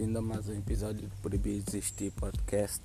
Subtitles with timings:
[0.00, 2.80] bem-vindo a mais um episódio do Proibido Existir Podcast.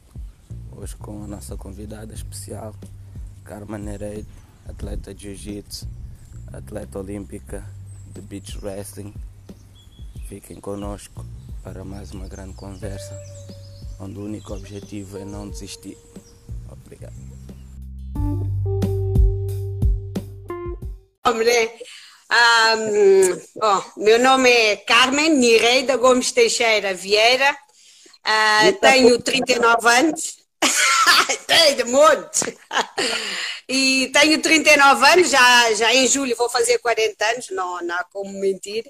[0.76, 2.76] Hoje com a nossa convidada especial,
[3.46, 4.28] Carmen Nereid,
[4.68, 5.88] atleta de Jiu-Jitsu,
[6.52, 7.66] atleta olímpica
[8.14, 9.14] de Beach Wrestling.
[10.28, 11.26] Fiquem conosco
[11.64, 13.18] para mais uma grande conversa,
[13.98, 15.98] onde o único objetivo é não desistir.
[16.70, 17.16] Obrigado.
[22.36, 27.50] Um, bom, meu nome é Carmen Nireida Gomes Teixeira Vieira,
[28.28, 30.40] uh, tenho 39 anos,
[31.48, 32.58] tenho monte,
[33.70, 38.04] e tenho 39 anos, já, já em julho vou fazer 40 anos, não, não há
[38.12, 38.84] como mentir.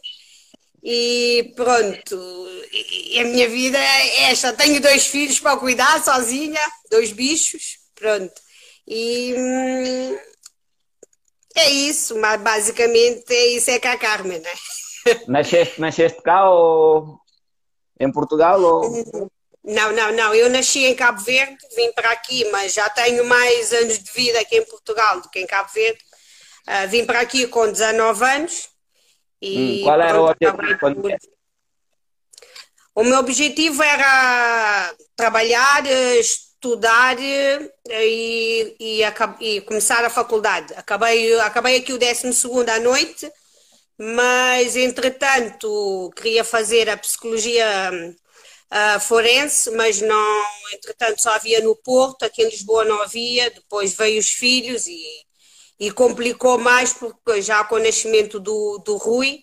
[0.84, 4.54] E pronto, e a minha vida é esta.
[4.54, 8.34] Tenho dois filhos para cuidar sozinha, dois bichos, pronto.
[8.88, 10.18] E hum,
[11.56, 14.52] é isso, mas basicamente é isso é com a Carmen, né?
[15.28, 17.20] Nasceste, nasceste cá ou
[18.00, 18.60] em Portugal?
[18.60, 19.30] Ou...
[19.64, 20.34] Não, não, não.
[20.34, 24.40] Eu nasci em Cabo Verde, vim para aqui, mas já tenho mais anos de vida
[24.40, 26.00] aqui em Portugal do que em Cabo Verde.
[26.68, 28.70] Uh, vim para aqui com 19 anos.
[29.42, 31.36] E hum, qual era o objetivo?
[32.96, 35.84] O meu objetivo era trabalhar,
[36.66, 37.72] estudar e,
[38.80, 39.02] e,
[39.40, 40.74] e, começar a faculdade.
[40.76, 42.28] Acabei, acabei aqui o 12
[42.72, 43.32] à noite,
[43.98, 47.92] mas entretanto queria fazer a psicologia
[48.72, 53.94] uh, forense, mas não, entretanto só havia no Porto, aqui em Lisboa não havia, depois
[53.94, 55.00] veio os filhos e,
[55.80, 59.40] e complicou mais porque já com o nascimento do, do Rui,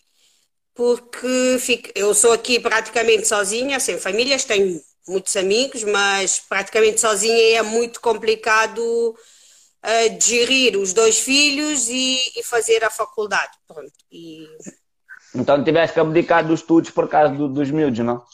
[0.75, 7.59] porque fico, eu sou aqui praticamente sozinha, sem famílias, tenho muitos amigos, mas praticamente sozinha
[7.59, 13.53] é muito complicado uh, gerir os dois filhos e, e fazer a faculdade.
[13.67, 13.93] Pronto.
[14.11, 14.47] E...
[15.35, 18.25] Então tiveste que abdicar dos estudos por causa do, dos miúdos, não?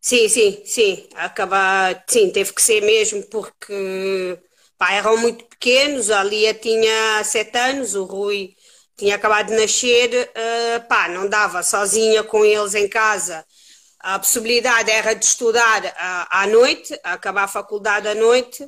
[0.00, 1.08] Sim, sim, sim.
[1.14, 4.38] Acabar, sim, teve que ser mesmo porque
[4.78, 8.54] pá, eram muito pequenos, a Lia tinha sete anos, o Rui
[8.96, 13.44] tinha acabado de nascer, uh, pá, não dava sozinha com eles em casa
[14.00, 18.66] a possibilidade era de estudar à, à noite, acabar a faculdade à noite.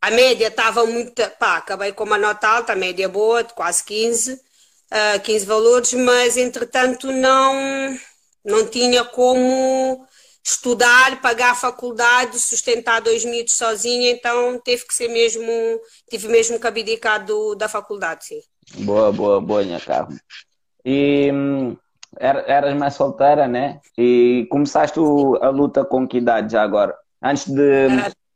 [0.00, 1.22] A média estava muito.
[1.38, 5.92] Pá, acabei com uma nota alta, a média boa, de quase 15, uh, 15 valores,
[5.92, 7.98] mas entretanto não,
[8.44, 10.06] não tinha como
[10.42, 15.52] estudar, pagar a faculdade, sustentar dois miúdos sozinha, então teve que ser mesmo,
[16.08, 18.40] tive mesmo que abdicar do, da faculdade, sim.
[18.76, 20.18] Boa, boa, boa, minha Carmen.
[20.84, 21.30] E
[22.20, 23.80] eras mais solteira, né?
[23.96, 25.00] E começaste
[25.40, 26.94] a luta com que idade já agora?
[27.22, 27.88] Antes de.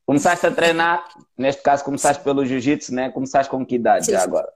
[0.06, 1.02] Começaste a treinar,
[1.36, 3.10] neste caso começaste pelo jiu-jitsu, né?
[3.10, 4.12] Começaste com que idade Sim.
[4.12, 4.48] já agora?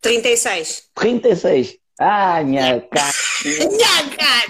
[0.00, 0.90] 36.
[0.94, 1.76] 36?
[1.98, 3.12] Ah, minha cara.
[3.44, 4.46] minha cara!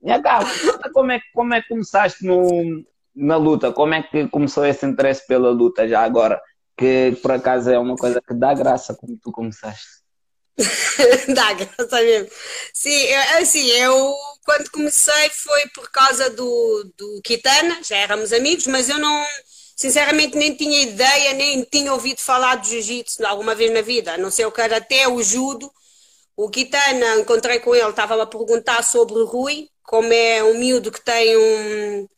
[0.00, 0.46] minha cara,
[0.94, 2.82] como é, como é que começaste no,
[3.14, 3.70] na luta?
[3.72, 6.40] Como é que começou esse interesse pela luta já agora?
[6.78, 9.95] Que por acaso é uma coisa que dá graça como tu começaste.
[11.34, 12.30] Dá graça mesmo.
[12.72, 18.66] Sim, eu, assim, eu quando comecei foi por causa do, do Kitana, já éramos amigos,
[18.66, 19.26] mas eu não,
[19.76, 24.18] sinceramente, nem tinha ideia, nem tinha ouvido falar de jiu-jitsu alguma vez na vida, a
[24.18, 25.70] não ser o até o judo.
[26.36, 30.92] O Kitana, encontrei com ele, estava a perguntar sobre o Rui, como é um miúdo
[30.92, 32.08] que tem um,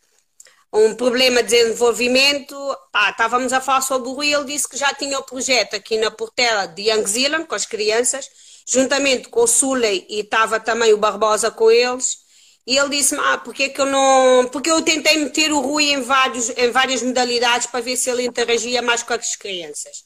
[0.73, 2.57] um problema de desenvolvimento.
[2.93, 5.97] Pá, estávamos a falar sobre o Rui, ele disse que já tinha o projeto aqui
[5.97, 8.29] na Portela de Young Zealand, com as crianças,
[8.67, 12.19] juntamente com o Suley e estava também o Barbosa com eles.
[12.67, 14.47] E ele disse-me, ah, porque é que eu não...
[14.53, 18.27] Porque eu tentei meter o Rui em, vários, em várias modalidades para ver se ele
[18.27, 20.05] interagia mais com as crianças.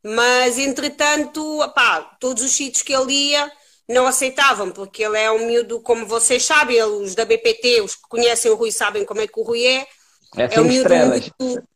[0.00, 3.50] Mas, entretanto, pá, todos os sítios que ele ia
[3.88, 8.02] não aceitavam, porque ele é um miúdo, como vocês sabem, os da BPT, os que
[8.08, 9.86] conhecem o Rui sabem como é que o Rui é,
[10.36, 11.30] é cinco é estrelas.
[11.38, 11.68] Muito...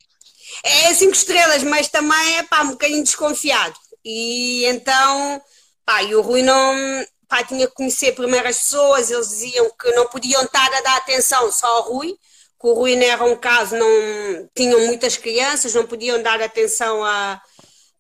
[0.65, 3.75] É cinco estrelas, mas também é pá, um bocadinho desconfiado.
[4.05, 5.41] E então,
[5.85, 7.05] pá, e o Rui não.
[7.29, 10.97] Pá, tinha que conhecer primeiro as pessoas, eles diziam que não podiam estar a dar
[10.97, 12.15] atenção só ao Rui,
[12.59, 17.05] que o Rui não era um caso, não tinham muitas crianças, não podiam dar atenção
[17.05, 17.39] a,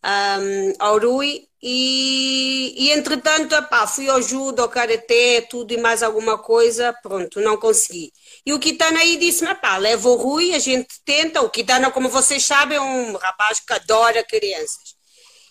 [0.02, 0.38] a,
[0.78, 6.38] ao Rui, e, e entretanto, epá, fui ao judo, ao karatê, tudo e mais alguma
[6.38, 8.12] coisa, pronto, não consegui.
[8.44, 11.42] E o Kitana aí disse-me, pá, leva o Rui, a gente tenta.
[11.42, 14.96] O Kitana, como vocês sabem, é um rapaz que adora crianças.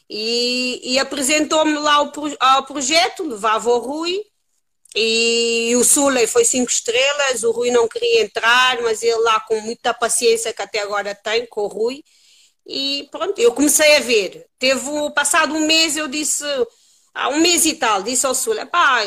[0.09, 1.95] E, e apresentou-me lá
[2.39, 4.21] ao, projeto, levava o Rui.
[4.95, 9.59] E o Suley foi cinco estrelas, o Rui não queria entrar, mas ele lá com
[9.61, 12.03] muita paciência que até agora tem com o Rui.
[12.65, 14.45] E pronto, eu comecei a ver.
[14.57, 14.81] Teve
[15.13, 16.43] passado um mês, eu disse,
[17.13, 19.01] há um mês e tal, disse ao Suley, pá,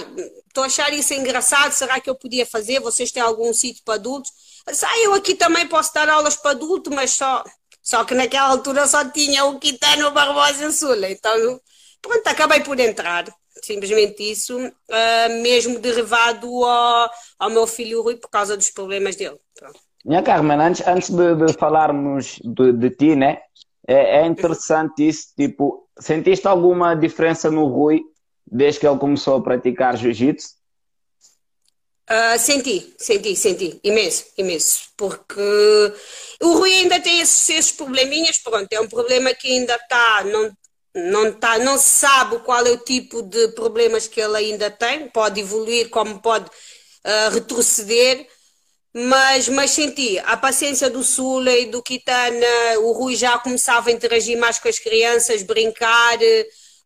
[0.51, 2.81] estou a achar isso engraçado, será que eu podia fazer?
[2.81, 4.31] Vocês têm algum sítio para adultos?
[4.67, 7.43] Ah, eu aqui também posso dar aulas para adulto, mas só,
[7.83, 11.61] só que naquela altura só tinha o Quitano Barbosa e Sula, então
[12.03, 13.25] pronto, acabei por entrar,
[13.63, 19.39] simplesmente isso, uh, mesmo derivado ao, ao meu filho Rui por causa dos problemas dele.
[19.55, 19.79] Pronto.
[20.05, 23.39] Minha Carmen, antes, antes de, de falarmos de, de, ti, né?
[23.87, 28.01] É, é, interessante isso, tipo, sentiste alguma diferença no Rui
[28.51, 30.61] desde que ele começou a praticar jiu-jitsu?
[32.11, 35.41] Uh, senti, senti, senti, imenso, imenso, porque
[36.43, 40.51] o Rui ainda tem esses, esses probleminhas, pronto, é um problema que ainda está, não,
[40.93, 45.41] não, tá, não sabe qual é o tipo de problemas que ele ainda tem, pode
[45.41, 48.27] evoluir como pode uh, retroceder,
[48.93, 53.93] mas, mas senti a paciência do Sula e do Kitana, o Rui já começava a
[53.93, 56.19] interagir mais com as crianças, brincar,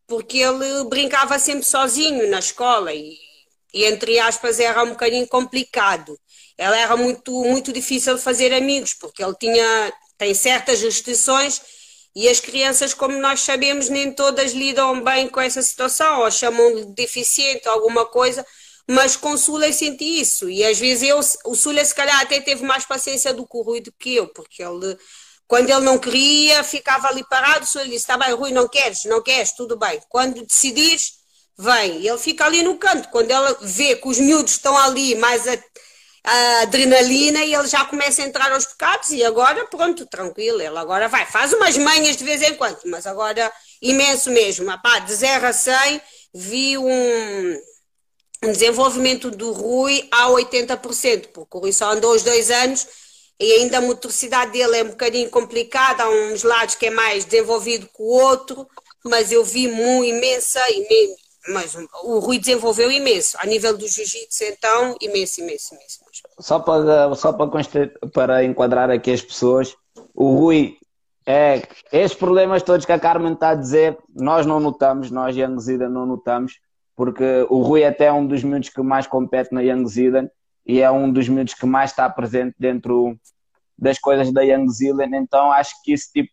[0.07, 3.17] porque ele brincava sempre sozinho na escola e,
[3.73, 6.17] e entre aspas era um bocadinho complicado.
[6.57, 11.61] Ela era muito, muito difícil de fazer amigos, porque ele tinha, tem certas restrições
[12.15, 16.85] e as crianças, como nós sabemos, nem todas lidam bem com essa situação, ou chamam-lhe
[16.95, 18.45] deficiente, alguma coisa,
[18.87, 20.49] mas com o Sula eu senti isso.
[20.49, 23.61] E às vezes eu, o Sula se calhar até teve mais paciência do que o
[23.61, 24.97] Rui do que eu, porque ele,
[25.47, 29.03] quando ele não queria, ficava ali parado, o Sula disse, está bem, Rui, não queres,
[29.05, 30.01] não queres, tudo bem.
[30.09, 31.13] Quando decidires,
[31.57, 32.05] vem.
[32.05, 33.09] Ele fica ali no canto.
[33.09, 35.57] Quando ela vê que os miúdos estão ali, mais a,
[36.23, 40.77] a adrenalina, e ele já começa a entrar aos pecados, e agora, pronto, tranquilo, ele
[40.77, 41.25] agora vai.
[41.25, 43.51] Faz umas manhas de vez em quando, mas agora
[43.81, 44.69] imenso mesmo.
[44.71, 46.01] Apá, de 0 a 100,
[46.33, 47.59] vi um
[48.43, 52.85] um desenvolvimento do Rui a 80%, porque o Rui só andou os dois anos
[53.39, 57.25] e ainda a motricidade dele é um bocadinho complicada, há uns lados que é mais
[57.25, 58.67] desenvolvido que o outro,
[59.03, 60.59] mas eu vi muito imensa,
[61.49, 65.99] mas o Rui desenvolveu imenso, a nível do jiu-jitsu então, imenso, imenso, imenso.
[66.39, 67.49] Só para, só para,
[68.13, 69.75] para enquadrar aqui as pessoas,
[70.13, 70.77] o Rui
[71.25, 71.61] é
[71.91, 75.89] esses problemas todos que a Carmen está a dizer, nós não notamos, nós Young Zida
[75.89, 76.59] não notamos,
[76.95, 80.29] porque o Rui até é um dos miúdos que mais compete na Young Zealand
[80.65, 83.17] e é um dos miúdos que mais está presente dentro
[83.77, 86.29] das coisas da Young Zealand, então acho que isso tipo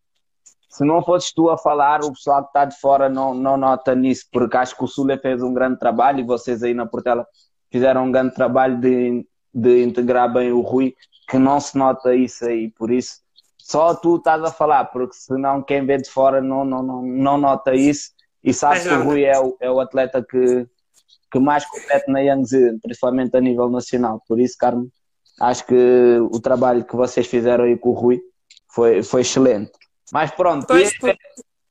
[0.68, 3.94] se não fosses tu a falar, o pessoal que está de fora não, não nota
[3.94, 7.26] nisso, porque acho que o Sule fez um grande trabalho e vocês aí na Portela
[7.70, 10.94] fizeram um grande trabalho de, de integrar bem o Rui,
[11.28, 13.22] que não se nota isso aí, por isso
[13.58, 17.38] só tu estás a falar, porque senão quem vê de fora não, não, não, não
[17.38, 18.10] nota isso.
[18.42, 20.66] E sabe que o Rui é o, é o atleta que,
[21.32, 24.22] que mais compete na Young Zealand, principalmente a nível nacional.
[24.28, 24.88] Por isso, Carmo,
[25.40, 28.20] acho que o trabalho que vocês fizeram aí com o Rui
[28.68, 29.72] foi, foi excelente.
[30.12, 31.18] Mas pronto, tu ias, ver,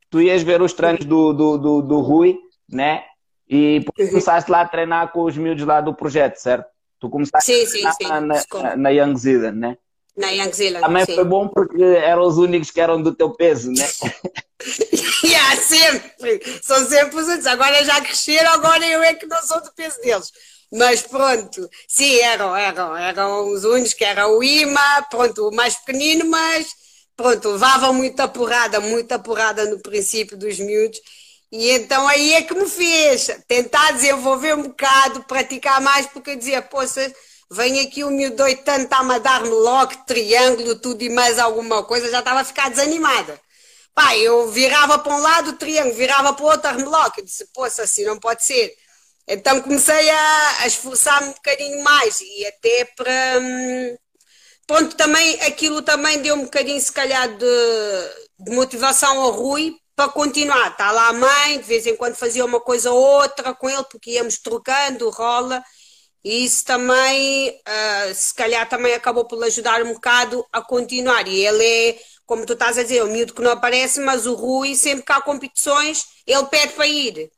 [0.09, 3.03] tu ias ver os treinos do, do, do, do Rui, né?
[3.47, 6.65] E começaste lá a treinar com os miúdos lá do projeto, certo?
[6.99, 8.07] Tu começaste sim, sim, sim.
[8.07, 9.77] Na, na, na Young Zealand, né?
[10.15, 11.15] Na Young Zealand, Também sim.
[11.15, 13.87] foi bom porque eram os únicos que eram do teu peso, né?
[15.23, 16.41] yeah, sempre.
[16.61, 17.47] São sempre os outros.
[17.47, 20.31] Agora já cresceram, agora eu é que não sou do peso deles.
[20.73, 25.75] Mas pronto, sim, eram, eram, eram os únicos que era o Ima, pronto, o mais
[25.75, 26.67] pequenino, mas
[27.15, 30.99] pronto, levavam muita porrada, muita porrada no princípio dos miúdos.
[31.51, 36.35] E então aí é que me fez tentar desenvolver um bocado, praticar mais, porque eu
[36.37, 37.13] dizia, poxa,
[37.51, 42.09] vem aqui o miúdo tanto está-me a dar-me logo triângulo, tudo e mais alguma coisa,
[42.09, 43.39] já estava a ficar desanimada.
[43.93, 47.19] Pá, eu virava para um lado o triângulo, virava para o outro armlock.
[47.19, 48.73] Eu disse, poxa, assim não pode ser.
[49.27, 53.39] Então comecei a, a esforçar-me um bocadinho mais e até para.
[53.41, 53.97] Hum,
[54.65, 57.45] pronto, também aquilo também deu um bocadinho, se calhar, de,
[58.39, 60.71] de motivação ao Rui para continuar.
[60.71, 63.83] Está lá a mãe, de vez em quando fazia uma coisa ou outra com ele,
[63.91, 65.61] porque íamos trocando, rola.
[66.23, 71.27] E isso também, uh, se calhar, também acabou por ajudar um bocado a continuar.
[71.27, 71.99] E ele é
[72.31, 75.11] como tu estás a dizer, o miúdo que não aparece, mas o Rui, sempre que
[75.11, 77.29] há competições, ele pede para ir.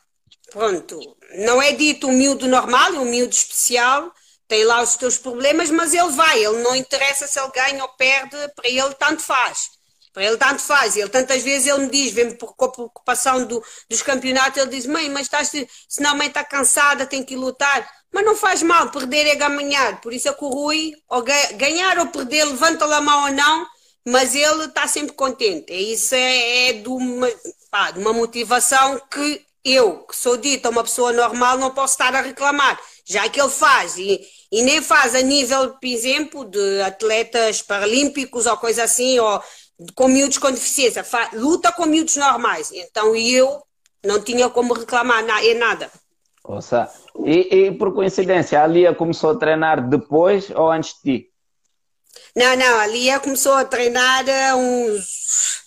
[0.52, 1.00] Pronto,
[1.34, 4.14] não é dito um miúdo normal, é um miúdo especial,
[4.48, 7.90] tem lá os teus problemas, mas ele vai, ele não interessa se ele ganha ou
[7.98, 9.72] perde, para ele tanto faz.
[10.14, 10.96] Para ele tanto faz.
[10.96, 14.86] Ele tantas vezes ele me diz, vem com a preocupação do, dos campeonatos, ele diz,
[14.86, 15.52] mãe, mas estás,
[15.90, 17.90] senão a mãe está cansada, tem que lutar.
[18.12, 20.00] Mas não faz mal, perder é ganhar.
[20.00, 21.24] Por isso é que o Rui, ou
[21.58, 23.66] ganhar ou perder, levanta a mão ou não,
[24.06, 25.74] mas ele está sempre contente.
[25.74, 27.28] Isso é, é de, uma,
[27.72, 32.14] pá, de uma motivação que eu, que sou dita uma pessoa normal, não posso estar
[32.14, 36.82] a reclamar, já que ele faz, e, e nem faz a nível, por exemplo, de
[36.82, 39.42] atletas paralímpicos ou coisa assim, ou
[39.96, 42.72] com miúdos com deficiência, luta com miúdos normais.
[42.72, 43.62] Então eu
[44.04, 45.90] não tinha como reclamar em nada.
[46.44, 46.92] Ouça.
[47.26, 51.30] E, e por coincidência, a Lia começou a treinar depois ou antes de ti?
[52.36, 54.26] Não, não, a Lia começou a treinar
[54.58, 55.62] uns.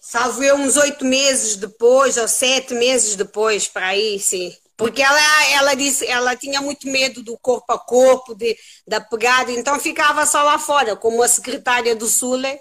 [0.00, 4.54] Salvo eu, uns oito meses depois, ou sete meses depois, para aí, sim.
[4.74, 9.50] Porque ela, ela disse, ela tinha muito medo do corpo a corpo, de, da pegada,
[9.50, 12.58] então ficava só lá fora, como a secretária do Sule,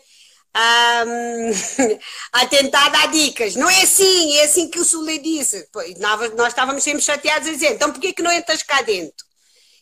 [0.58, 1.52] um,
[2.34, 3.56] a tentar dar dicas.
[3.56, 5.68] Não é assim, é assim que o Sule disse.
[6.00, 9.26] Nós, estávamos sempre chateados a dizer, então por que, não entras cá dentro?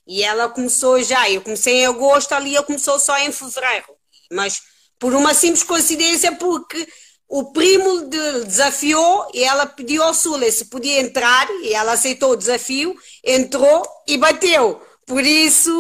[0.07, 3.87] E ela começou já, eu comecei em agosto, ali eu começou só em fevereiro.
[4.31, 4.61] Mas
[4.99, 6.87] por uma simples coincidência, porque
[7.27, 12.31] o primo de, desafiou e ela pediu ao Sule se podia entrar e ela aceitou
[12.31, 14.81] o desafio, entrou e bateu.
[15.05, 15.71] Por isso,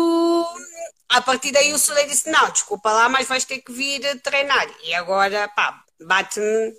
[1.09, 4.67] a partir daí o Sule disse: Não, desculpa lá, mas vais ter que vir treinar.
[4.83, 6.73] E agora, pá, bate-me.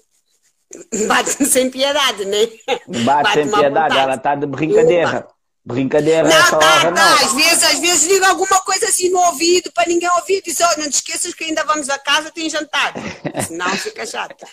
[1.06, 2.48] Bate-me sem piedade, né?
[3.04, 5.28] Bate, sem piedade, ela está de brincadeira.
[5.64, 7.04] Brincadeira não, essa tá, hora, tá.
[7.04, 7.26] não.
[7.26, 10.40] Às vezes, às vezes liga alguma coisa assim no ouvido para ninguém ouvir.
[10.42, 12.94] Diz, oh, não te esqueças que ainda vamos a casa, tem jantar.
[13.46, 14.46] Senão fica chato.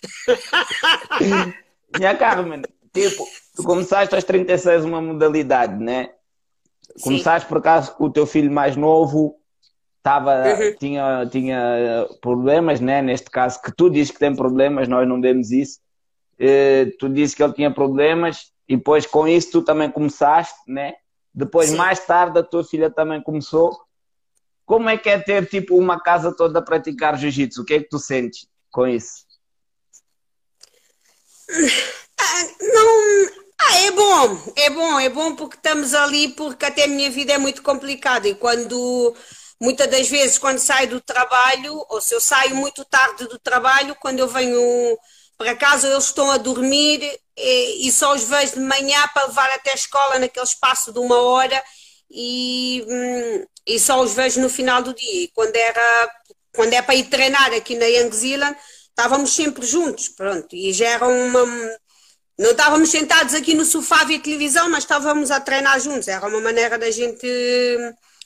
[1.96, 6.10] Minha Carmen, tipo, tu começaste aos 36 uma modalidade, né?
[7.02, 9.40] Começaste por acaso com o teu filho mais novo,
[10.04, 10.76] tava, uhum.
[10.78, 13.02] tinha, tinha problemas, né?
[13.02, 15.80] Neste caso, que tu dizes que tem problemas, nós não vemos isso.
[16.34, 20.96] Uh, tu disse que ele tinha problemas e depois com isso tu também começaste, né?
[21.34, 21.78] Depois, Sim.
[21.78, 23.80] mais tarde, a tua filha também começou.
[24.66, 27.62] Como é que é ter, tipo, uma casa toda a praticar jiu-jitsu?
[27.62, 29.26] O que é que tu sentes com isso?
[32.20, 33.44] Ah, não...
[33.60, 37.34] Ah, é bom, é bom, é bom porque estamos ali, porque até a minha vida
[37.34, 39.16] é muito complicada e quando,
[39.64, 43.96] muitas das vezes, quando saio do trabalho, ou se eu saio muito tarde do trabalho,
[43.96, 44.62] quando eu venho
[45.38, 47.02] para casa, eles estão a dormir
[47.38, 51.00] e, e só os vejo de manhã para levar até a escola naquele espaço de
[51.00, 51.64] uma hora
[52.12, 55.24] e, hum, e só os vejo no final do dia.
[55.24, 56.12] E quando, era,
[56.54, 58.58] quando é para ir treinar aqui na Young Zealand,
[58.90, 61.46] estávamos sempre juntos, pronto, e já era uma...
[62.38, 66.08] Não estávamos sentados aqui no sofá a ver televisão, mas estávamos a treinar juntos.
[66.08, 67.28] Era uma maneira da gente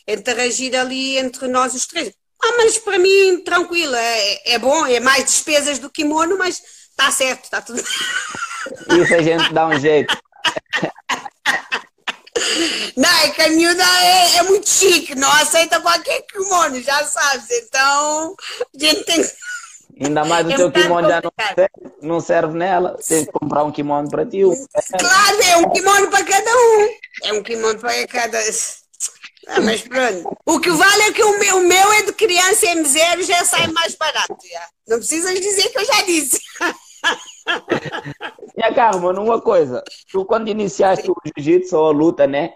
[0.07, 2.13] interagir ali entre nós os três.
[2.41, 7.11] Ah, mas para mim, tranquilo, é, é bom, é mais despesas do kimono, mas está
[7.11, 7.81] certo, está tudo.
[7.81, 10.15] Isso a gente dá um jeito.
[12.95, 17.49] Não, é que a miúda é, é, muito chique, não aceita qualquer kimono, já sabes.
[17.49, 18.35] Então,
[18.75, 19.23] a gente tem
[19.99, 21.69] Ainda mais o é teu kimono já não serve,
[22.01, 22.97] não serve nela.
[23.07, 24.41] Tem que comprar um kimono para ti.
[24.99, 26.89] Claro, é um kimono para cada um.
[27.23, 28.39] É um kimono para cada.
[29.47, 30.37] Ah, mas pronto.
[30.45, 33.67] O que vale é que o meu, o meu é de criança M0 já sai
[33.67, 34.35] mais barato.
[34.51, 34.67] Já.
[34.87, 36.39] Não precisas dizer que eu já disse.
[38.57, 39.83] Minha Carmen, uma coisa.
[40.11, 42.55] Tu quando iniciaste o jiu-jitsu ou a luta, né?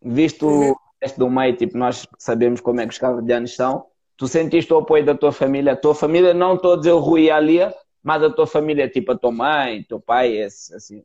[0.00, 0.70] Visto uhum.
[0.70, 3.86] o resto do meio, tipo, nós sabemos como é que os cabo-verdianos são.
[4.16, 5.72] Tu sentiste o apoio da tua família?
[5.72, 8.46] A tua família, não estou a dizer o Rui e a Lia, mas a tua
[8.46, 11.04] família, tipo a tua mãe, teu pai, esse, assim.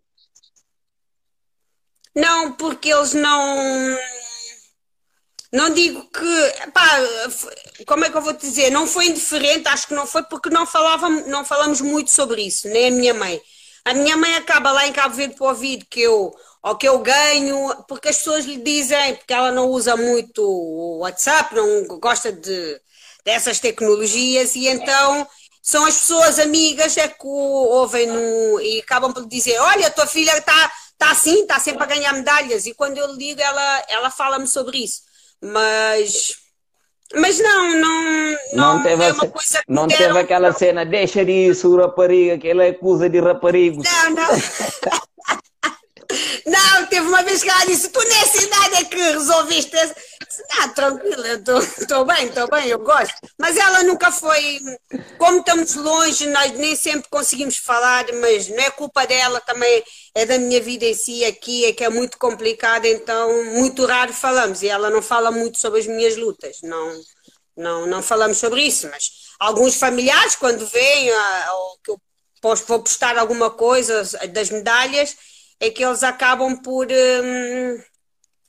[2.16, 3.98] Não, porque eles não
[5.52, 7.00] não digo que, pá,
[7.86, 8.70] como é que eu vou te dizer?
[8.70, 12.68] Não foi indiferente, acho que não foi porque não, falava, não falamos muito sobre isso,
[12.68, 13.42] nem a minha mãe.
[13.86, 17.00] A minha mãe acaba lá em Cabo Verde para ouvir que eu, ou que eu
[17.00, 22.32] ganho, porque as pessoas lhe dizem, porque ela não usa muito o WhatsApp, não gosta
[22.32, 22.82] de,
[23.24, 25.26] dessas tecnologias, e então
[25.62, 30.38] são as pessoas amigas é que ouvem no, e acabam por dizer, olha, tua filha
[30.38, 34.12] está tá assim, está sempre a ganhar medalhas, e quando eu lhe digo, ela, ela
[34.12, 35.08] fala-me sobre isso
[35.42, 36.36] mas
[37.16, 41.24] mas não, não, não, não teve, é uma coisa que não teve aquela cena, deixa
[41.24, 43.82] disso, rapariga, que ele é acusa de raparigo.
[43.82, 44.28] Não, não.
[46.46, 49.96] não, teve uma vez que ela disse, tu nessa idade é que resolveste essa.
[50.60, 53.16] Ah, tranquilo, estou bem, estou bem, eu gosto.
[53.38, 54.60] Mas ela nunca foi.
[55.18, 59.84] Como estamos longe, nós nem sempre conseguimos falar, mas não é culpa dela também,
[60.14, 64.14] é da minha vida em si aqui, é que é muito complicada, então muito raro
[64.14, 64.62] falamos.
[64.62, 67.02] E ela não fala muito sobre as minhas lutas, não,
[67.56, 69.10] não, não falamos sobre isso, mas
[69.40, 72.02] alguns familiares, quando vêm, ah, ou que eu
[72.42, 75.16] vou postar alguma coisa das medalhas,
[75.60, 76.88] é que eles acabam por.
[76.88, 77.82] Hum,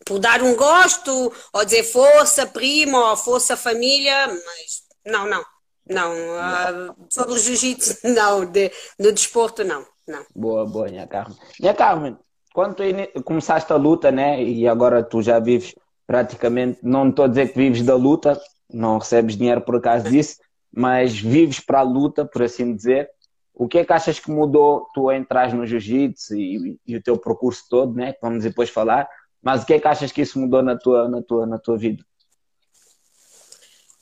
[0.09, 5.45] por dar um gosto, ou dizer força prima, ou força família, mas não, não,
[5.87, 6.13] não.
[6.13, 10.25] Uh, sobre o jiu-jitsu, não, de, no desporto, não, não.
[10.35, 11.37] Boa, boa, minha Carmen.
[11.61, 12.17] Minha Carmen,
[12.55, 15.75] quando tu começaste a luta, né, e agora tu já vives
[16.07, 18.41] praticamente, não estou a dizer que vives da luta,
[18.73, 20.39] não recebes dinheiro por causa disso,
[20.73, 23.11] mas vives para a luta, por assim dizer.
[23.59, 27.19] O que é que achas que mudou tu entrar no jiu-jitsu e, e, o teu
[27.19, 28.15] percurso todo, né?
[28.23, 29.09] Vamos depois falar
[29.43, 31.77] Mas o que é que achas que isso mudou na tua, na tua, na tua
[31.77, 32.05] vida?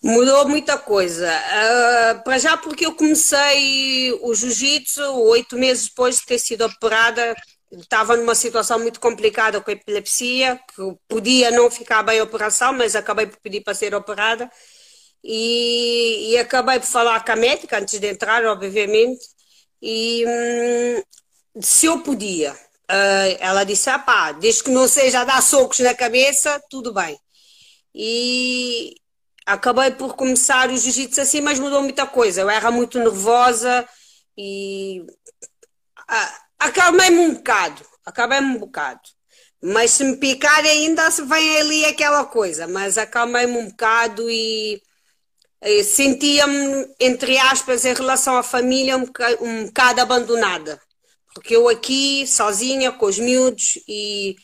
[0.02, 1.26] Mudou muita coisa.
[1.26, 7.34] Uh, para já porque eu comecei o jiu-jitsu oito meses depois de ter sido operada.
[7.72, 12.74] Estava numa situação muito complicada com a epilepsia, que podia não ficar bem a operação,
[12.74, 14.50] mas acabei por pedir para ser operada.
[15.24, 19.35] E, e acabei por falar com a médica antes de entrar, obviamente,
[19.82, 21.02] e hum,
[21.62, 22.52] se eu podia.
[22.90, 27.18] Uh, ela disse: ah, pá, desde que não seja dar socos na cabeça, tudo bem.
[27.94, 28.94] E,
[29.46, 32.40] acabei por começar o jiu-jitsu assim, mas mudou muita coisa.
[32.40, 33.88] Eu era muito nervosa
[34.36, 35.04] e
[36.08, 39.00] ah, acalmei-me um bocado, acabei-me um bocado.
[39.62, 44.82] Mas se me picar ainda vem ali aquela coisa, mas acalmei-me um bocado e
[45.84, 49.06] sentia-me, entre aspas, em relação à família, um,
[49.40, 50.80] um bocado abandonada.
[51.34, 54.36] Porque eu aqui, sozinha, com os miúdos e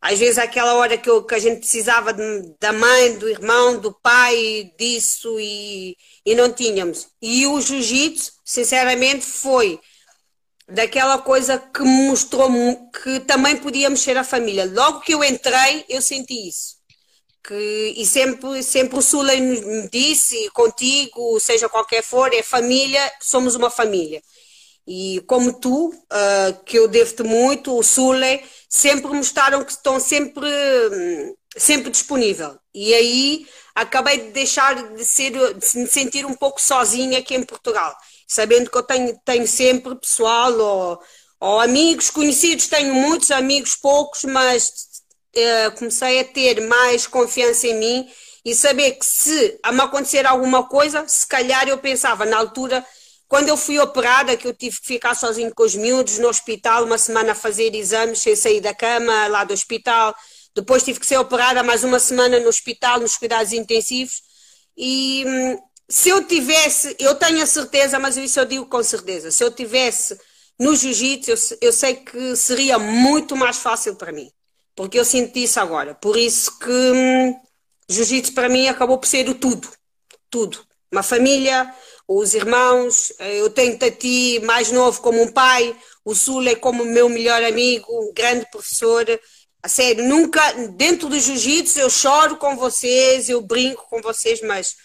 [0.00, 3.78] às vezes aquela hora que, eu, que a gente precisava de, da mãe, do irmão,
[3.80, 7.08] do pai, disso e, e não tínhamos.
[7.20, 9.80] E o jiu-jitsu, sinceramente, foi
[10.68, 12.50] daquela coisa que mostrou
[12.90, 14.70] que também podíamos ser a família.
[14.72, 16.75] Logo que eu entrei, eu senti isso.
[17.46, 23.54] Que, e sempre, sempre o Sula me disse, contigo, seja qualquer for, é família, somos
[23.54, 24.20] uma família.
[24.86, 30.48] E como tu, uh, que eu devo-te muito, o Sule, sempre mostraram que estão sempre,
[31.56, 32.58] sempre disponível.
[32.74, 37.42] E aí acabei de deixar de, ser, de me sentir um pouco sozinha aqui em
[37.44, 41.00] Portugal, sabendo que eu tenho, tenho sempre pessoal ou,
[41.40, 44.95] ou amigos conhecidos, tenho muitos amigos, poucos, mas
[45.36, 48.08] uh, comecei a ter mais confiança em mim
[48.44, 52.84] e saber que se me acontecer alguma coisa, se calhar eu pensava na altura
[53.28, 56.84] quando eu fui operada, que eu tive que ficar sozinho com os miúdos no hospital,
[56.84, 60.14] uma semana a fazer exames sem sair da cama, lá do hospital.
[60.54, 64.22] Depois tive que ser operada mais uma semana no hospital, nos cuidados intensivos.
[64.76, 69.30] E hum, se eu tivesse, eu tenho a certeza, mas isso eu digo com certeza,
[69.30, 70.18] se eu tivesse
[70.58, 71.36] no jiu-jitsu, eu,
[71.68, 74.30] eu, sei que seria muito mais fácil para mim.
[74.76, 75.94] Porque eu sinto isso agora.
[75.94, 77.34] Por isso que hum,
[77.88, 79.68] jiu-jitsu para mim acabou por ser o tudo.
[80.30, 80.64] Tudo.
[80.92, 81.74] Uma família,
[82.06, 86.84] os irmãos, eh, eu tenho Tati mais novo como um pai, o Sul é como
[86.84, 89.04] meu melhor amigo, um grande professor.
[89.62, 90.40] A sério, nunca,
[90.76, 94.76] dentro do jiu-jitsu, eu choro com vocês, eu brinco com vocês, mas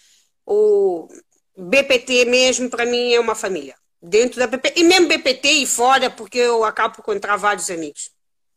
[0.46, 1.08] o
[1.56, 3.76] BPT mesmo, para mim, é uma família.
[4.02, 8.10] Dentro da BPT, e mesmo BPT e fora, porque eu acabo por encontrar vários amigos.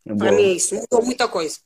[0.05, 1.57] Para mim é isso, mudou muita coisa.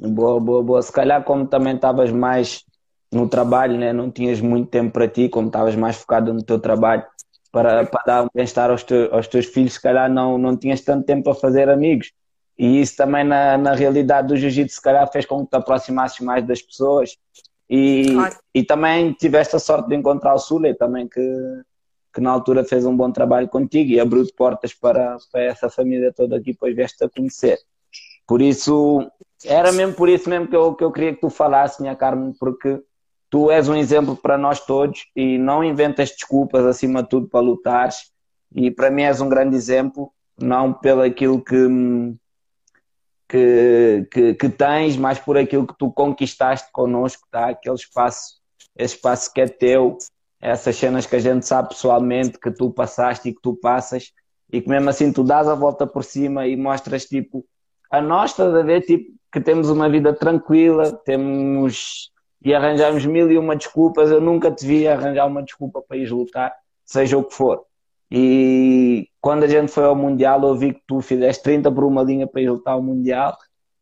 [0.00, 0.82] Boa, boa, boa.
[0.82, 2.64] Se calhar, como também estavas mais
[3.12, 3.92] no trabalho, né?
[3.92, 7.04] não tinhas muito tempo para ti, como estavas mais focado no teu trabalho,
[7.52, 10.80] para, para dar um bem-estar aos, te, aos teus filhos, se calhar não, não tinhas
[10.80, 12.12] tanto tempo para fazer amigos.
[12.58, 16.18] E isso também na, na realidade do jiu-jitsu, se calhar, fez com que te aproximasses
[16.20, 17.16] mais das pessoas.
[17.70, 18.36] E, claro.
[18.54, 21.62] e também tiveste a sorte de encontrar o Sule, também que,
[22.12, 26.12] que na altura fez um bom trabalho contigo e abriu portas para, para essa família
[26.12, 27.58] toda aqui, depois vieste a conhecer.
[28.26, 29.06] Por isso,
[29.44, 32.32] era mesmo por isso mesmo que eu, que eu queria que tu falasses, minha Carmen,
[32.38, 32.82] porque
[33.28, 37.40] tu és um exemplo para nós todos e não inventas desculpas acima de tudo para
[37.40, 38.12] lutares
[38.54, 41.66] e para mim és um grande exemplo, não pelo aquilo que,
[43.28, 47.48] que, que, que, tens, mas por aquilo que tu conquistaste connosco, tá?
[47.48, 48.40] aquele espaço,
[48.76, 49.98] esse espaço que é teu,
[50.40, 54.12] essas cenas que a gente sabe pessoalmente que tu passaste e que tu passas
[54.52, 57.44] e que mesmo assim tu dás a volta por cima e mostras tipo
[57.98, 62.12] a nós, estás a ver, tipo, que temos uma vida tranquila, temos
[62.44, 64.10] e arranjamos mil e uma desculpas.
[64.10, 66.54] Eu nunca te vi arranjar uma desculpa para ir lutar,
[66.84, 67.64] seja o que for.
[68.10, 72.02] E quando a gente foi ao Mundial, eu vi que tu fizeste 30 por uma
[72.02, 73.36] linha para ir lutar ao Mundial.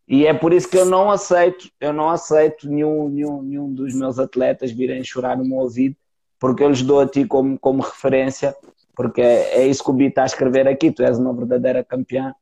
[0.08, 3.94] E é por isso que eu não aceito, eu não aceito nenhum, nenhum, nenhum dos
[3.94, 5.96] meus atletas virem chorar no meu ouvido,
[6.38, 8.54] porque eu lhes dou a ti como, como referência,
[8.94, 10.90] porque é, é isso que o Bi está a escrever aqui.
[10.90, 12.34] Tu és uma verdadeira campeã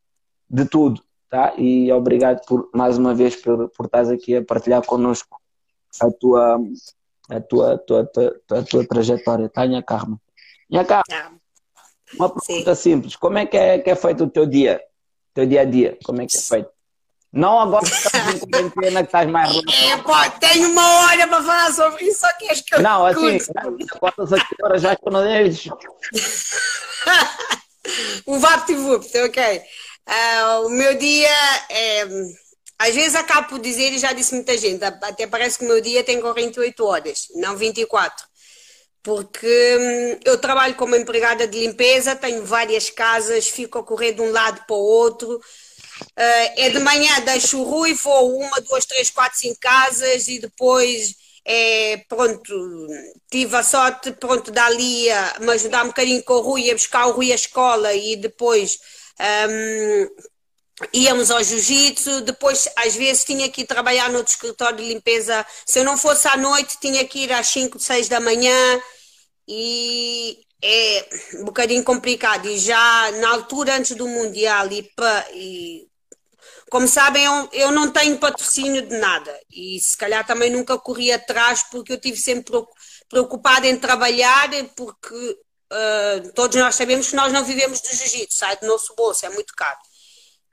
[0.49, 1.55] de tudo, tá?
[1.57, 5.41] E obrigado por mais uma vez por, por estás aqui a partilhar connosco
[6.01, 6.59] a tua,
[7.31, 10.19] a tua, a tua, a tua, a tua trajetória, tá, Nha Carmen?
[10.71, 11.41] Nha Carmen,
[12.15, 12.93] uma pergunta Sim.
[12.93, 14.83] simples: como é que, é que é feito o teu dia?
[15.33, 16.71] Teu dia a dia, como é que é feito?
[17.33, 19.55] Não agora que estás em quarentena, que estás mais
[19.89, 23.39] É, pô, tenho uma hora para falar sobre isso, só queres que eu Não, assim,
[24.01, 25.71] quantas horas já que eu não deixo?
[28.27, 29.63] o VaptVupt, ok.
[30.11, 31.31] Uh, o meu dia
[31.71, 32.05] é
[32.81, 35.83] às vezes acabo por dizer, e já disse muita gente, até parece que o meu
[35.83, 38.25] dia tem 48 horas, não 24.
[39.03, 44.23] Porque hum, eu trabalho como empregada de limpeza, tenho várias casas, fico a correr de
[44.23, 45.39] um lado para o outro.
[46.17, 51.15] é de manhã deixo o Rui, vou uma, duas, três, quatro, cinco casas e depois
[51.45, 52.89] é, pronto,
[53.31, 57.07] tive a sorte, pronto, dali a me ajudar um bocadinho com o Rui, a buscar
[57.07, 58.79] o Rui à escola e depois
[59.49, 60.09] um,
[60.95, 65.79] íamos ao jiu-jitsu, depois às vezes tinha que ir trabalhar no escritório de limpeza, se
[65.79, 68.81] eu não fosse à noite tinha que ir às 5, 6 da manhã.
[69.49, 71.09] E é
[71.41, 72.47] um bocadinho complicado.
[72.47, 74.89] E já na altura antes do Mundial e,
[75.35, 75.89] e
[76.71, 79.37] como sabem, eu, eu, não tenho patrocínio de nada.
[79.51, 82.53] E se calhar também nunca corri atrás porque eu tive sempre
[83.09, 85.39] preocupada em trabalhar porque
[85.73, 89.31] uh, todos nós sabemos que nós não vivemos do jiu-jitsu, sai do nosso bolso, é
[89.31, 89.79] muito caro.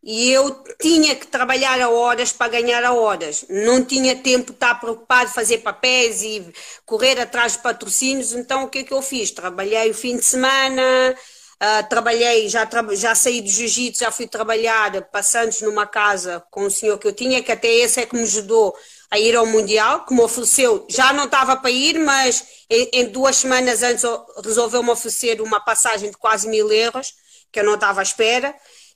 [0.04, 3.46] E eu tinha que trabalhar a horas para ganhar a horas.
[3.50, 6.54] Não tinha tempo de estar preocupado, fazer papéis e
[6.86, 8.32] correr atrás de patrocínios.
[8.32, 9.32] Então o que é que eu fiz?
[9.32, 11.16] Trabalhei o fim de semana,
[11.58, 16.66] Uh, trabalhei, já, tra já saí do jiu-jitsu, já fui trabalhar passantes numa casa com
[16.66, 18.76] o senhor que eu tinha, que até esse é que me ajudou
[19.10, 23.06] a ir ao Mundial, que me ofereceu, já não estava para ir, mas em, em
[23.06, 24.04] duas semanas antes
[24.44, 27.14] resolveu-me oferecer uma passagem de quase mil euros,
[27.52, 28.54] que eu não estava à espera,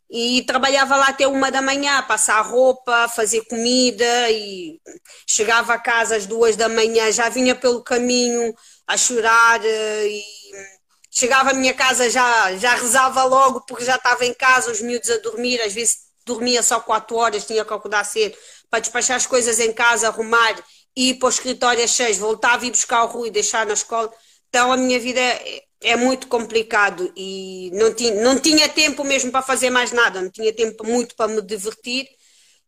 [0.10, 4.78] e trabalhava lá até uma da manhã, passar roupa, fazer comida, e
[5.26, 8.54] chegava a casa às duas da manhã, já vinha pelo caminho
[8.86, 10.24] a chorar eh, e
[11.10, 15.10] chegava à minha casa já, já rezava logo porque já estava em casa, os miúdos
[15.10, 18.36] a dormir, às vezes dormia só 4 horas, tinha que acordar cedo
[18.72, 20.56] para despachar as coisas em casa, arrumar
[20.96, 24.12] e ir para o escritório às 6, voltava e buscar o Rui deixar na escola.
[24.50, 29.32] Então a minha vida é, é muito complicado e não tinha, não tinha tempo mesmo
[29.32, 32.08] para fazer mais nada, não tinha tempo muito para me divertir,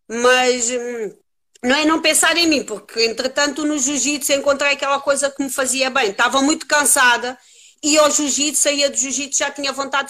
[0.07, 1.17] mas hum,
[1.63, 5.49] não é não pensar em mim, porque entretanto no jiu-jitsu encontrei aquela coisa que me
[5.49, 6.11] fazia bem.
[6.11, 7.37] Estava muito cansada
[7.83, 10.09] e ao jiu-jitsu, saía do jiu-jitsu, já tinha vontade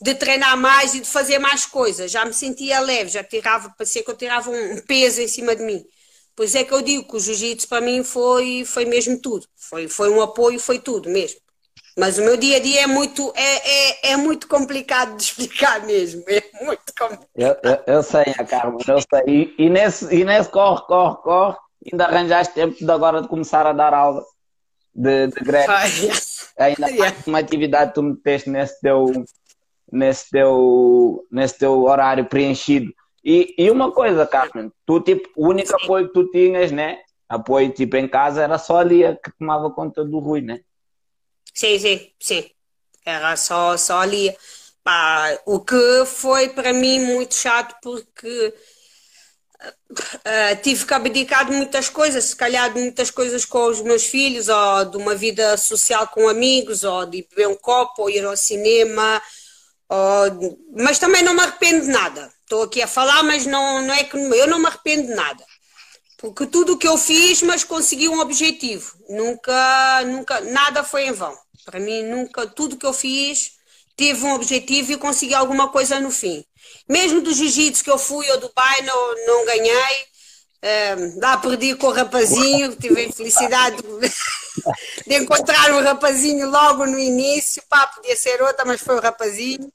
[0.00, 4.02] de, treinar mais e de fazer mais coisas, já me sentia leve, já tirava, parecia
[4.02, 5.84] que eu tirava um peso em cima de mim.
[6.34, 9.86] Pois é que eu digo que o jiu-jitsu para mim foi, foi mesmo tudo, foi,
[9.86, 11.38] foi um apoio, foi tudo mesmo.
[11.96, 15.86] Mas o meu dia a dia é muito, é, é, é muito complicado de explicar
[15.86, 17.28] mesmo, é muito complicado.
[17.36, 19.22] Eu, eu, eu sei, a Carmen, eu sei.
[19.28, 21.56] E, e, nesse, e nesse corre, corre, corre,
[21.92, 24.24] ainda arranjaste tempo de agora de começar a dar aula
[24.94, 25.72] de, de greve.
[26.58, 27.16] Ainda yeah.
[27.26, 29.24] uma atividade que tu meteste nesse teu,
[29.90, 32.92] nesse teu, nesse teu horário preenchido.
[33.24, 36.98] E, e uma coisa, Carmen, tu tipo, o único apoio que tu tinhas, né?
[37.28, 40.60] Apoio tipo em casa era só a Lia que tomava conta do Rui, né?
[41.52, 42.50] Sim, sim, sim.
[43.04, 44.36] Era só, só a Lia.
[44.82, 48.54] Pá, o que foi para mim muito chato porque
[49.90, 54.04] Uh, tive que abdicar de muitas coisas, se calhar de muitas coisas com os meus
[54.04, 58.24] filhos, ou de uma vida social com amigos, ou de beber um copo, ou ir
[58.24, 59.22] ao cinema,
[59.88, 60.58] ou...
[60.76, 62.32] mas também não me arrependo de nada.
[62.42, 65.44] Estou aqui a falar, mas não, não é que eu não me arrependo de nada.
[66.18, 68.96] Porque tudo o que eu fiz, mas consegui um objetivo.
[69.08, 71.36] Nunca, nunca, nada foi em vão.
[71.64, 73.52] Para mim, nunca, tudo que eu fiz
[73.96, 76.44] teve um objetivo e consegui alguma coisa no fim.
[76.88, 80.14] Mesmo do jiu-jitsu que eu fui ao Dubai, não, não ganhei.
[80.64, 84.12] Um, lá perdi com o rapazinho, tive a infelicidade de,
[85.06, 87.62] de encontrar um rapazinho logo no início.
[87.68, 89.70] Pá, podia ser outra, mas foi o rapazinho.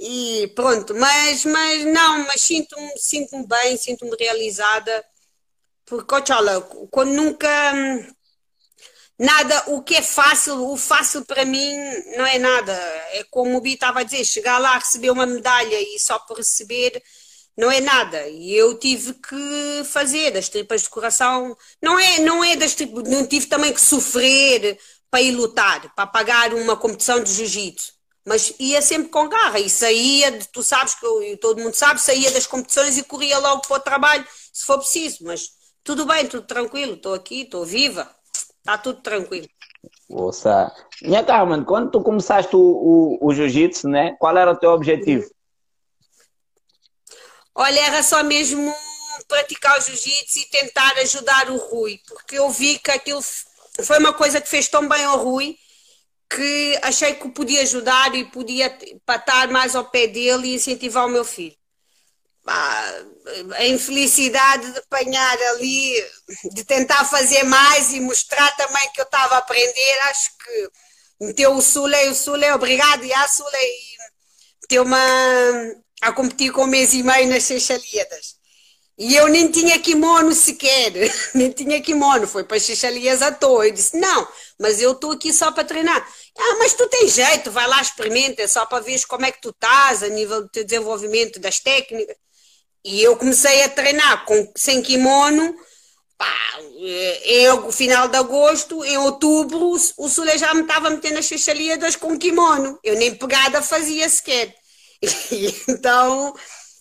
[0.00, 5.04] E pronto, mas, mas não, mas sinto-me sinto bem, sinto-me realizada.
[5.84, 7.48] Porque, olha, quando nunca
[9.22, 11.72] nada, o que é fácil, o fácil para mim
[12.16, 12.72] não é nada.
[13.12, 16.36] É como o Bi estava a dizer, chegar lá, receber uma medalha e só por
[16.38, 17.00] receber
[17.56, 18.26] não é nada.
[18.28, 21.56] E eu tive que fazer das tripas de coração.
[21.80, 24.78] Não é, não é das tripas, não tive também que sofrer
[25.10, 27.92] para ir lutar, para pagar uma competição de jiu-jitsu.
[28.24, 32.30] Mas ia sempre com garra e saía, tu sabes que eu, todo mundo sabe, saía
[32.30, 35.18] das competições e corria logo para o trabalho, se for preciso.
[35.22, 35.50] Mas
[35.84, 38.08] tudo bem, tudo tranquilo, estou aqui, estou viva.
[38.62, 39.48] Está tudo tranquilo.
[40.08, 40.72] Nossa.
[41.02, 44.14] Minha Carmen, quando tu começaste o, o, o jiu-jitsu, né?
[44.20, 45.28] Qual era o teu objetivo?
[47.54, 48.72] Olha, era só mesmo
[49.26, 53.20] praticar o jiu-jitsu e tentar ajudar o Rui, porque eu vi que aquilo
[53.84, 55.56] foi uma coisa que fez tão bem ao Rui
[56.30, 61.10] que achei que podia ajudar e podia estar mais ao pé dele e incentivar o
[61.10, 61.56] meu filho
[62.46, 66.04] a infelicidade de apanhar ali,
[66.52, 70.70] de tentar fazer mais e mostrar também que eu estava a aprender, acho que
[71.24, 73.96] meteu o Sule, o Sule, obrigado, e a Sule, e
[74.62, 74.96] meteu-me
[76.02, 78.40] a, competir com um mês e meio nas Seixalíadas.
[78.98, 80.92] E eu nem tinha kimono sequer,
[81.34, 83.66] nem tinha kimono, foi para Seixalias à toa.
[83.66, 84.28] Eu disse, não,
[84.58, 86.06] mas eu estou aqui só para treinar.
[86.38, 89.40] Ah, mas tu tens jeito, vai lá, experimenta, é só para ver como é que
[89.40, 92.16] tu estás a nível do teu desenvolvimento das técnicas.
[92.84, 95.54] E eu comecei a treinar com, sem kimono,
[96.18, 101.26] pá, em é final de agosto, em outubro, o Sule já me estava metendo as
[101.26, 102.78] xixaliadas com kimono.
[102.82, 104.54] Eu nem pegada fazia sequer.
[105.32, 106.32] E, então,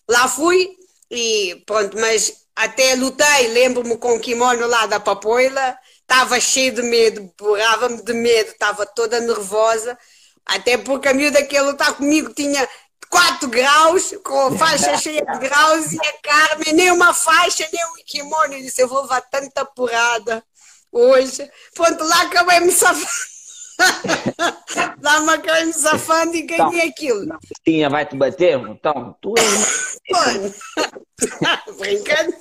[0.07, 0.69] lá fui
[1.09, 6.81] e pronto, mas até lutei, lembro-me com o kimono lá da papoila, estava cheio de
[6.83, 9.97] medo, borrava-me de medo, estava toda nervosa,
[10.45, 12.67] até porque a miúda que ia lutar comigo tinha
[13.11, 17.95] 4 graus, com faixa cheia de graus, e a Carmen nem uma faixa, nem um
[18.05, 18.53] kimono.
[18.53, 20.43] Eu disse, eu vou levar tanta porrada
[20.91, 21.47] hoje.
[21.75, 23.31] Pronto, lá acabei-me safando.
[25.01, 27.39] lá me acabei-me safando e ganhei então, aquilo.
[27.65, 28.57] Tinha, vai-te bater?
[28.59, 29.97] Então, tu és...
[31.77, 32.33] Brincando?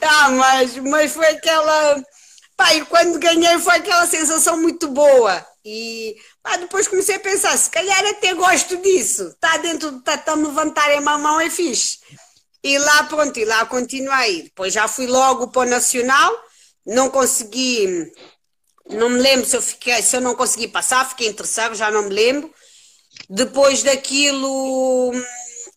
[0.00, 2.02] ah, mas, mas foi aquela...
[2.60, 5.46] Pai, quando ganhei foi aquela sensação muito boa.
[5.64, 9.28] E pá, depois comecei a pensar, se calhar até gosto disso.
[9.28, 12.00] Está dentro do tatame, levantarem a mão é fixe.
[12.62, 14.42] E lá, pronto, e lá continuei.
[14.42, 16.30] Depois já fui logo para o Nacional,
[16.84, 18.12] não consegui,
[18.90, 22.02] não me lembro se eu fiquei, se eu não consegui passar, fiquei terceiro, já não
[22.02, 22.52] me lembro.
[23.30, 25.12] Depois daquilo,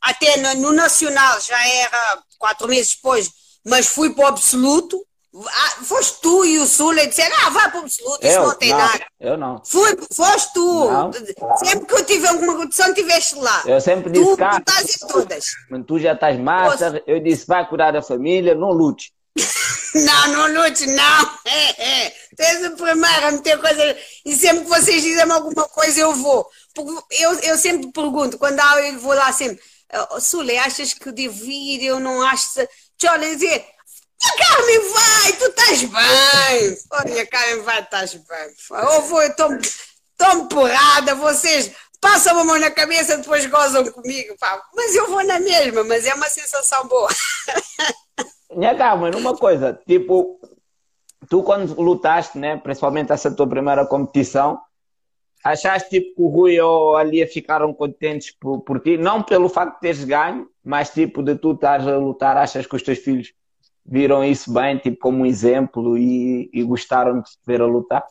[0.02, 3.32] até no, no Nacional, já era quatro meses depois,
[3.66, 5.02] mas fui para o Absoluto,
[5.84, 8.78] foste tu e o Sula disseram, ah, vai para o absoluto, isso não tem não,
[8.78, 9.06] nada.
[9.20, 9.62] Eu não.
[9.66, 10.92] Fui, foste tu.
[10.92, 11.12] Não.
[11.58, 13.64] Sempre que eu tive alguma condição, estiveste lá.
[13.66, 15.46] Eu sempre disse, tu, cara, tu estás em todas.
[15.88, 19.12] Tu já estás massa, eu disse, vai curar a família, não lute.
[19.96, 21.34] não, não lute, não.
[21.46, 22.14] É, é.
[22.36, 23.96] Tens o primeiro a meter coisas.
[24.26, 26.48] E sempre que vocês dizem alguma coisa, eu vou.
[27.12, 29.60] Eu, eu sempre pergunto, quando há, eu vou lá sempre,
[30.12, 31.84] oh, Sule, achas que devo ir?
[31.84, 32.60] Eu não acho.
[33.06, 33.66] Olha, dizer,
[34.32, 36.78] Carmen vai, tu estás bem.
[36.92, 38.54] Olha, Carmen vai, estás bem.
[38.94, 39.60] Ou vou, eu tomo,
[40.18, 44.36] tomo porrada, vocês passam a mão na cabeça, depois gozam comigo.
[44.40, 44.62] Pá.
[44.76, 47.10] Mas eu vou na mesma, mas é uma sensação boa.
[48.56, 50.40] Minha Carmen, uma coisa, tipo,
[51.28, 54.60] tu quando lutaste, né, principalmente essa tua primeira competição,
[55.44, 58.96] achaste tipo que o Rui ou a Lia ficaram contentes por, por ti?
[58.96, 62.76] Não pelo facto de teres ganho, mas tipo de tu estares a lutar, achas que
[62.76, 63.34] os teus filhos
[63.86, 68.06] viram isso bem, tipo, como um exemplo e, e gostaram de ver a lutar?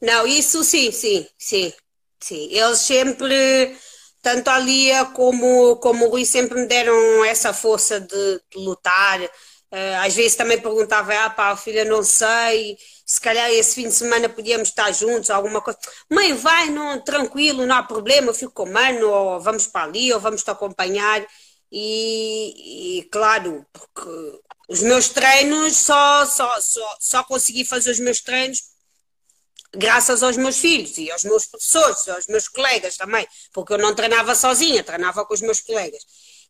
[0.00, 1.72] Não, isso sim, sim, sim,
[2.20, 2.48] sim.
[2.50, 3.76] Eles sempre,
[4.20, 9.20] tanto a Lia como, como o Rui, sempre me deram essa força de, de lutar.
[9.22, 12.76] Uh, às vezes também perguntava, ah pá, filha, não sei,
[13.06, 15.78] se calhar esse fim de semana podíamos estar juntos, alguma coisa.
[16.10, 19.84] Mãe, vai, não, tranquilo, não há problema, eu fico com o mano, ou vamos para
[19.84, 21.24] ali, ou vamos te acompanhar.
[21.74, 28.20] E, e, claro, porque os meus treinos só, só, só, só consegui fazer os meus
[28.20, 28.60] treinos
[29.74, 33.94] graças aos meus filhos e aos meus professores, aos meus colegas também, porque eu não
[33.94, 36.02] treinava sozinha, treinava com os meus colegas.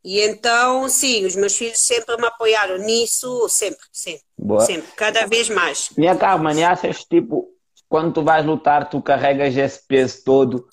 [0.04, 4.60] E então, sim, os meus filhos sempre me apoiaram nisso, sempre, sempre, Boa.
[4.62, 5.90] sempre, cada vez mais.
[5.96, 7.48] Minha Carmen, achas tipo,
[7.88, 10.66] quando tu vais lutar, tu carregas esse peso todo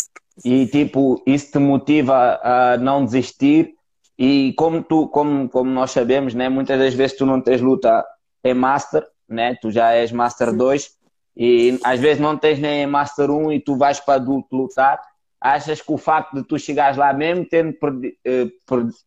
[0.43, 3.77] e tipo, isso te motiva a não desistir
[4.21, 8.05] e como tu, como, como nós sabemos, né, muitas das vezes tu não tens luta
[8.43, 10.91] em Master, né, tu já és Master 2
[11.37, 15.01] e às vezes não tens nem em Master 1 e tu vais para adulto lutar.
[15.39, 18.47] Achas que o facto de tu chegares lá mesmo tendo perdi, eh,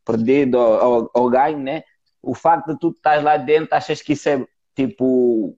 [0.02, 1.82] perdido ou, ou ganho, né?
[2.22, 4.42] O facto de tu estás lá dentro, achas que isso é
[4.74, 5.54] tipo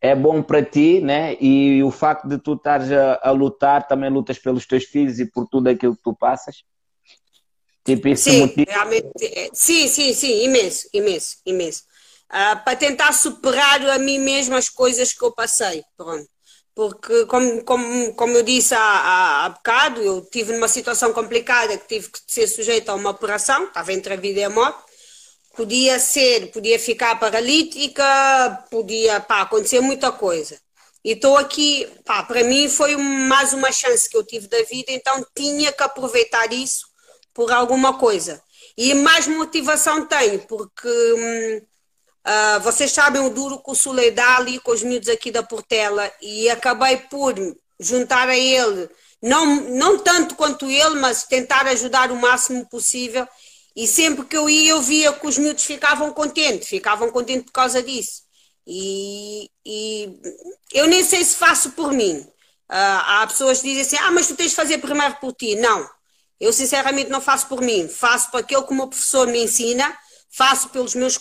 [0.00, 1.36] é bom para ti, né?
[1.40, 5.30] E o facto de tu estares a, a lutar, também lutas pelos teus filhos e
[5.30, 6.64] por tudo aquilo que tu passas?
[7.84, 8.70] Tipo, esse sim, motivo...
[8.70, 11.82] é, sim, sim, sim, imenso, imenso, imenso.
[12.30, 16.26] Uh, para tentar superar a mim mesma as coisas que eu passei, pronto.
[16.74, 21.76] Porque, como, como, como eu disse há, há, há bocado, eu tive numa situação complicada
[21.76, 24.78] que tive que ser sujeita a uma operação, estava entre a vida e a morte.
[25.54, 30.58] Podia ser, podia ficar paralítica, podia pá, acontecer muita coisa.
[31.04, 34.92] E estou aqui, pá, para mim foi mais uma chance que eu tive da vida,
[34.92, 36.91] então tinha que aproveitar isso
[37.34, 38.42] por alguma coisa.
[38.76, 41.60] E mais motivação tenho, porque hum,
[42.26, 45.42] uh, vocês sabem o duro que o Sulei dá ali com os miúdos aqui da
[45.42, 47.34] Portela e acabei por
[47.78, 48.88] juntar a ele,
[49.20, 53.26] não, não tanto quanto ele, mas tentar ajudar o máximo possível.
[53.74, 57.52] E sempre que eu ia, eu via que os miúdos ficavam contentes, ficavam contentes por
[57.52, 58.22] causa disso.
[58.66, 60.20] E, e
[60.72, 62.18] eu nem sei se faço por mim.
[62.70, 65.56] Uh, há pessoas que dizem assim: ah, mas tu tens de fazer primeiro por ti.
[65.56, 65.88] Não,
[66.40, 69.96] eu sinceramente não faço por mim, faço por aquilo que o meu professor me ensina,
[70.30, 71.18] faço pelos meus,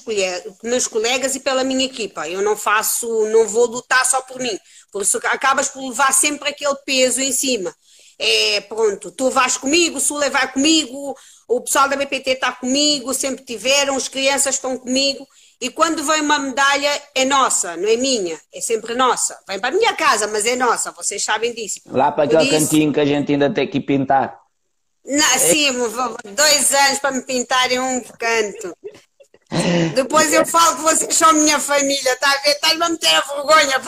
[0.64, 2.28] meus colegas e pela minha equipa.
[2.28, 4.58] Eu não faço, não vou lutar só por mim.
[4.92, 7.74] Por isso acabas por levar sempre aquele peso em cima.
[8.18, 11.16] É, pronto, tu vais comigo, o Sule vai comigo,
[11.48, 15.28] o pessoal da BPT está comigo, sempre tiveram, as crianças estão comigo.
[15.60, 19.40] E quando vem uma medalha, é nossa, não é minha, é sempre nossa.
[19.48, 21.82] Vem para a minha casa, mas é nossa, vocês sabem disso.
[21.88, 22.52] Lá para aquele isso...
[22.52, 24.41] cantinho que a gente ainda tem que pintar.
[25.06, 25.72] Não, sim,
[26.36, 28.78] dois anos para me pintarem um canto.
[29.96, 32.52] Depois eu falo que vocês são minha família, está a ver?
[32.52, 33.82] Estás-me a meter a vergonha.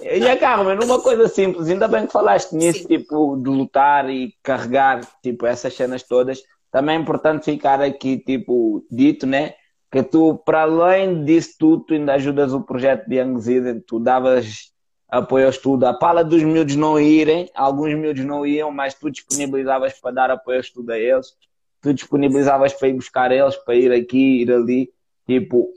[0.00, 2.86] E a Carmen, uma coisa simples, ainda bem que falaste nisso, Sim.
[2.88, 6.42] tipo, de lutar e carregar, tipo, essas cenas todas.
[6.72, 9.54] Também é importante ficar aqui, tipo, dito, né?
[9.90, 14.00] Que tu, para além disso tudo, tu ainda ajudas o projeto de Young Eden, tu
[14.00, 14.72] davas
[15.08, 15.84] apoio ao estudo.
[15.86, 20.30] A pala dos miúdos não irem, alguns miúdos não iam, mas tu disponibilizavas para dar
[20.30, 21.34] apoio ao estudo a eles,
[21.80, 24.92] tu disponibilizavas para ir buscar eles, para ir aqui, ir ali.
[25.26, 25.72] Tipo,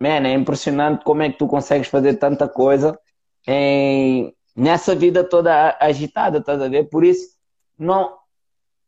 [0.00, 2.98] man, é impressionante como é que tu consegues fazer tanta coisa
[3.46, 6.88] em, nessa vida toda agitada, estás a ver?
[6.88, 7.36] Por isso,
[7.78, 8.16] não,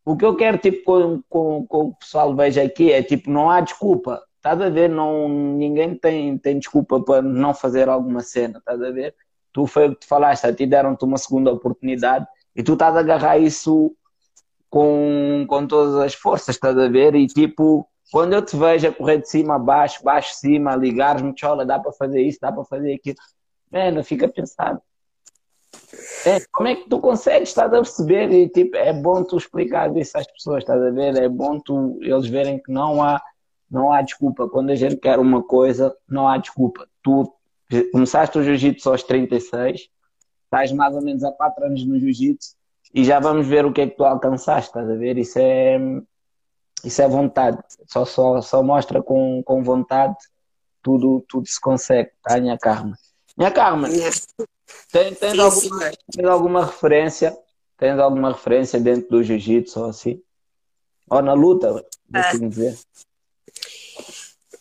[0.04, 3.50] o que eu quero, tipo, com, com, com o pessoal veja aqui é, tipo, não
[3.50, 4.88] há desculpa, estás a ver?
[4.88, 9.14] Não, ninguém tem, tem desculpa para não fazer alguma cena, estás a ver?
[9.54, 12.96] Tu foi o que te falaste, a ti deram-te uma segunda oportunidade e tu estás
[12.96, 13.94] a agarrar isso
[14.68, 17.14] com, com todas as forças, estás a ver?
[17.14, 21.32] E tipo, quando eu te vejo a correr de cima a baixo, baixo cima, ligares-me,
[21.38, 23.16] chola, dá para fazer isso, dá para fazer aquilo,
[23.70, 24.82] mano, fica pensando.
[26.26, 28.32] É, como é que tu consegues, estás a perceber?
[28.32, 31.16] E tipo, é bom tu explicar isso às pessoas, estás a ver?
[31.16, 33.22] É bom tu, eles verem que não há,
[33.70, 34.48] não há desculpa.
[34.48, 36.88] Quando a gente quer uma coisa, não há desculpa.
[37.02, 37.32] Tu
[37.92, 39.88] começaste o jiu-jitsu aos 36,
[40.44, 42.56] estás mais ou menos há 4 anos no jiu-jitsu
[42.94, 45.18] e já vamos ver o que é que tu alcançaste, estás a ver?
[45.18, 45.78] Isso é,
[46.84, 47.58] isso é vontade,
[47.88, 50.16] só, só, só mostra com, com vontade
[50.80, 52.94] tudo, tudo se consegue, tá, minha Carmen?
[53.36, 53.90] Minha Carmen,
[54.92, 57.36] tens, tens, alguma, tens alguma referência?
[57.76, 60.22] Tens alguma referência dentro do jiu-jitsu ou assim?
[61.10, 62.78] Ou na luta, assim dizer?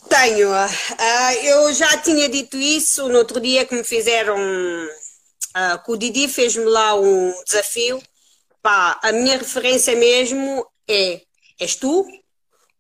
[0.10, 0.50] Tenho.
[0.50, 4.38] Uh, eu já tinha dito isso no outro dia que me fizeram.
[4.38, 8.02] Uh, que o Didi fez-me lá um desafio
[8.63, 11.22] pá, a minha referência mesmo é
[11.60, 12.08] és tu,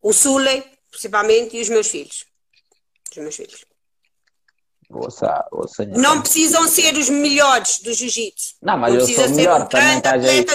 [0.01, 2.25] o Sule, principalmente, e os meus filhos.
[3.11, 3.65] Os meus filhos.
[4.89, 8.55] Ouça, ouça, não precisam ser os melhores do jiu-jitsu.
[8.61, 9.67] Não, mas não eu sou melhor.
[9.67, 10.45] Também estás aí,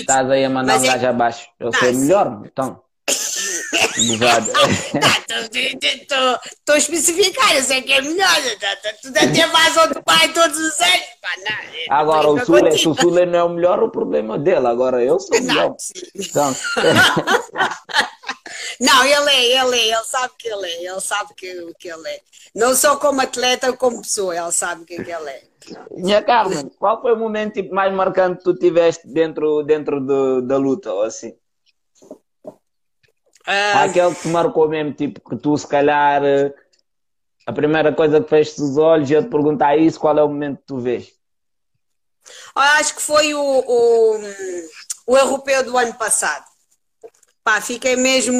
[0.00, 1.48] estás aí a mandar um é gajo abaixo.
[1.58, 2.82] Eu não, sou melhor, então.
[6.52, 8.28] Estou a especificar, eu sei que é melhor.
[9.02, 11.16] Tu deve ter mais outro pai todos os anos.
[11.90, 14.66] Agora, o Sule, se o Sule não é o melhor, o problema é dele.
[14.66, 15.76] Agora, eu sou o melhor.
[16.14, 16.54] Então.
[18.80, 22.08] Não, ele é, ele é, ele sabe que ele é, ele sabe que, que ele
[22.08, 22.20] é.
[22.54, 25.42] Não só como atleta, como pessoa, ele sabe que, que ele é.
[25.90, 30.42] Minha Carmen, qual foi o momento tipo, mais marcante que tu tiveste dentro, dentro do,
[30.42, 31.34] da luta, ou assim?
[33.46, 36.22] Aquele que te marcou mesmo, tipo, que tu se calhar
[37.46, 40.28] a primeira coisa que feches os olhos e eu te perguntar isso, qual é o
[40.28, 41.12] momento que tu vês?
[42.54, 44.20] Acho que foi o, o,
[45.06, 46.44] o europeu do ano passado.
[47.44, 48.36] Pá, fiquei mesmo.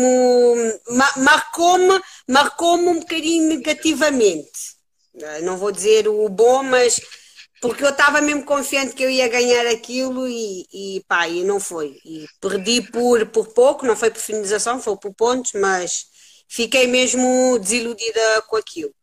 [1.17, 4.77] Marcou-me marcou um bocadinho negativamente.
[5.43, 7.01] Não vou dizer o bom, mas
[7.61, 11.59] porque eu estava mesmo confiante que eu ia ganhar aquilo e, e pá, e não
[11.59, 11.99] foi.
[12.05, 16.07] E perdi por, por pouco, não foi por finalização, foi por pontos, mas
[16.49, 18.95] fiquei mesmo desiludida com aquilo.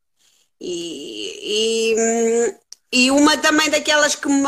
[0.61, 1.95] E,
[2.93, 4.43] e, e uma também daquelas que me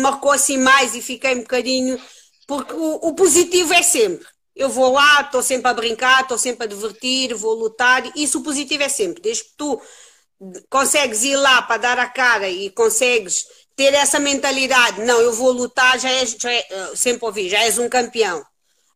[0.00, 2.00] marcou assim mais e fiquei um bocadinho,
[2.46, 4.26] porque o, o positivo é sempre.
[4.56, 8.42] Eu vou lá, estou sempre a brincar, estou sempre a divertir, vou lutar, isso o
[8.42, 9.22] positivo é sempre.
[9.22, 9.80] Desde que tu
[10.68, 13.44] consegues ir lá para dar a cara e consegues
[13.76, 17.78] ter essa mentalidade, não, eu vou lutar, já és, já é, sempre ouvi, já és
[17.78, 18.44] um campeão.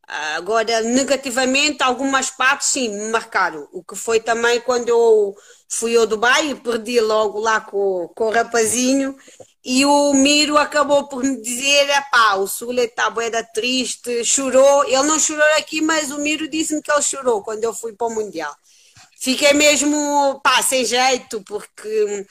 [0.06, 3.66] Agora, negativamente, algumas partes sim me marcaram.
[3.72, 5.34] O que foi também quando eu
[5.66, 9.16] fui ao Dubai e perdi logo lá com, com o rapazinho.
[9.64, 14.84] E o Miro acabou por me dizer: pá, o Sule está boeda triste, chorou.
[14.84, 18.06] Ele não chorou aqui, mas o Miro disse-me que ele chorou quando eu fui para
[18.06, 18.54] o Mundial
[19.24, 22.26] fiquei mesmo, pá, sem jeito, porque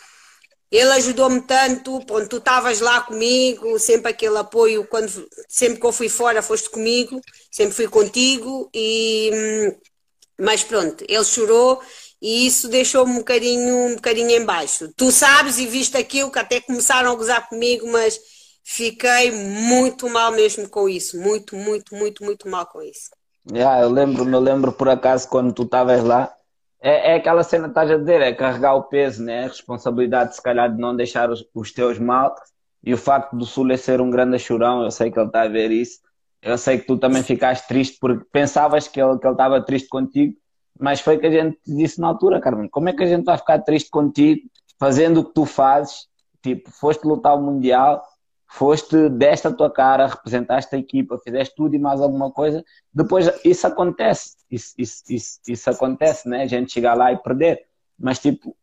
[0.72, 5.10] ele ajudou-me tanto, pronto, tu estavas lá comigo, sempre aquele apoio, quando,
[5.50, 7.20] sempre que eu fui fora foste comigo,
[7.52, 9.76] sempre fui contigo, e,
[10.40, 11.82] mas pronto, ele chorou
[12.22, 14.88] e isso deixou-me um bocadinho, um bocadinho em baixo.
[14.96, 18.20] Tu sabes e viste aquilo que até começaram a gozar comigo, mas
[18.64, 23.10] fiquei muito mal mesmo com isso, muito, muito, muito, muito mal com isso.
[23.52, 26.34] Yeah, eu lembro, me lembro por acaso quando tu estavas lá,
[26.84, 29.46] é, é aquela cena que estás a dizer, é carregar o peso, né?
[29.46, 32.36] A responsabilidade, se calhar, de não deixar os, os teus mal.
[32.84, 35.48] E o facto do Sule ser um grande chorão, eu sei que ele está a
[35.48, 36.00] ver isso.
[36.42, 40.36] Eu sei que tu também ficaste triste porque pensavas que ele, que estava triste contigo,
[40.78, 43.38] mas foi que a gente disse na altura, Carmen, como é que a gente vai
[43.38, 44.42] ficar triste contigo
[44.78, 46.08] fazendo o que tu fazes?
[46.42, 48.04] Tipo, foste lutar o Mundial,
[48.54, 52.64] foste, desta tua cara, representaste a equipa, fizeste tudo e mais alguma coisa.
[52.94, 56.44] Depois isso acontece, isso, isso, isso, isso acontece, né?
[56.44, 57.66] A gente chegar lá e perder.
[57.98, 58.56] Mas tipo,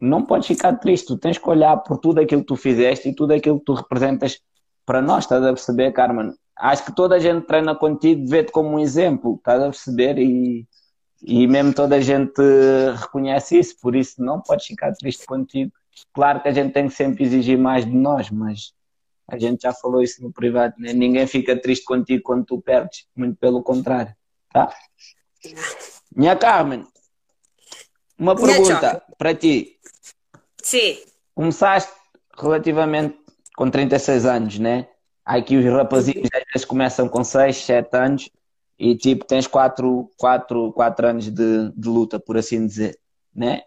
[0.00, 3.14] não podes ficar triste, tu tens que olhar por tudo aquilo que tu fizeste e
[3.14, 4.40] tudo aquilo que tu representas
[4.86, 6.32] para nós, estás a perceber, Carmen?
[6.56, 10.16] Acho que toda a gente treina contigo, vê-te como um exemplo, estás a perceber?
[10.16, 10.64] E,
[11.22, 12.40] e mesmo toda a gente
[13.00, 15.72] reconhece isso, por isso não podes ficar triste contigo.
[16.12, 18.72] Claro que a gente tem que sempre exigir mais de nós, mas
[19.26, 20.92] a gente já falou isso no privado, né?
[20.92, 24.14] ninguém fica triste contigo quando tu perdes, muito pelo contrário,
[24.52, 24.74] tá?
[26.14, 26.84] Minha Carmen,
[28.18, 29.78] uma pergunta para ti.
[30.62, 30.98] Sim.
[31.34, 31.92] Começaste
[32.38, 33.18] relativamente
[33.56, 34.88] com 36 anos, né?
[35.24, 38.30] Aqui os rapazinhos às vezes começam com 6, 7 anos
[38.78, 42.98] e tipo tens 4, 4, 4 anos de, de luta, por assim dizer,
[43.34, 43.62] né?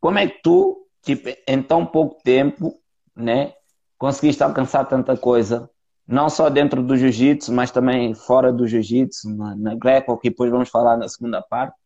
[0.00, 2.80] Como é que tu, tipo, em tão pouco tempo,
[3.16, 3.52] né,
[3.98, 5.68] conseguiste alcançar tanta coisa?
[6.06, 10.50] Não só dentro do jiu-jitsu, mas também fora do jiu-jitsu, na, na greco, que depois
[10.50, 11.76] vamos falar na segunda parte.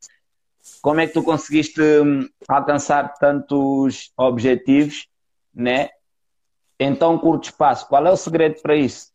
[0.81, 5.09] Como é que tu conseguiste hum, alcançar tantos objetivos,
[5.53, 5.89] né?
[6.79, 7.87] em tão curto espaço?
[7.87, 9.11] Qual é o segredo para isso?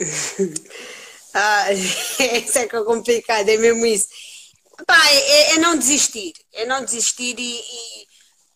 [1.34, 4.08] ah, isso é que é complicado, é mesmo isso.
[4.86, 8.06] Pá, é, é não desistir, é não desistir e, e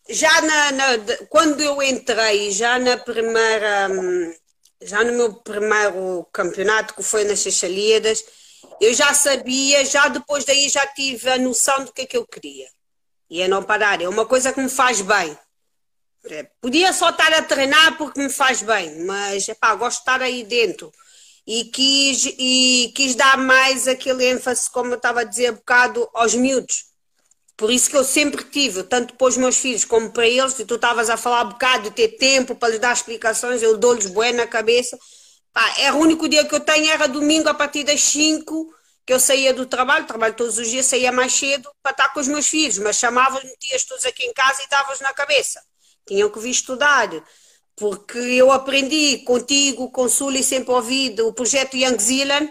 [0.08, 0.84] já na, na,
[1.28, 4.34] quando eu entrei, já na primeira, hum,
[4.82, 8.24] já no meu primeiro campeonato, que foi nas Seycheliadas,
[8.80, 12.26] eu já sabia, já depois daí já tive a noção do que é que eu
[12.26, 12.68] queria.
[13.30, 15.36] E é não parar, é uma coisa que me faz bem.
[16.26, 20.22] É, podia só estar a treinar porque me faz bem, mas epá, gosto de estar
[20.22, 20.92] aí dentro.
[21.46, 26.08] E quis, e quis dar mais aquele ênfase, como eu estava a dizer um bocado,
[26.14, 26.93] aos miúdos.
[27.56, 30.64] Por isso que eu sempre tive, tanto para os meus filhos como para eles, e
[30.64, 34.06] tu estavas a falar um bocado de ter tempo para lhes dar explicações, eu dou-lhes
[34.06, 34.98] bué na cabeça.
[35.52, 38.74] Pá, era o único dia que eu tenho, era domingo a partir das 5
[39.06, 42.20] que eu saía do trabalho, trabalho todos os dias, saía mais cedo para estar com
[42.20, 45.62] os meus filhos, mas chamavas, metias todos aqui em casa e davas na cabeça
[46.06, 47.10] tinham que vir estudar,
[47.76, 52.50] porque eu aprendi contigo, com Sully, sempre ouvido o projeto Young Zealand,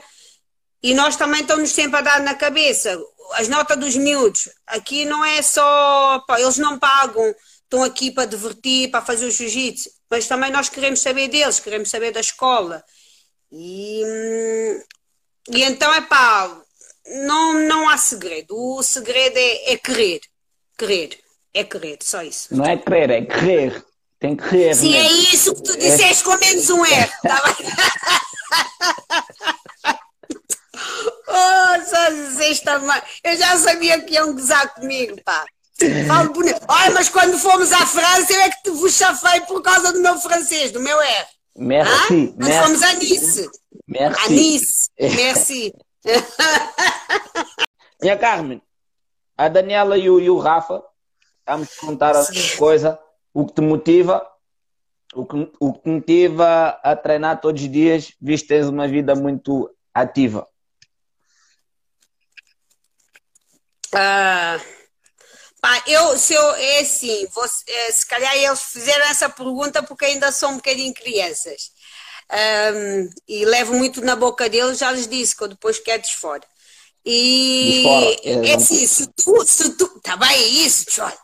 [0.82, 3.00] e nós também estamos sempre a dar na cabeça
[3.34, 4.50] as notas dos miúdos.
[4.68, 9.90] Aqui não é só, eles não pagam, estão aqui para divertir, para fazer o jiu-jitsu,
[10.10, 12.84] mas também nós queremos saber deles, queremos saber da escola.
[13.52, 14.04] E,
[15.50, 16.62] e então é pá,
[17.26, 18.56] não, não há segredo.
[18.56, 20.22] O segredo é, é querer.
[20.78, 21.20] Querer.
[21.54, 22.56] É querer, só isso.
[22.56, 23.86] Não é querer, é querer.
[24.20, 24.76] Tem que querer.
[24.76, 27.12] Sim, é isso que tu disseste com menos um R.
[27.22, 27.44] Tá
[31.28, 33.02] oh, só disseste também.
[33.24, 35.46] Eu já sabia que iam gozar comigo, pá.
[36.08, 36.62] Falo bonito.
[36.68, 40.02] Olha, mas quando fomos à França, eu é que te vos chafei por causa do
[40.02, 41.26] meu francês, do meu R.
[41.58, 42.34] Merci.
[42.38, 43.50] Quando fomos a Nice.
[43.88, 44.24] Merci.
[44.24, 44.90] A Nice.
[45.00, 45.74] Merci.
[48.02, 48.62] Minha Carmen,
[49.38, 50.84] a Daniela e o, e o Rafa
[51.46, 52.24] Vamos contar a
[52.58, 52.98] coisa,
[53.34, 54.26] o que te motiva,
[55.14, 59.14] o que, o que motiva a treinar todos os dias, visto que tens uma vida
[59.14, 60.48] muito ativa.
[63.96, 70.06] Ah, eu, se eu, é assim, você, é, se calhar eles fizeram essa pergunta porque
[70.06, 71.72] ainda são um bocadinho crianças.
[72.32, 76.44] Um, e levo muito na boca deles, já lhes disse que eu depois quero fora.
[77.06, 81.18] E fora, é, é assim, se tu, se tu, tá bem, é isso, olha,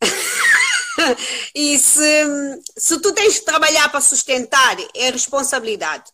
[1.54, 2.24] e se,
[2.76, 6.04] se tu tens de trabalhar para sustentar, é responsabilidade.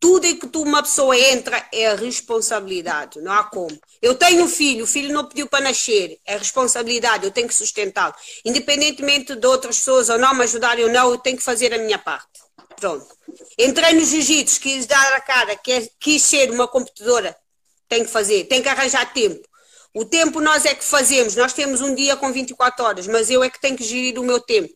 [0.00, 3.76] Tudo em que tu, uma pessoa entra é responsabilidade, não há como.
[4.00, 7.54] Eu tenho um filho, o filho não pediu para nascer, é responsabilidade, eu tenho que
[7.54, 8.14] sustentá-lo.
[8.44, 11.78] Independentemente de outras pessoas ou não me ajudarem ou não, eu tenho que fazer a
[11.78, 12.40] minha parte.
[12.76, 13.08] Pronto.
[13.58, 15.58] Entrei no jiu-jitsu, quis dar a cara,
[15.98, 17.36] quis ser uma competidora,
[17.88, 19.48] tenho que fazer, tenho que arranjar tempo.
[19.92, 23.42] O tempo nós é que fazemos, nós temos um dia com 24 horas, mas eu
[23.42, 24.72] é que tenho que gerir o meu tempo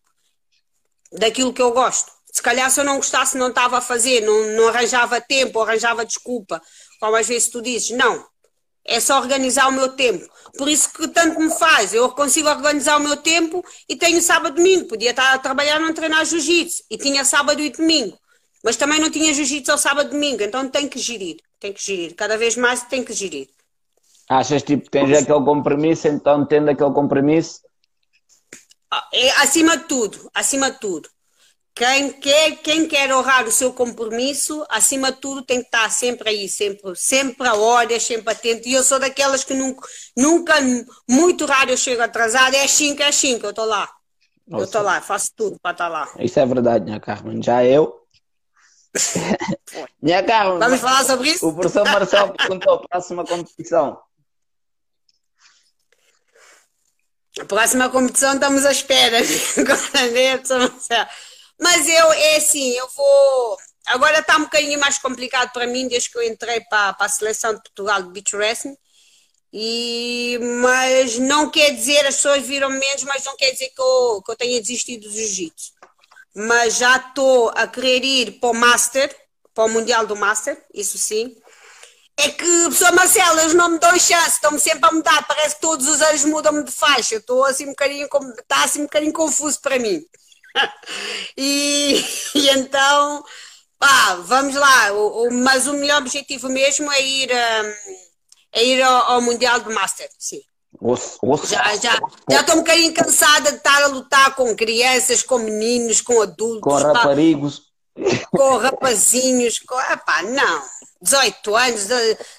[1.13, 2.11] daquilo que eu gosto.
[2.43, 6.05] Se calhar se eu não gostasse não estava a fazer, não, não arranjava tempo, arranjava
[6.05, 6.61] desculpa,
[6.99, 8.27] como às vezes tu dizes, não,
[8.85, 10.29] é só organizar o meu tempo.
[10.59, 14.55] Por isso que tanto me faz, eu consigo organizar o meu tempo e tenho sábado
[14.55, 16.83] e domingo, podia estar a trabalhar não treinar jiu-jitsu.
[16.91, 18.19] E tinha sábado e domingo,
[18.65, 21.81] mas também não tinha jiu-jitsu ao sábado e domingo, então tem que gerir, tem que
[21.81, 23.49] gerir, cada vez mais tem que gerir.
[24.29, 27.61] Achas tipo tens aquele compromisso, então tendo aquele compromisso?
[29.13, 31.09] É, acima de tudo, acima de tudo.
[31.75, 36.29] Quem quer, quem quer honrar o seu compromisso, acima de tudo, tem que estar sempre
[36.29, 38.69] aí, sempre, sempre a horas, sempre atento.
[38.69, 40.55] E eu sou daquelas que nunca, nunca
[41.09, 43.89] muito raro eu chego atrasada, é 5, é 5, eu estou lá.
[44.47, 44.63] Nossa.
[44.63, 46.13] Eu estou lá, faço tudo para estar lá.
[46.19, 47.43] Isso é verdade, minha Carmen.
[47.43, 48.03] Já eu.
[50.03, 50.59] minha Carmen.
[50.59, 51.49] Vamos falar sobre isso?
[51.49, 53.99] O professor Marcelo perguntou: próxima competição.
[57.41, 59.17] A próxima competição estamos à espera.
[61.63, 63.57] Mas eu, é assim, eu vou.
[63.87, 67.09] Agora está um bocadinho mais complicado para mim desde que eu entrei para, para a
[67.09, 68.77] seleção de Portugal de Beach Wrestling.
[69.53, 74.23] E, mas não quer dizer, as pessoas viram menos, mas não quer dizer que eu,
[74.25, 75.73] que eu tenha desistido do jiu-jitsu.
[76.35, 79.15] Mas já estou a querer ir para o Master,
[79.55, 81.37] para o Mundial do Master, isso sim.
[82.17, 85.61] É que, professor Marcelo, eles não me dão chance, estão-me sempre a mudar, parece que
[85.61, 87.17] todos os anos mudam-me de faixa.
[87.17, 88.09] Estou assim um bocadinho,
[88.39, 90.05] está assim um bocadinho confuso para mim.
[91.37, 93.25] e, e, então,
[93.79, 94.93] pá, vamos lá.
[94.93, 97.31] O, o, mas o melhor objetivo mesmo é ir.
[97.31, 98.03] Um,
[98.55, 100.41] é ir ao, ao Mundial de Master, sim.
[101.47, 101.99] Já já
[102.31, 106.63] já estou um bocadinho cansada de estar a lutar com crianças, com meninos, com adultos.
[106.63, 107.63] Com rapazigos.
[108.31, 109.59] Com rapazinhos.
[109.61, 109.79] Com...
[109.81, 110.63] Epá, não.
[111.03, 111.89] 18 anos,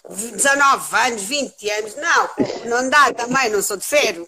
[0.10, 1.96] 19 anos, 20 anos.
[1.96, 2.30] Não,
[2.66, 4.28] não dá também, não sou de ferro.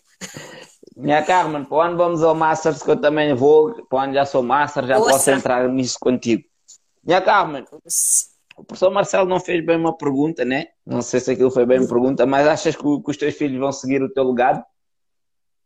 [0.95, 4.41] Minha Carmen, para onde vamos ao Masters que eu também vou, para onde já sou
[4.41, 5.11] Master, já Ouça.
[5.11, 6.43] posso entrar nisso contigo.
[7.03, 7.65] Minha Carmen,
[8.55, 10.67] o professor Marcelo não fez bem uma pergunta, né?
[10.85, 13.59] Não sei se aquilo foi bem uma pergunta, mas achas que, que os teus filhos
[13.59, 14.63] vão seguir o teu legado?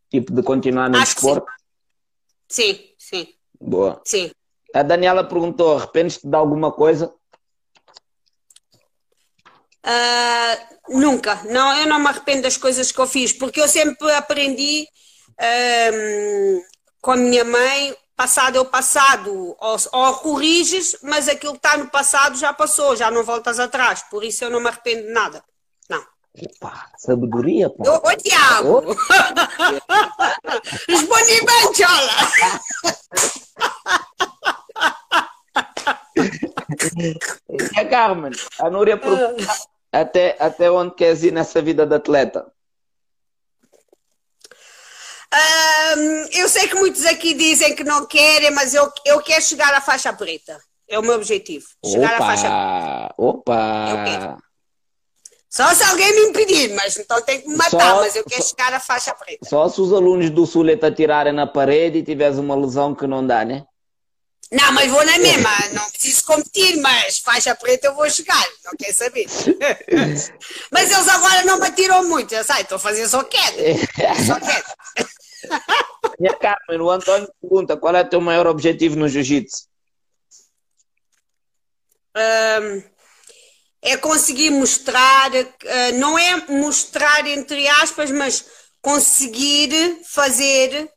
[0.10, 1.46] Tipo, de continuar no Acho desporto?
[2.48, 2.74] Sim.
[2.74, 3.28] sim, sim.
[3.62, 4.02] Boa.
[4.04, 4.32] Sim.
[4.74, 7.14] A Daniela perguntou: arrependes-te de alguma coisa?
[9.86, 11.44] Uh, nunca.
[11.44, 14.88] Não, eu não me arrependo das coisas que eu fiz, porque eu sempre aprendi
[15.40, 16.64] uh,
[17.02, 21.78] com a minha mãe passado é o passado, ou, ou corriges, mas aquilo que está
[21.78, 25.14] no passado já passou, já não voltas atrás, por isso eu não me arrependo de
[25.14, 25.42] nada.
[25.90, 26.04] Não.
[26.98, 27.90] Sabedoria, pô.
[27.90, 28.84] Ô, ô Tiago!
[30.88, 32.12] Respondi bem, Tchola!
[37.50, 39.48] e a Carmen, a Núria pergunta
[39.92, 42.46] até, até onde queres ir nessa vida de atleta?
[45.32, 49.74] Um, eu sei que muitos aqui dizem que não querem, mas eu, eu quero chegar
[49.74, 50.60] à faixa preta.
[50.88, 51.68] É o meu objetivo.
[51.86, 53.14] Chegar opa, à faixa preta.
[53.18, 54.38] Opa!
[55.50, 58.42] Só se alguém me impedir, mas então tem que me matar, só, mas eu quero
[58.42, 59.48] só, chegar à faixa preta.
[59.48, 63.26] Só se os alunos do Suleta atirarem na parede e tiveres uma lesão que não
[63.26, 63.66] dá, né?
[64.52, 68.72] Não, mas vou na mesma, não preciso competir, mas faixa preta eu vou chegar, não
[68.78, 69.28] quer saber.
[70.72, 73.58] mas eles agora não me atiram muito, já sei, estou a fazer só queda.
[74.26, 74.76] Só queda.
[76.20, 79.68] Minha Carmen, o Antônio pergunta qual é o teu maior objetivo no jiu-jitsu?
[83.82, 88.46] É conseguir mostrar, uh, não é mostrar entre aspas, mas
[88.82, 90.92] conseguir fazer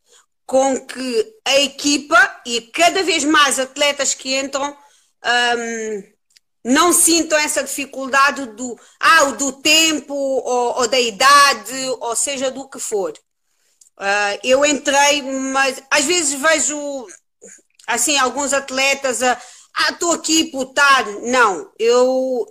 [0.44, 4.76] com que a equipa e cada vez mais atletas que entram
[5.24, 6.12] um,
[6.64, 12.68] não sintam essa dificuldade do, ah, do tempo ou, ou da idade, ou seja, do
[12.68, 13.12] que for.
[14.02, 17.06] Uh, eu entrei, mas às vezes vejo
[17.86, 19.40] assim alguns atletas a
[19.74, 21.06] ah, estou aqui por estar.
[21.22, 22.44] Não, eu,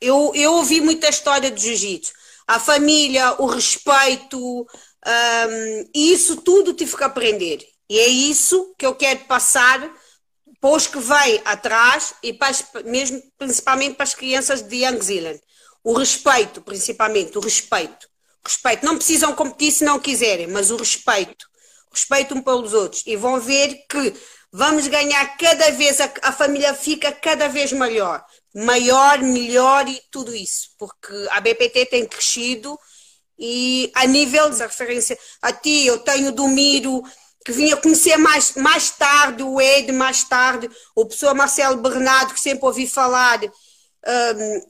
[0.00, 2.12] eu, eu ouvi muita história de jiu-jitsu.
[2.46, 7.66] A família, o respeito, um, e isso tudo tive que aprender.
[7.88, 9.90] E é isso que eu quero passar
[10.60, 15.00] para os que vêm atrás e para as, mesmo principalmente para as crianças de Young
[15.00, 15.40] Zealand.
[15.82, 18.06] O respeito, principalmente, o respeito
[18.48, 18.84] respeito.
[18.84, 21.46] Não precisam competir se não quiserem, mas o respeito.
[21.92, 23.02] Respeito um pelos outros.
[23.06, 24.14] E vão ver que
[24.52, 28.24] vamos ganhar cada vez, a, a família fica cada vez maior.
[28.54, 30.70] Maior, melhor e tudo isso.
[30.78, 32.78] Porque a BPT tem crescido
[33.38, 37.02] e a nível de referência a ti, eu tenho do Miro,
[37.44, 42.40] que vinha conhecer mais, mais tarde, o Ed mais tarde, o professor Marcelo Bernardo, que
[42.40, 43.40] sempre ouvi falar,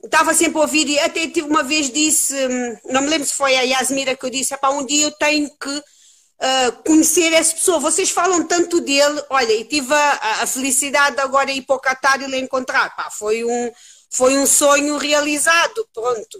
[0.04, 3.34] estava sempre a ouvir e até tive uma vez disse, um, não me lembro se
[3.34, 5.70] foi a Yasmira que eu disse, um dia eu tenho que
[6.38, 11.22] uh, conhecer essa pessoa, vocês falam tanto dele, olha, e tive a, a felicidade de
[11.22, 13.72] agora ir para o Qatar e lhe encontrar, pá, foi um,
[14.10, 16.38] foi um sonho realizado, pronto.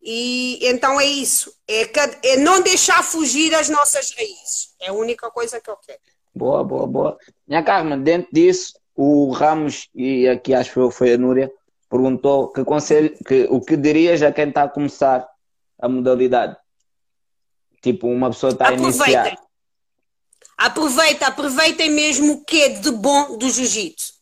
[0.00, 1.90] E então é isso, é,
[2.22, 5.98] é não deixar fugir as nossas raízes, é a única coisa que eu quero.
[6.34, 7.18] Boa, boa, boa.
[7.46, 11.50] Minha Carmen, dentro disso, o Ramos, e aqui acho que foi a Núria,
[11.88, 15.26] perguntou que conselho, que, o que dirias a quem está a começar
[15.80, 16.56] a modalidade?
[17.82, 19.36] Tipo, uma pessoa está a iniciar.
[20.56, 24.14] Aproveita, aproveitem mesmo o que é de bom do jiu-jitsu.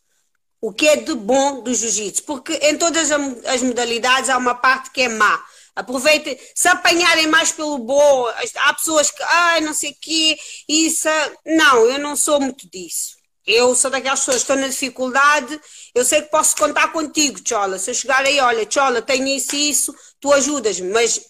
[0.61, 2.25] O que é de bom do jiu-jitsu.
[2.25, 5.43] Porque em todas as modalidades há uma parte que é má.
[5.75, 10.37] Aproveitem, se apanharem mais pelo bom, há pessoas que, ai, não sei o quê,
[10.69, 11.09] isso.
[11.45, 13.17] Não, eu não sou muito disso.
[13.47, 15.61] Eu sou daquelas pessoas que estão na dificuldade,
[15.97, 17.79] eu sei que posso contar contigo, Chola.
[17.79, 21.23] Se eu chegar aí, olha, Chola, tenho isso e isso, tu ajudas-me, mas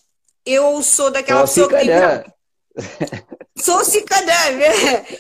[0.45, 2.35] eu sou daquela pessoa que digo,
[3.63, 4.33] Sou cicadã.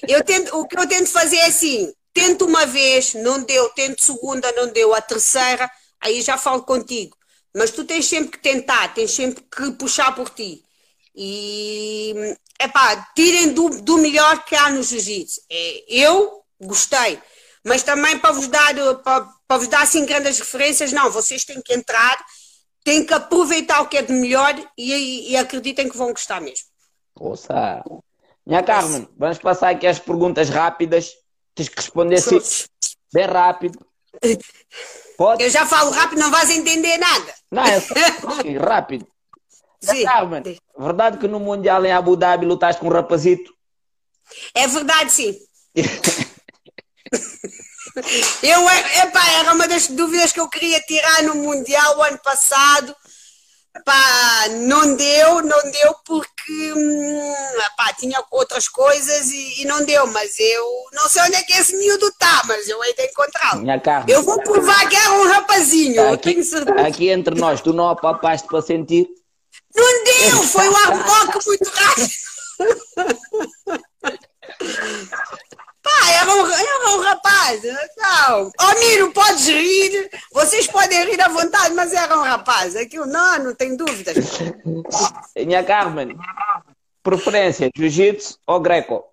[0.07, 4.05] Eu tento, o que eu tento fazer é assim: tento uma vez, não deu, tento
[4.05, 5.70] segunda, não deu, a terceira,
[6.01, 7.16] aí já falo contigo.
[7.55, 10.62] Mas tu tens sempre que tentar, tens sempre que puxar por ti.
[11.14, 15.40] E, epá, tirem do, do melhor que há no jiu-jitsu.
[15.49, 17.18] É, eu gostei,
[17.64, 21.61] mas também para vos dar, para, para vos dar assim grandes referências, não, vocês têm
[21.62, 22.18] que entrar,
[22.84, 26.66] têm que aproveitar o que é de melhor e, e acreditem que vão gostar mesmo.
[27.18, 27.82] Ouça!
[28.44, 31.12] Minha Carmen, vamos passar aqui as perguntas rápidas.
[31.55, 32.38] Tens que responder assim,
[33.12, 33.78] bem rápido.
[35.16, 35.42] Pode?
[35.42, 37.34] Eu já falo rápido, não vais entender nada.
[37.51, 37.94] Não, é só
[38.62, 39.07] rápido.
[39.80, 40.05] Sim.
[40.05, 40.42] Carmen,
[40.78, 43.53] verdade que no Mundial em Abu Dhabi lutaste com um rapazito?
[44.55, 45.36] É verdade, sim.
[48.42, 48.70] eu,
[49.03, 52.94] epá, era uma das dúvidas que eu queria tirar no Mundial o ano passado
[53.84, 57.34] Pá, não deu, não deu porque hum,
[57.76, 61.53] pá, tinha outras coisas e, e, não deu, mas eu não sei onde é que
[61.53, 63.64] esse miúdo está, mas eu de encontrá-lo.
[64.09, 66.40] Eu vou provar que era um rapazinho, aqui,
[66.86, 69.09] aqui entre nós, tu não apapaste para sentir?
[69.74, 72.11] Não deu, foi um arroque muito rápido.
[75.87, 77.62] Pá, era um, era um rapaz.
[77.97, 78.47] Não.
[78.49, 80.11] Ô, Miro, podes rir.
[80.32, 82.74] Vocês podem rir à vontade, mas era um rapaz.
[82.74, 84.16] Aquilo não, não tem dúvidas.
[85.37, 86.18] Minha Carmen,
[87.05, 89.05] preferência, jiu-jitsu ou greco?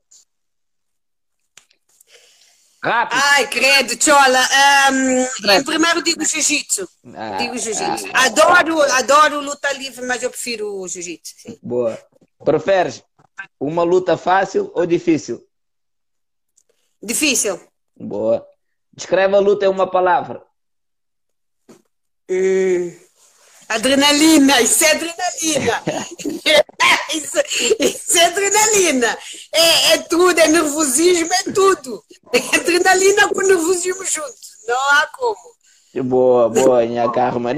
[2.84, 3.22] Rápido.
[3.24, 4.40] Ai, credo, chola.
[4.92, 6.90] Um, primeiro digo jiu-jitsu.
[7.16, 8.10] Ah, digo jiu-jitsu.
[8.12, 11.36] Ah, adoro, adoro luta livre, mas eu prefiro o jiu-jitsu.
[11.62, 12.00] Boa.
[12.44, 13.04] Preferes
[13.60, 15.48] uma luta fácil ou difícil?
[17.04, 17.60] Difícil.
[17.98, 18.48] Boa.
[18.94, 20.42] Descreve a luta em uma palavra.
[22.30, 22.96] Hum,
[23.68, 25.84] adrenalina, isso é adrenalina.
[27.14, 27.38] isso,
[27.80, 29.18] isso, é adrenalina.
[29.52, 32.02] É, é, tudo, é nervosismo, é tudo.
[32.32, 34.34] É adrenalina com nervosismo junto.
[34.68, 35.54] Não há como.
[36.06, 37.58] Boa, boa, minha Carmen.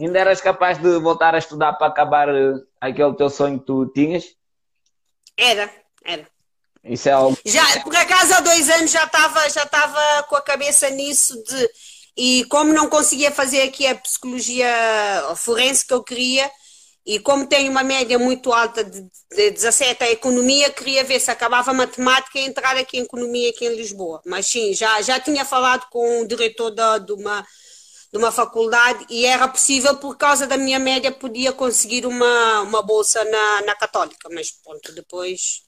[0.00, 3.86] Ainda eras capaz de voltar a estudar para acabar eh, aquele teu sonho que tu
[3.86, 4.24] tinhas?
[5.36, 5.70] Era,
[6.04, 6.26] era.
[6.88, 7.38] Isso é algo.
[7.44, 11.70] Já, por acaso, há dois anos já estava já estava com a cabeça nisso de.
[12.16, 14.66] E como não conseguia fazer aqui a psicologia
[15.36, 16.50] forense que eu queria,
[17.08, 19.00] e como tenho uma média muito alta de,
[19.34, 23.64] de 17 a economia, queria ver se acabava matemática e entrar aqui em economia aqui
[23.64, 24.20] em Lisboa.
[24.26, 27.46] Mas sim, já, já tinha falado com o diretor da, de, uma,
[28.12, 32.82] de uma faculdade e era possível, por causa da minha média, podia conseguir uma, uma
[32.82, 34.28] bolsa na, na Católica.
[34.30, 35.62] Mas pronto, depois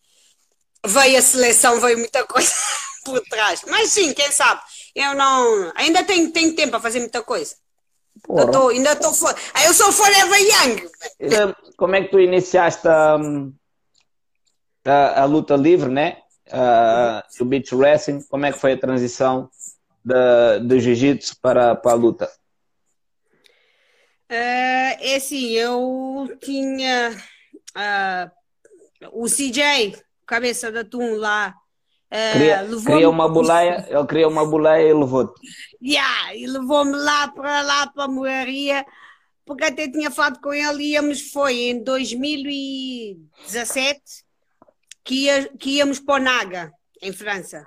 [0.86, 2.52] veio a seleção, veio muita coisa
[3.04, 3.62] por trás.
[3.66, 4.60] Mas sim, quem sabe?
[4.94, 5.72] Eu não.
[5.76, 7.54] Ainda tenho, tenho tempo para fazer muita coisa.
[8.28, 9.36] Eu tô, ainda estou fora.
[9.54, 11.54] Ah, eu sou forever young.
[11.76, 13.16] Como é que tu iniciaste a,
[14.84, 16.18] a, a luta livre, né?
[16.48, 19.48] Uh, o beach wrestling, como é que foi a transição
[20.04, 22.30] da, do jiu-jitsu para, para a luta?
[24.28, 27.16] Uh, é assim, eu tinha
[27.76, 28.30] uh,
[29.12, 29.96] o CJ,
[30.30, 31.56] cabeça de atum lá.
[32.06, 35.40] Uh, queria, queria uma boleia, ele queria uma boleia e levou-te.
[35.82, 38.86] Yeah, e levou-me lá para lá para a moraria,
[39.44, 44.00] porque até tinha falado com ele, íamos, foi em 2017
[45.04, 46.72] que, ia, que íamos para o Naga,
[47.02, 47.66] em França.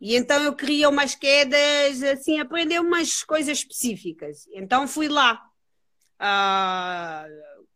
[0.00, 4.46] E então eu queria umas quedas, assim, aprender umas coisas específicas.
[4.52, 5.40] Então fui lá.
[6.20, 7.24] Uh,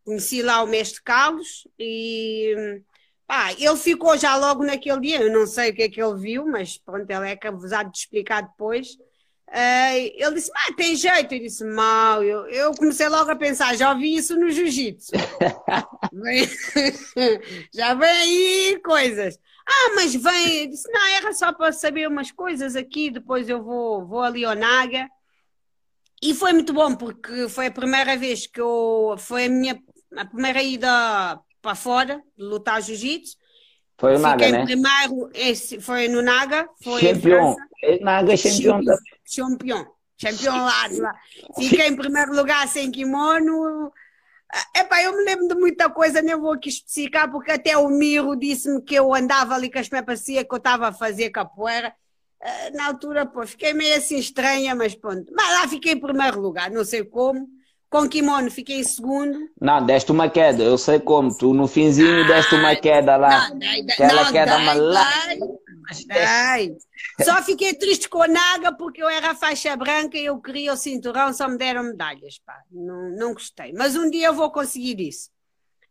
[0.03, 2.81] conheci lá o mestre Carlos e
[3.29, 6.19] ah, ele ficou já logo naquele dia, eu não sei o que é que ele
[6.19, 8.97] viu, mas pronto, ele é capazado de explicar depois.
[9.49, 11.33] Uh, ele disse, ah, tem jeito.
[11.33, 12.23] Eu disse, mal.
[12.23, 15.11] Eu, eu comecei logo a pensar, já ouvi isso no jiu-jitsu.
[17.73, 19.39] já vem aí coisas.
[19.67, 20.63] Ah, mas vem.
[20.63, 24.45] Eu disse, não, era só para saber umas coisas aqui, depois eu vou, vou ali
[24.45, 25.07] ao Naga.
[26.21, 29.15] E foi muito bom, porque foi a primeira vez que eu.
[29.17, 29.79] Foi a minha
[30.17, 33.37] a primeira ida para fora, de lutar jiu-jitsu.
[33.97, 34.63] Foi o Naga, né?
[34.63, 37.55] primeiro, esse, foi no Naga, foi campeão.
[37.83, 38.81] É Naga campeão.
[39.35, 39.87] Campeão.
[40.21, 41.15] Campeão lá, lá.
[41.57, 43.91] Fiquei em primeiro lugar sem kimono.
[44.75, 48.35] Epá, eu me lembro de muita coisa, nem vou aqui especificar, porque até o Miro
[48.35, 51.93] disse-me que eu andava ali com as minhas parecia que eu estava a fazer capoeira.
[52.41, 55.31] Eh, na altura, pô, fiquei meio assim estranha, mas pronto.
[55.35, 57.47] Mas lá fiquei em primeiro lugar, não sei como.
[57.89, 59.49] Com kimono fiquei em segundo.
[59.59, 61.35] Não, deste uma queda, eu sei como.
[61.35, 63.49] Tu no finzinho deste uma queda lá.
[63.49, 65.59] Não, não, aquela não, queda malada.
[67.23, 70.77] Só fiquei triste com a Naga porque eu era faixa branca e eu queria o
[70.77, 72.39] cinturão, só me deram medalhas.
[72.45, 72.61] Pá.
[72.71, 73.73] Não, não gostei.
[73.73, 75.31] Mas um dia eu vou conseguir isso.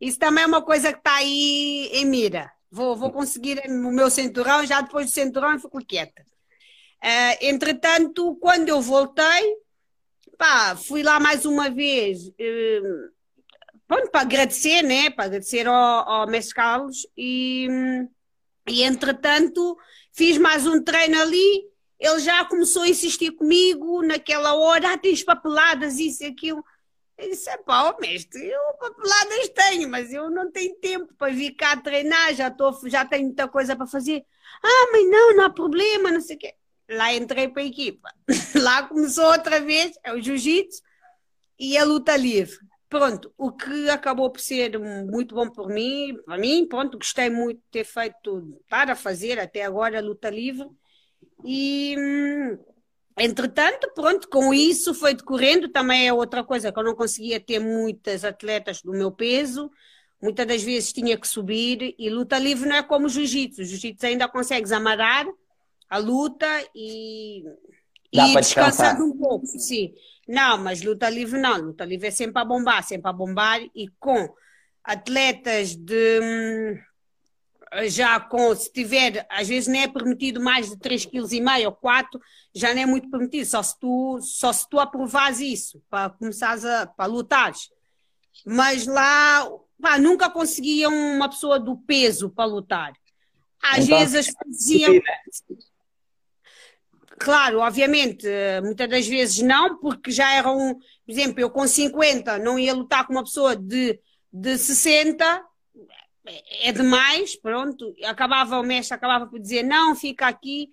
[0.01, 2.51] Isso também é uma coisa que está aí em mira.
[2.71, 6.23] Vou, vou conseguir o meu cinturão, já depois do cinturão eu fico quieta.
[7.03, 9.57] Uh, entretanto, quando eu voltei,
[10.39, 13.13] pá, fui lá mais uma vez, uh,
[13.87, 15.11] pronto, para agradecer, né?
[15.11, 15.75] Para agradecer ao,
[16.09, 17.69] ao Mestre Carlos e,
[18.69, 19.77] e entretanto
[20.13, 21.65] fiz mais um treino ali,
[21.99, 26.65] ele já começou a insistir comigo naquela hora, ah, tens papeladas, isso e aquilo.
[27.17, 31.53] Eu disse, pá, oh, mestre, eu papeladas tenho, mas eu não tenho tempo para vir
[31.53, 34.25] cá treinar, já, tô, já tenho muita coisa para fazer.
[34.63, 36.55] Ah, mas não, não há problema, não sei o quê
[36.89, 38.09] lá entrei para a equipa.
[38.55, 40.83] Lá começou outra vez é o jiu-jitsu
[41.59, 42.57] e a luta livre.
[42.89, 47.59] Pronto, o que acabou por ser muito bom por mim, para mim, pronto, gostei muito
[47.59, 50.67] de ter feito para fazer até agora a luta livre.
[51.45, 51.95] E
[53.19, 57.59] entretanto, pronto, com isso foi decorrendo, também é outra coisa que eu não conseguia ter
[57.59, 59.71] muitas atletas do meu peso,
[60.23, 64.29] muitas das vezes tinha que subir e luta livre não é como jiu-jitsu, jiu-jitsu ainda
[64.29, 65.27] consegues amarrar,
[65.89, 67.45] a luta e,
[68.13, 69.95] Dá e descansando um pouco, sim.
[70.27, 73.89] Não, mas luta livre não, luta livre é sempre a bombar, sempre a bombar e
[73.99, 74.29] com
[74.85, 76.79] atletas de hum,
[77.89, 82.21] já com, se tiver, às vezes nem é permitido mais de 3,5 kg ou 4,
[82.55, 86.65] já não é muito permitido, só se tu, só se tu aprovares isso, para começares
[86.65, 87.71] a para lutares.
[88.47, 89.47] Mas lá,
[89.81, 92.93] pá, nunca conseguiam uma pessoa do peso para lutar.
[93.63, 94.95] Às então, vezes faziam.
[97.19, 98.27] Claro, obviamente,
[98.63, 103.07] muitas das vezes não, porque já eram, por exemplo, eu com 50 não ia lutar
[103.07, 103.99] com uma pessoa de,
[104.33, 105.45] de 60,
[106.61, 107.95] é demais, pronto.
[108.05, 110.71] Acabava, o mestre acabava por dizer não, fica aqui,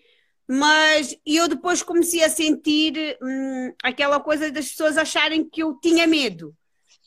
[0.47, 6.05] mas eu depois comecei a sentir hum, aquela coisa das pessoas acharem que eu tinha
[6.05, 6.55] medo.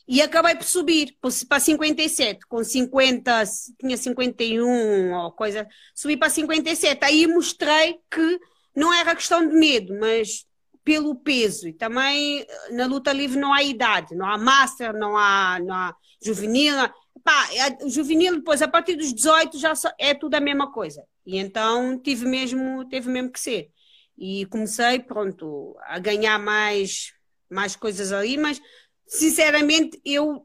[0.07, 1.15] E acabei por subir
[1.47, 3.43] para 57, com 50,
[3.79, 7.05] tinha 51 ou coisa, subi para 57.
[7.05, 8.39] Aí mostrei que
[8.79, 10.45] não era questão de medo, mas
[10.83, 11.67] pelo peso.
[11.67, 15.95] E também na luta livre não há idade, não há master, não há, não há
[16.23, 16.75] juvenil.
[17.23, 17.47] Pá,
[17.87, 21.03] juvenil depois, a partir dos 18, já é tudo a mesma coisa.
[21.25, 23.69] E então tive mesmo, teve mesmo que ser.
[24.17, 27.13] E comecei, pronto, a ganhar mais,
[27.49, 28.61] mais coisas ali, mas
[29.05, 30.43] sinceramente eu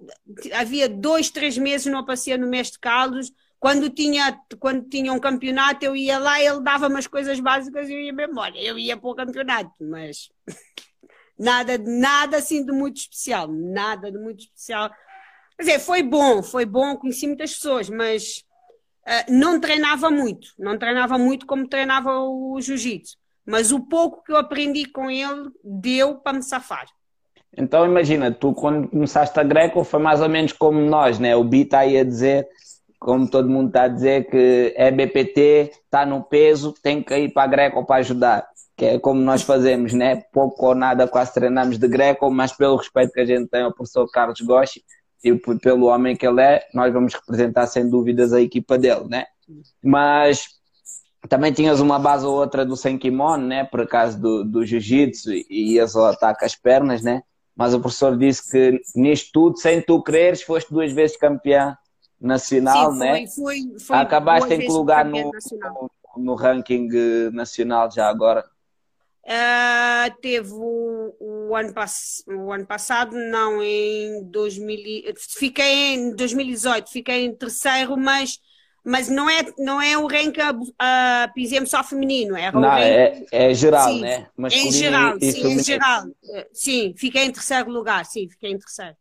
[0.53, 3.33] havia dois, três meses não aparecia no Mestre Carlos,
[3.65, 7.95] quando tinha, quando tinha um campeonato, eu ia lá, ele dava umas coisas básicas e
[7.95, 10.29] eu ia mesmo, olha, eu ia para o campeonato, mas
[11.41, 14.91] nada, nada assim de muito especial, nada de muito especial.
[15.57, 18.45] Quer dizer, foi bom, foi bom, conheci muitas pessoas, mas
[19.07, 23.17] uh, não treinava muito, não treinava muito como treinava o jiu-jitsu.
[23.47, 26.85] Mas o pouco que eu aprendi com ele deu para me safar.
[27.57, 31.35] Então imagina, tu quando começaste a Greco foi mais ou menos como nós, né?
[31.35, 32.47] O Bita aí a dizer
[33.05, 37.35] como todo mundo está a dizer, que é BPT, está no peso, tem que ir
[37.35, 38.49] para a Greco para ajudar.
[38.75, 40.23] Que é como nós fazemos, né?
[40.33, 43.75] Pouco ou nada quase treinamos de Greco, mas pelo respeito que a gente tem ao
[43.75, 44.83] professor Carlos Goshi
[45.23, 49.27] e pelo homem que ele é, nós vamos representar sem dúvidas a equipa dele, né?
[49.83, 50.47] Mas
[51.29, 53.65] também tinhas uma base ou outra do sem kimono, né?
[53.65, 57.23] Por acaso do, do jiu-jitsu e ias ao ataque às pernas, né?
[57.55, 61.77] Mas o professor disse que nisto tudo, sem tu quereres, foste duas vezes campeão
[62.25, 63.27] nacional, Sim, né?
[63.27, 66.89] Foi, foi Acabaste em que lugar no, no, no, ranking
[67.33, 68.45] nacional já agora?
[69.25, 71.73] Uh, teve o, o, ano
[72.27, 78.39] o ano passado, não, em 2000, fiquei em 2018, fiquei em terceiro, mas,
[78.85, 83.55] mas não, é, não é o ranking uh, PZM só feminino, é não, é, é
[83.55, 84.29] geral, sim, né?
[84.37, 86.05] Masculino em geral, sim, em geral.
[86.53, 88.97] Sim, fiquei em terceiro lugar, sim, fiquei em terceiro.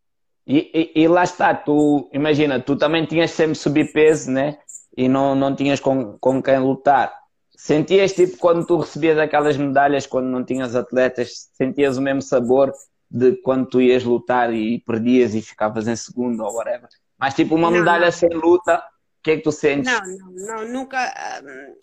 [0.45, 4.57] E, e, e, lá está, tu imagina, tu também tinhas sempre subir peso, né?
[4.95, 7.13] E não, não tinhas com, com quem lutar.
[7.55, 12.73] Sentias tipo quando tu recebias aquelas medalhas, quando não tinhas atletas, sentias o mesmo sabor
[13.09, 16.89] de quando tu ias lutar e perdias e ficavas em segundo ou whatever.
[17.17, 18.11] Mas tipo uma não, medalha não.
[18.11, 19.89] sem luta, o que é que tu sentes?
[19.89, 20.99] Não, não, não nunca.
[21.41, 21.75] Hum,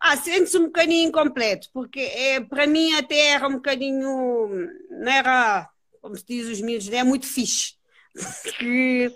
[0.00, 4.48] ah, sentes um bocadinho incompleto, porque é, para mim até era um bocadinho.
[4.90, 5.70] Não era,
[6.02, 7.74] como se diz os miúdos, é muito fixe
[8.58, 9.12] que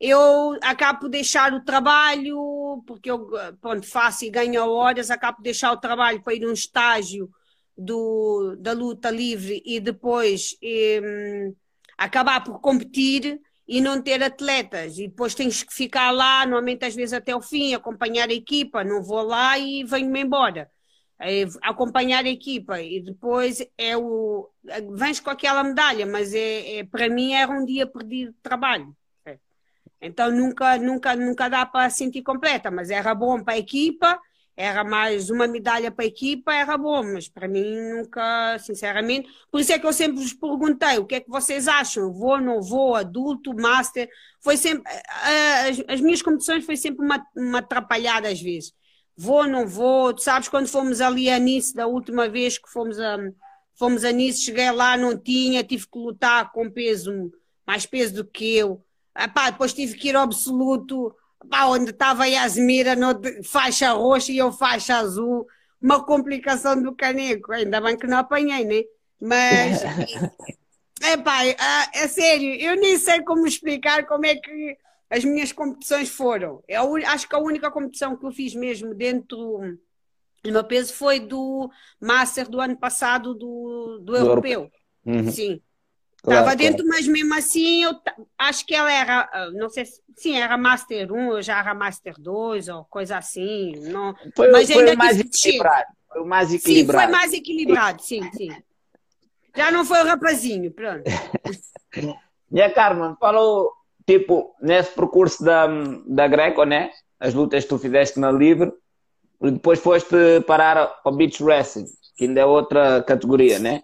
[0.00, 3.28] eu acabo por deixar o trabalho, porque eu
[3.60, 7.30] pronto, faço e ganho horas, acabo por deixar o trabalho para ir num estágio
[7.76, 11.54] do, da luta livre e depois hum,
[11.96, 14.98] acabar por competir e não ter atletas.
[14.98, 18.84] E depois tens que ficar lá, normalmente às vezes até o fim, acompanhar a equipa.
[18.84, 20.70] Não vou lá e venho-me embora.
[21.18, 24.50] É, acompanhar a equipa e depois é o.
[24.92, 28.94] Vens com aquela medalha, mas é, é para mim era um dia perdido de trabalho.
[30.00, 34.20] Então nunca, nunca, nunca dá para sentir completa, mas era bom para a equipa
[34.56, 39.28] era mais uma medalha para a equipa, era bom, mas para mim nunca, sinceramente.
[39.50, 42.40] Por isso é que eu sempre vos perguntei o que é que vocês acham, vou,
[42.40, 44.08] não vou, adulto, master.
[44.40, 44.84] Foi sempre,
[45.68, 48.72] as, as minhas competições foi sempre uma, uma atrapalhada às vezes.
[49.16, 52.98] Vou, não vou, tu sabes quando fomos ali a Nice, da última vez que fomos
[52.98, 53.16] a,
[53.74, 57.32] fomos a Nice, cheguei lá, não tinha, tive que lutar com peso,
[57.66, 58.84] mais peso do que eu.
[59.16, 61.14] Epá, depois tive que ir ao absoluto,
[61.48, 65.46] pá, onde estava a Yasmira no, faixa roxa e eu faixa azul,
[65.80, 68.82] uma complicação do caneco, ainda bem que não apanhei, né?
[69.20, 69.82] Mas,
[71.02, 71.44] é pá,
[71.94, 74.76] é sério, eu nem sei como explicar como é que
[75.14, 76.62] as minhas competições foram.
[76.66, 79.78] Eu acho que a única competição que eu fiz mesmo dentro
[80.42, 84.70] do meu peso foi do Master do ano passado do, do, do Europeu.
[85.06, 85.30] Uhum.
[85.30, 85.60] Sim.
[86.16, 86.88] Estava claro, dentro, claro.
[86.88, 87.92] mas mesmo assim eu
[88.38, 92.14] acho que ela era, não sei se sim, era Master 1, ou já era Master
[92.18, 93.72] 2, ou coisa assim.
[93.90, 95.86] Não, foi, mas foi ainda mais equilibrado.
[96.08, 97.02] Foi o mais equilibrado.
[97.02, 98.48] Sim, foi mais equilibrado, sim, sim.
[99.54, 101.04] Já não foi o rapazinho, pronto.
[102.50, 103.70] e a Carmen falou,
[104.06, 105.66] tipo, nesse percurso da,
[106.06, 106.90] da Greco, né?
[107.18, 108.72] As lutas que tu fizeste na Livre,
[109.42, 111.86] e depois foste parar ao Beach Wrestling,
[112.16, 113.82] que ainda é outra categoria, né?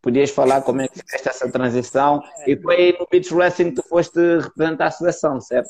[0.00, 3.88] Podias falar como é que fizeste essa transição e foi no Beach Wrestling que tu
[3.88, 5.68] foste representar a seleção, certo?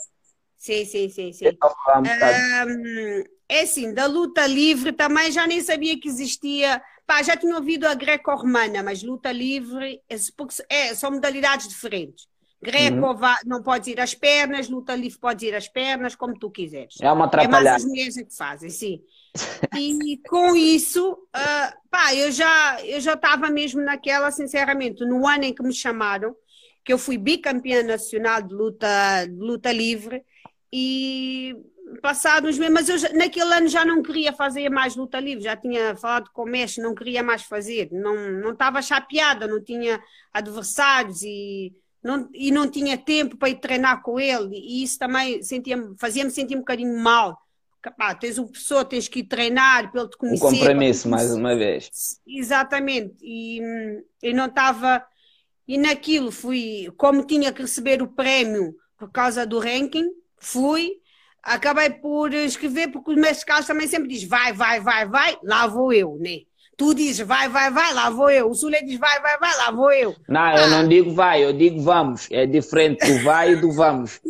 [0.59, 1.47] Sim, sim, sim, sim.
[1.47, 6.83] Um, é assim, da luta livre também já nem sabia que existia.
[7.07, 10.17] Pá, já tinha ouvido a greco-romana, mas luta livre é,
[10.69, 12.27] é, são modalidades diferentes.
[12.63, 13.19] Greco uhum.
[13.45, 16.97] não pode ir às pernas, luta livre pode ir às pernas, como tu quiseres.
[17.01, 17.61] É uma atrapalhada.
[17.61, 19.03] É mais as mulheres que fazem, sim.
[19.77, 25.45] E com isso, uh, pá, eu já eu já estava mesmo naquela, sinceramente, no ano
[25.45, 26.35] em que me chamaram,
[26.83, 30.25] que eu fui bicampeã nacional de luta, de luta livre,
[30.73, 31.55] e
[32.03, 35.57] passados meses, mas eu já, naquele ano já não queria fazer mais luta livre, já
[35.57, 40.01] tinha falado com o mestre, não queria mais fazer, não, não estava chapeada, não tinha
[40.33, 41.73] adversários e
[42.07, 45.41] não, e não tinha tempo para ir treinar com ele, e isso também
[45.99, 47.37] fazia-me sentir um bocadinho mal.
[47.97, 50.45] Pá, tens uma pessoa, tens que ir treinar para ele te conhecer.
[50.45, 52.21] Um compromisso, mais uma vez.
[52.27, 53.61] Exatamente, e
[54.23, 55.05] eu não estava.
[55.69, 60.93] E naquilo fui, como tinha que receber o prémio por causa do ranking, fui,
[61.43, 65.67] acabei por escrever, porque o mestre Carlos também sempre diz: vai, vai, vai, vai, lá
[65.67, 66.41] vou eu, né?
[66.77, 68.51] Tu dizes vai, vai, vai, lá vou eu.
[68.51, 70.15] O Sule diz vai, vai, vai, lá vou eu.
[70.29, 70.57] Não, ah.
[70.57, 72.29] eu não digo vai, eu digo vamos.
[72.31, 74.21] É diferente do vai e do vamos.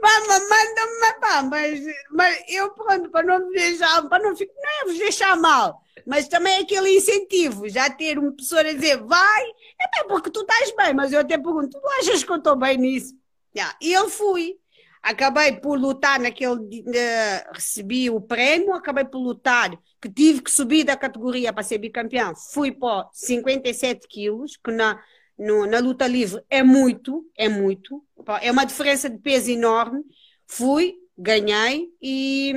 [0.00, 0.94] Mama, manda-me,
[1.42, 5.80] mas, mas eu pronto, para não me deixar, para não, não é vos deixar mal,
[6.06, 9.44] mas também é aquele incentivo, já ter uma pessoa a dizer vai,
[9.80, 12.56] é bem porque tu estás bem, mas eu até pergunto, tu achas que eu estou
[12.56, 13.14] bem nisso?
[13.56, 13.76] Yeah.
[13.80, 14.56] E eu fui
[15.04, 16.52] acabei por lutar naquele.
[16.52, 21.78] Uh, recebi o prémio, acabei por lutar, que tive que subir da categoria para ser
[21.78, 22.34] bicampeão.
[22.34, 24.98] Fui para 57 quilos, que na,
[25.38, 28.02] no, na luta livre é muito, é muito.
[28.40, 30.02] É uma diferença de peso enorme.
[30.46, 32.54] Fui, ganhei e,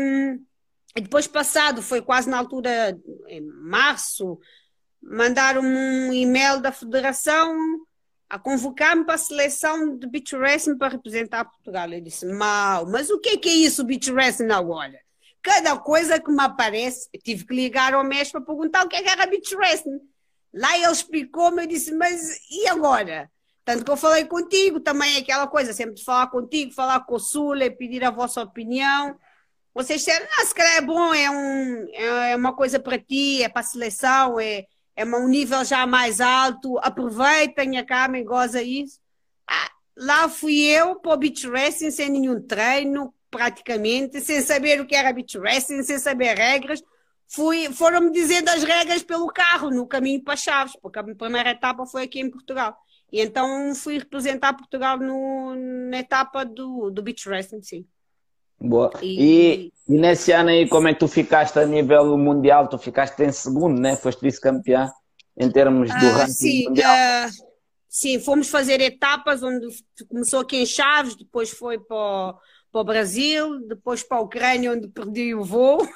[0.96, 4.40] e depois passado, foi quase na altura, em março,
[5.02, 7.54] mandaram um e-mail da federação
[8.30, 11.90] a convocar-me para a seleção de beach wrestling para representar Portugal.
[11.92, 15.00] Eu disse, mal, mas o que é, que é isso, beach wrestling agora?
[15.42, 19.04] Cada coisa que me aparece, tive que ligar ao mestre para perguntar o que é
[19.04, 20.00] que era beach wrestling.
[20.54, 23.32] Lá ele explicou-me, eu disse, mas e agora?
[23.64, 27.16] Tanto que eu falei contigo, também é aquela coisa, sempre de falar contigo, falar com
[27.16, 29.18] o Sula, pedir a vossa opinião.
[29.74, 33.50] Vocês disseram, não, se calhar é bom, é, um, é uma coisa para ti, é
[33.50, 34.66] para a seleção, é,
[34.98, 39.00] é um nível já mais alto, aproveitem a cama e goza isso.
[39.48, 44.88] Ah, lá fui eu para o beach wrestling sem nenhum treino, praticamente, sem saber o
[44.88, 46.82] que era beach wrestling, sem saber regras.
[47.28, 51.86] Fui, foram-me dizendo as regras pelo carro, no caminho para Chaves, porque a primeira etapa
[51.86, 52.76] foi aqui em Portugal.
[53.12, 55.54] E então fui representar Portugal no,
[55.90, 57.88] na etapa do, do beach wrestling, sim.
[58.60, 58.92] Boa.
[59.02, 62.68] E, e, e, nesse ano aí, como é que tu ficaste a nível mundial?
[62.68, 63.96] Tu ficaste em segundo, né?
[63.96, 64.92] Foste vice-campeã.
[65.38, 66.96] em termos do uh, ranking sim, mundial?
[66.96, 67.32] Uh,
[67.88, 69.68] sim, fomos fazer etapas onde
[70.10, 72.36] começou aqui em Chaves, depois foi para,
[72.72, 75.88] para o Brasil, depois para a Ucrânia, onde perdi o voo.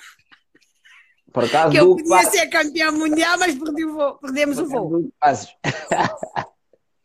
[1.34, 5.12] Por acaso que eu podia ser campeão mundial, mas perdi o voo, perdemos o voo.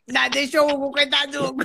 [0.09, 1.65] Não, deixa o Hugo, coitado do Hugo.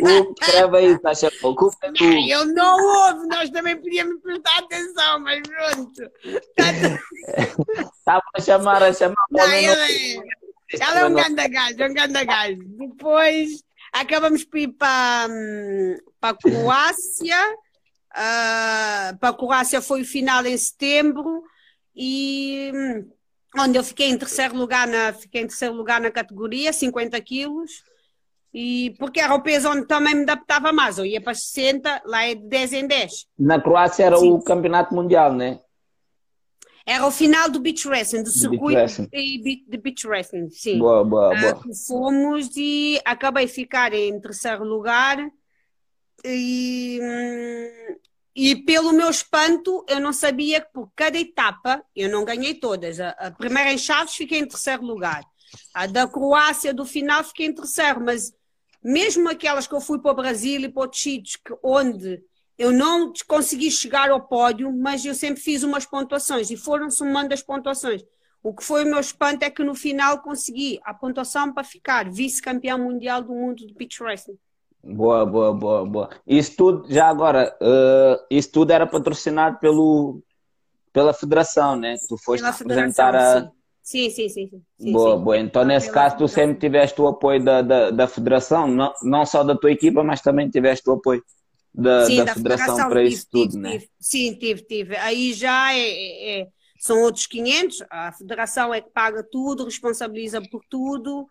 [0.00, 4.58] Hugo, escreve aí, Sasha, o culpa é Não, ele não ouve, nós também podíamos prestar
[4.58, 6.02] atenção, mas pronto.
[7.98, 9.16] Estava a chamar, a chamar.
[9.28, 10.14] Não, ele, é,
[10.72, 12.58] ele é um grande gajo, é um grande gajo.
[12.64, 17.56] Depois acabamos por ir para, hum, para a Croácia.
[18.12, 21.42] Uh, para a Croácia foi o final em setembro
[21.96, 23.10] e hum,
[23.56, 27.84] onde eu fiquei em terceiro lugar na, fiquei em terceiro lugar na categoria, 50 quilos,
[28.52, 32.24] e porque era o peso onde também me adaptava mais, eu ia para 60, lá
[32.24, 33.26] é de 10 em 10.
[33.38, 34.32] Na Croácia era Sim.
[34.32, 35.60] o campeonato mundial, né?
[36.86, 40.78] Era o final do beach wrestling, do circuito de, de beach wrestling, sim.
[40.78, 41.62] Boa, boa, ah, boa.
[41.86, 45.18] fomos e acabei ficar em terceiro lugar
[46.22, 47.96] e hum,
[48.34, 52.98] e pelo meu espanto, eu não sabia que por cada etapa, eu não ganhei todas.
[52.98, 55.24] A, a, primeira em Chaves fiquei em terceiro lugar.
[55.72, 58.00] A da Croácia, do final, fiquei em terceiro.
[58.00, 58.32] Mas
[58.82, 62.24] mesmo aquelas que eu fui para o Brasil e para outros sítios, onde
[62.58, 67.32] eu não consegui chegar ao pódio, mas eu sempre fiz umas pontuações e foram somando
[67.32, 68.02] as pontuações.
[68.42, 72.10] O que foi o meu espanto é que no final consegui a pontuação para ficar
[72.10, 74.38] vice-campeão mundial do mundo de beach wrestling.
[74.86, 76.10] Boa, boa, boa, boa.
[76.26, 80.22] Isso tudo, já agora, uh, isso tudo era patrocinado pelo,
[80.92, 81.96] pela federação, né?
[82.08, 83.50] Tu foste pela representar a.
[83.82, 84.50] Sim, sim, sim.
[84.78, 85.24] sim boa, sim.
[85.24, 85.38] boa.
[85.38, 89.42] Então, nesse caso, tu sempre tiveste o apoio da, da, da federação, não, não só
[89.42, 91.22] da tua equipa, mas também tiveste o apoio
[91.74, 93.82] da, sim, da, da federação, federação, para tive, isso tive, tudo, tive, né?
[94.00, 94.96] Sim, tive, tive.
[94.96, 100.40] Aí já é, é, é, são outros 500, a federação é que paga tudo, responsabiliza
[100.50, 101.26] por tudo.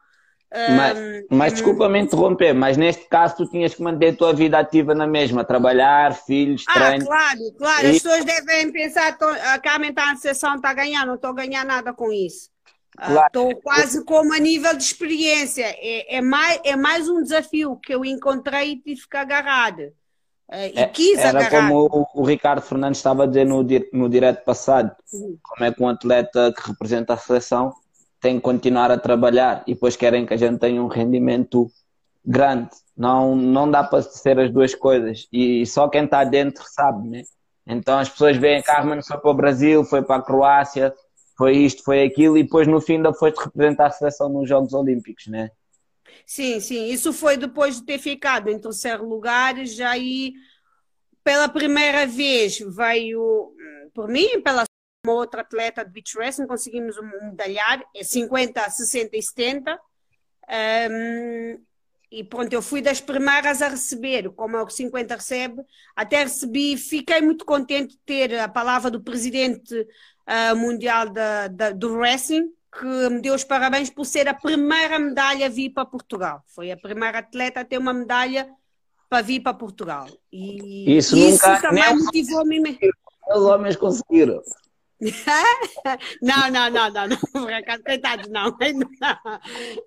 [0.54, 4.60] Mas, mas desculpa me interromper, mas neste caso tu tinhas que manter a tua vida
[4.60, 7.06] ativa na mesma, trabalhar, filhos, ah, treino.
[7.08, 7.88] claro, claro.
[7.88, 7.90] E...
[7.90, 11.32] As pessoas devem pensar que a Carmen está na sessão, está a ganhar, não estou
[11.32, 12.52] a ganhar nada com isso.
[13.00, 13.50] Estou claro.
[13.50, 15.66] uh, quase como a nível de experiência.
[15.66, 19.74] É, é, mais, é mais um desafio que eu encontrei e tive que agarrar.
[19.74, 19.90] Uh,
[20.72, 21.68] e é, quis Era agarrar.
[21.68, 25.36] como o, Ricardo Fernandes estava a dizer no, no direto passado, uhum.
[25.42, 27.74] como é que um atleta que representa a seleção
[28.24, 31.70] tem que continuar a trabalhar e depois querem que a gente tenha um rendimento
[32.26, 32.70] grande.
[32.96, 35.28] Não, não dá para ser as duas coisas.
[35.30, 37.24] E só quem está dentro sabe, né?
[37.68, 40.94] Então as pessoas veem, Carmen foi para o Brasil, foi para a Croácia,
[41.38, 44.74] foi isto, foi aquilo, e depois no fim ainda foi representar a seleção nos Jogos
[44.74, 45.52] Olímpicos, né?
[46.26, 46.86] Sim, sim.
[46.88, 50.34] Isso foi depois de ter ficado em terceiro lugar, já aí
[51.26, 53.54] pela primeira vez veio
[53.94, 54.64] por mim, pela
[55.06, 59.80] uma outra atleta de beach wrestling, conseguimos medalhar, é 50, 60 e 70.
[60.90, 61.62] Um,
[62.10, 65.62] e pronto, eu fui das primeiras a receber, como é o 50 recebe,
[65.96, 71.72] até recebi, fiquei muito contente de ter a palavra do presidente uh, mundial da, da,
[71.72, 75.86] do wrestling, que me deu os parabéns por ser a primeira medalha a vir para
[75.86, 76.44] Portugal.
[76.48, 78.50] Foi a primeira atleta a ter uma medalha
[79.10, 80.08] para vir para Portugal.
[80.32, 82.80] E isso, isso nunca, também motivou-me.
[83.32, 84.42] Os homens conseguiram.
[86.22, 88.46] não, não, não, não, não, coitados, não.
[88.46, 89.42] não.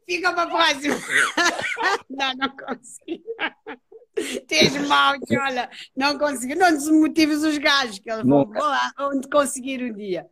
[0.04, 0.96] Fica para a próxima.
[2.10, 3.24] não, não consigo.
[4.46, 9.28] Tens mal, que olha, não consegui, não desmotives os gajos, que eles vão lá onde
[9.28, 10.26] conseguir um dia.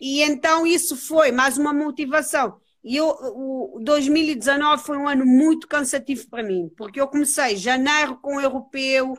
[0.00, 2.60] E então isso foi mais uma motivação.
[2.82, 8.18] E eu, o 2019 foi um ano muito cansativo para mim, porque eu comecei janeiro
[8.20, 9.16] com o europeu.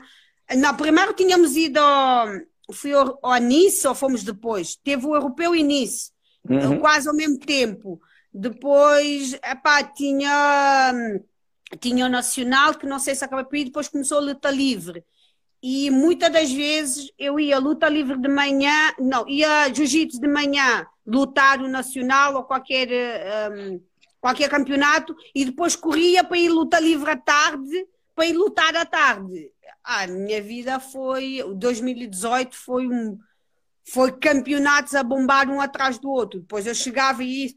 [0.57, 2.27] Não, primeiro tínhamos ido ao,
[2.71, 4.75] fui ao, ao Nice ou fomos depois?
[4.75, 6.11] Teve o europeu e Nice,
[6.47, 6.79] uhum.
[6.79, 7.99] quase ao mesmo tempo.
[8.33, 10.93] Depois, epá, tinha,
[11.79, 15.03] tinha o Nacional, que não sei se acaba por ir, depois começou a luta livre.
[15.61, 20.85] E muitas das vezes eu ia luta livre de manhã, não, ia jiu-jitsu de manhã,
[21.05, 22.89] lutar o Nacional ou qualquer,
[23.49, 23.79] um,
[24.19, 28.85] qualquer campeonato, e depois corria para ir luta livre à tarde, para ir lutar à
[28.85, 29.52] tarde.
[29.83, 31.43] Ah, a minha vida foi.
[31.55, 33.19] 2018 foi um.
[33.85, 36.39] Foi campeonatos a bombar um atrás do outro.
[36.39, 37.55] Depois eu chegava e.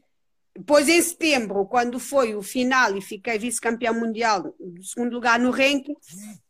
[0.55, 5.95] Depois em setembro, quando foi o final e fiquei vice-campeão mundial, segundo lugar no ranking,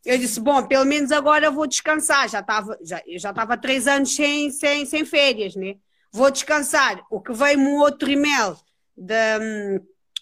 [0.04, 2.28] eu disse: Bom, pelo menos agora vou descansar.
[2.28, 5.76] Já estava já, já estava três anos sem, sem, sem férias, né?
[6.10, 7.04] Vou descansar.
[7.10, 8.56] O que veio-me um outro e-mail
[8.96, 9.38] da,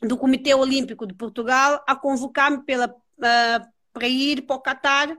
[0.02, 5.16] do Comitê Olímpico de Portugal a convocar-me pela, uh, para ir para o Qatar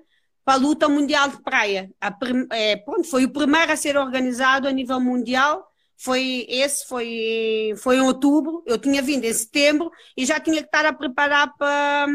[0.47, 1.91] para a luta mundial de praia.
[1.99, 2.17] A,
[2.53, 5.69] é, pronto, foi o primeiro a ser organizado a nível mundial
[5.99, 10.67] foi esse, foi, foi em outubro, eu tinha vindo em setembro e já tinha que
[10.67, 12.05] estar a preparar para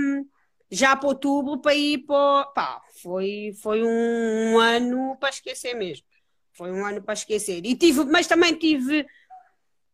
[0.71, 2.47] já para outubro para ir para.
[2.55, 6.07] Pá, foi, foi um, um ano para esquecer mesmo.
[6.53, 7.67] Foi um ano para esquecer.
[7.67, 9.05] E tive, mas também tive.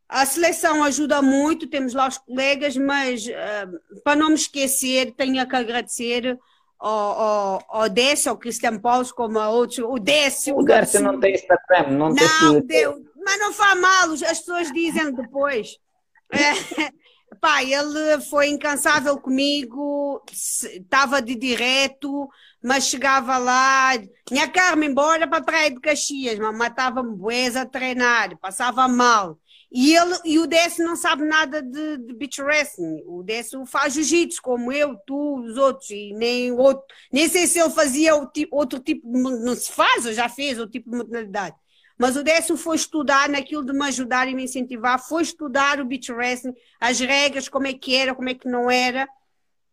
[0.08, 5.46] A seleção ajuda muito, temos lá os colegas, mas uh, para não me esquecer, tenho
[5.46, 6.38] que agradecer
[6.78, 9.78] ao, ao, ao Décio, ao Cristian Paulo, como a outros.
[9.78, 10.56] O Décio.
[10.56, 12.26] O Décio não tem Instagram, não, tem.
[12.42, 15.76] Não, deu, mas não faz mal, as pessoas dizem depois.
[16.30, 16.92] É,
[17.40, 22.28] pá, ele foi incansável comigo, estava de direto,
[22.62, 23.92] mas chegava lá,
[24.30, 27.16] minha Carmen, embora para a Praia de Caxias, mas matava-me
[27.56, 29.38] a treinar, passava mal.
[29.70, 33.02] E, ele, e o Décio não sabe nada de, de beach wrestling.
[33.06, 37.60] O Décio faz jiu-jitsu, como eu, tu, os outros, e nem outro, nem sei se
[37.60, 38.14] ele fazia
[38.50, 41.54] outro tipo, não se faz, ou já fez outro tipo de modalidade.
[41.98, 45.84] Mas o Décio foi estudar naquilo de me ajudar e me incentivar, foi estudar o
[45.84, 49.06] beach wrestling, as regras, como é que era, como é que não era.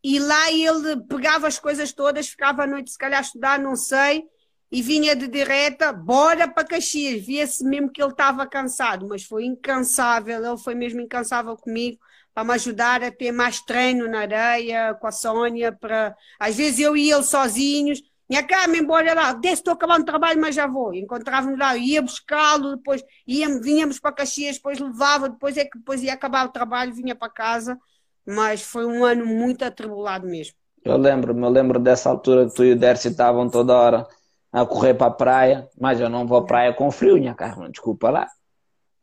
[0.03, 3.75] E lá ele pegava as coisas todas, ficava à noite se calhar a estudar, não
[3.75, 4.25] sei,
[4.71, 7.25] e vinha de direta, bora para Caxias.
[7.25, 11.99] Via-se mesmo que ele estava cansado, mas foi incansável, ele foi mesmo incansável comigo
[12.33, 16.79] para me ajudar a ter mais treino na areia com a Sónia, para às vezes
[16.79, 20.65] eu e ele sozinhos, minha cama, embora lá, desce, estou acabando o trabalho, mas já
[20.65, 20.93] vou.
[20.93, 26.01] Encontrávamos lá, ia buscá-lo, depois íamos, vinhamos para Caxias, depois levava, depois é que depois
[26.01, 27.77] ia acabar o trabalho, vinha para casa.
[28.25, 30.55] Mas foi um ano muito atribulado mesmo.
[30.83, 34.07] Eu lembro-me, eu lembro dessa altura que tu e o Dercy estavam toda hora
[34.55, 37.69] a correr para a praia, mas eu não vou à praia com frio, minha Carmen,
[37.69, 38.29] desculpa lá.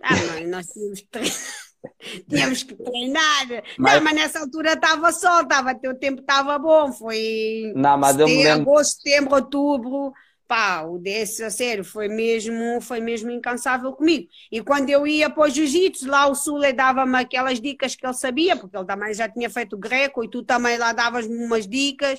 [0.02, 1.04] Ah, mãe, nós tínhamos
[2.28, 3.46] Tínhamos que treinar.
[3.76, 3.94] Mas...
[3.94, 6.90] Não, mas nessa altura estava só, tava, o tempo estava bom.
[6.92, 8.70] Foi não, mas setembro, eu lembro...
[8.70, 10.12] agosto, setembro, outubro.
[10.48, 14.28] Pá, o desse, a sério, foi mesmo, foi mesmo incansável comigo.
[14.50, 18.14] E quando eu ia para o jiu-jitsu, lá o Sule dava-me aquelas dicas que ele
[18.14, 22.18] sabia, porque ele também já tinha feito greco e tu também lá davas-me umas dicas.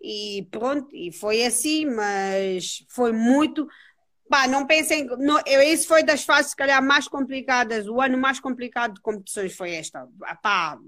[0.00, 3.66] E pronto, e foi assim, mas foi muito
[4.28, 5.06] Pá, não pensem.
[5.18, 7.86] Não, eu, isso foi das fases, se calhar, mais complicadas.
[7.88, 10.06] O ano mais complicado de competições foi esta.
[10.42, 10.78] Pá,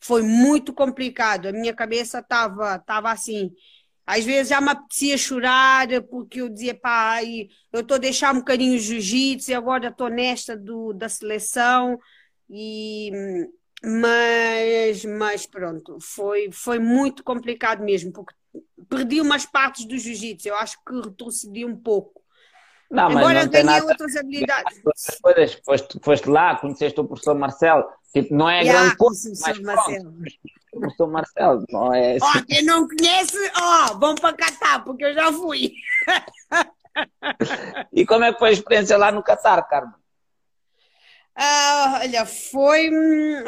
[0.00, 1.46] foi muito complicado.
[1.46, 3.50] A minha cabeça estava tava assim.
[4.06, 7.18] Às vezes já me apetecia chorar, porque eu dizia, pá,
[7.72, 11.98] eu estou a deixar um bocadinho jiu-jitsu e agora estou nesta do, da seleção.
[12.48, 13.10] E,
[13.84, 18.34] mas, mas pronto, foi, foi muito complicado mesmo, porque
[18.88, 20.48] perdi umas partes do jiu-jitsu.
[20.48, 22.22] Eu acho que retrocedi um pouco.
[22.90, 24.80] Não, Embora não ganhe outras habilidades.
[25.20, 29.58] Coisas, foste, foste lá, conheceste o professor Marcelo, tipo, não é yeah, grande coisa, mas
[29.58, 30.14] Marcelo.
[30.72, 34.84] o professor Marcelo, não é Ó, oh, quem não conhece, ó, oh, vão para Catar,
[34.84, 35.72] porque eu já fui.
[37.92, 39.94] e como é que foi a experiência lá no Catar, Carmen?
[41.38, 42.90] Uh, olha, foi,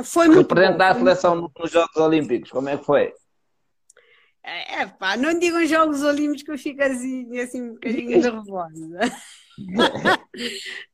[0.05, 3.15] foi muito Representar a seleção nos Jogos Olímpicos, como é que foi?
[4.45, 8.99] É, pá, não digam Jogos Olímpicos que eu fico assim, assim um bocadinho nervosa.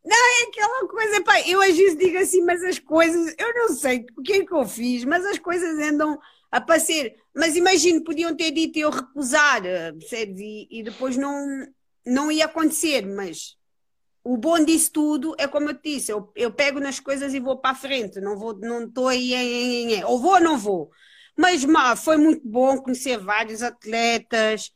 [0.04, 3.68] não, é aquela coisa, pá, eu às vezes digo assim, mas as coisas, eu não
[3.70, 6.18] sei o que é que eu fiz, mas as coisas andam
[6.50, 7.10] a passar.
[7.34, 10.38] Mas imagino, podiam ter dito eu recusar, percebes?
[10.38, 11.66] E, e depois não,
[12.06, 13.56] não ia acontecer, mas
[14.24, 17.40] o bom disso tudo é como eu te disse, eu, eu pego nas coisas e
[17.40, 20.40] vou para a frente, não vou, não estou aí em, em, em, ou vou ou
[20.40, 20.90] não vou.
[21.36, 21.64] Mas
[22.02, 24.72] foi muito bom conhecer vários atletas,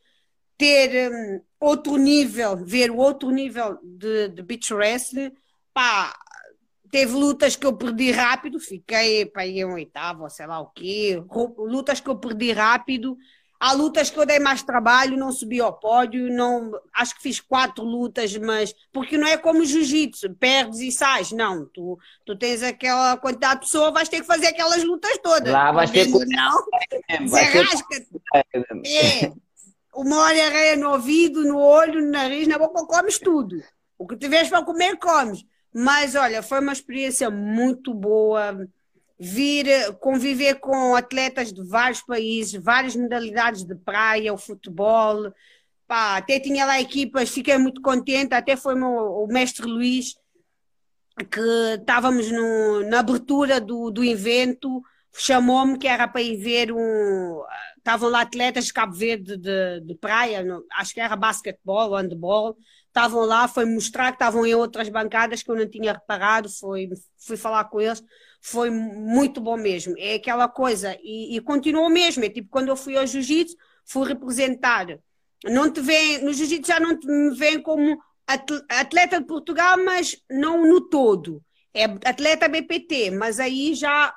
[0.57, 5.31] ter um, outro nível, ver o outro nível de, de beach wrestling.
[5.73, 6.15] Pá,
[6.91, 11.23] teve lutas que eu perdi rápido, fiquei para ir um oitavo, sei lá o quê.
[11.57, 13.17] Lutas que eu perdi rápido.
[13.59, 17.41] Há lutas que eu dei mais trabalho, não subi ao pódio, não, acho que fiz
[17.41, 22.63] quatro lutas, mas porque não é como jiu-jitsu, perdes e sais, não, tu, tu tens
[22.63, 25.51] aquela quantidade de pessoa, vais ter que fazer aquelas lutas todas.
[25.51, 26.25] Lá vais ter que...
[26.25, 26.65] Não,
[27.19, 28.05] desarrasca
[28.85, 29.33] É,
[29.93, 33.61] uma hora areia no ouvido, no olho, no nariz, na boca, comes tudo.
[33.97, 35.43] O que tiveres para comer, comes.
[35.73, 38.65] Mas olha, foi uma experiência muito boa
[39.19, 45.33] vir conviver com atletas de vários países, várias modalidades de praia, o futebol.
[45.85, 50.15] Pá, até tinha lá equipas, fiquei muito contente, até foi o mestre Luís,
[51.29, 51.41] que
[51.79, 54.81] estávamos no, na abertura do, do evento,
[55.13, 57.43] chamou-me que era para ir ver um.
[57.77, 62.55] Estavam lá atletas de Cabo Verde de, de praia, acho que era basquetebol, handball,
[62.87, 66.87] estavam lá, foi mostrar que estavam em outras bancadas que eu não tinha reparado, foi,
[67.17, 68.03] fui falar com eles
[68.41, 69.95] foi muito bom mesmo.
[69.97, 72.23] É aquela coisa, e, e continuou mesmo.
[72.23, 73.55] É tipo quando eu fui ao jiu-jitsu,
[73.85, 74.87] fui representar.
[75.45, 77.97] Não te vem, no jiu-jitsu já não te me vêem como
[78.69, 81.43] atleta de Portugal, mas não no todo.
[81.73, 84.13] É atleta BPT, mas aí já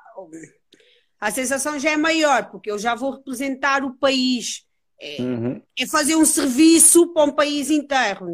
[1.21, 4.65] a sensação já é maior, porque eu já vou representar o país.
[5.01, 5.61] É, uhum.
[5.77, 8.27] é fazer um serviço para um país inteiro.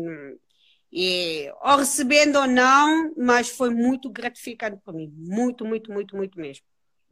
[1.01, 5.15] E, ou recebendo ou não, mas foi muito gratificante para mim.
[5.17, 6.65] Muito, muito, muito, muito mesmo.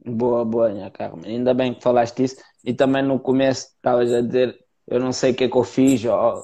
[0.05, 1.37] Boa, boa, minha Carmen.
[1.37, 2.35] Ainda bem que falaste isso.
[2.65, 5.63] E também no começo estavas a dizer, eu não sei o que é que eu
[5.63, 6.43] fiz, ou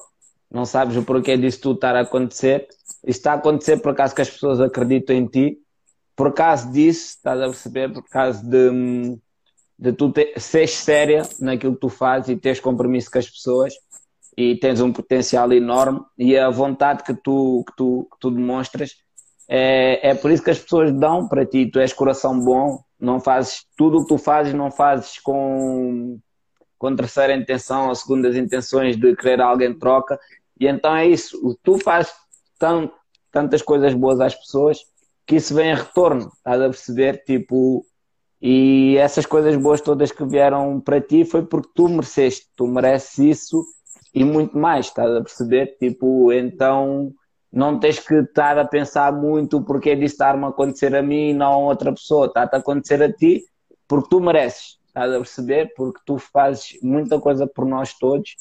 [0.50, 2.66] não sabes o porquê disso tudo estar a acontecer.
[3.06, 5.58] Isto está a acontecer por causa que as pessoas acreditam em ti.
[6.16, 7.92] Por causa disso, estás a perceber?
[7.92, 9.18] Por causa de,
[9.78, 13.74] de tu ter, seres séria naquilo que tu fazes e teres compromisso com as pessoas
[14.36, 18.96] e tens um potencial enorme e a vontade que tu, que tu, que tu demonstras
[19.48, 21.70] é, é por isso que as pessoas dão para ti.
[21.70, 26.18] Tu és coração bom, não fazes tudo o que tu fazes, não fazes com,
[26.78, 30.18] com terceira intenção ou segundas intenções de querer alguém troca.
[30.58, 31.58] E então é isso.
[31.62, 32.12] Tu fazes
[32.58, 32.90] tão,
[33.30, 34.78] tantas coisas boas às pessoas
[35.26, 36.30] que isso vem em retorno.
[36.36, 37.22] Estás a perceber?
[37.24, 37.84] Tipo,
[38.40, 42.46] e essas coisas boas todas que vieram para ti foi porque tu mereceste.
[42.56, 43.64] Tu mereces isso
[44.14, 44.86] e muito mais.
[44.86, 45.76] Estás a perceber?
[45.78, 47.12] Tipo, então
[47.52, 51.34] não tens que estar a pensar muito porque disso estar-me a acontecer a mim e
[51.34, 52.26] não a outra pessoa.
[52.26, 53.44] Está-te a acontecer a ti
[53.88, 54.78] porque tu mereces.
[54.86, 55.72] Estás a perceber?
[55.76, 58.36] Porque tu fazes muita coisa por nós todos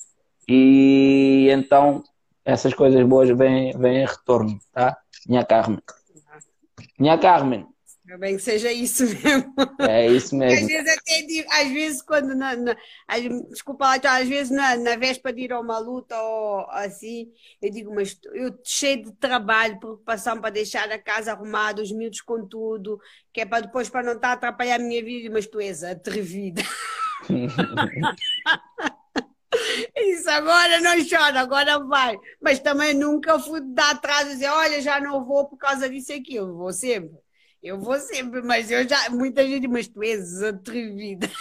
[0.47, 2.03] e então
[2.45, 4.97] essas coisas boas vêm, vêm em retorno, tá?
[5.27, 5.79] Minha Carmen.
[6.99, 7.65] Minha Carmen,
[8.17, 9.53] bem que seja isso mesmo.
[9.79, 10.59] É isso mesmo.
[10.59, 12.75] Às vezes, até, às vezes quando, na, na,
[13.49, 17.31] desculpa lá, então, às vezes na, na véspera de ir a uma luta ou assim,
[17.61, 22.21] eu digo, mas eu cheio de trabalho, preocupação para deixar a casa arrumada, os miúdos
[22.21, 22.99] com tudo,
[23.31, 25.83] que é para depois para não estar a atrapalhar a minha vida, mas tu és
[25.83, 26.61] atrevida.
[29.95, 32.17] Isso agora não chora, agora vai.
[32.41, 36.11] Mas também nunca fui dar atrás e dizer, olha, já não vou por causa disso
[36.11, 37.22] e aquilo, vou sempre.
[37.63, 39.09] Eu vou sempre, mas eu já.
[39.09, 41.31] Muita gente, mas tu és atrevida.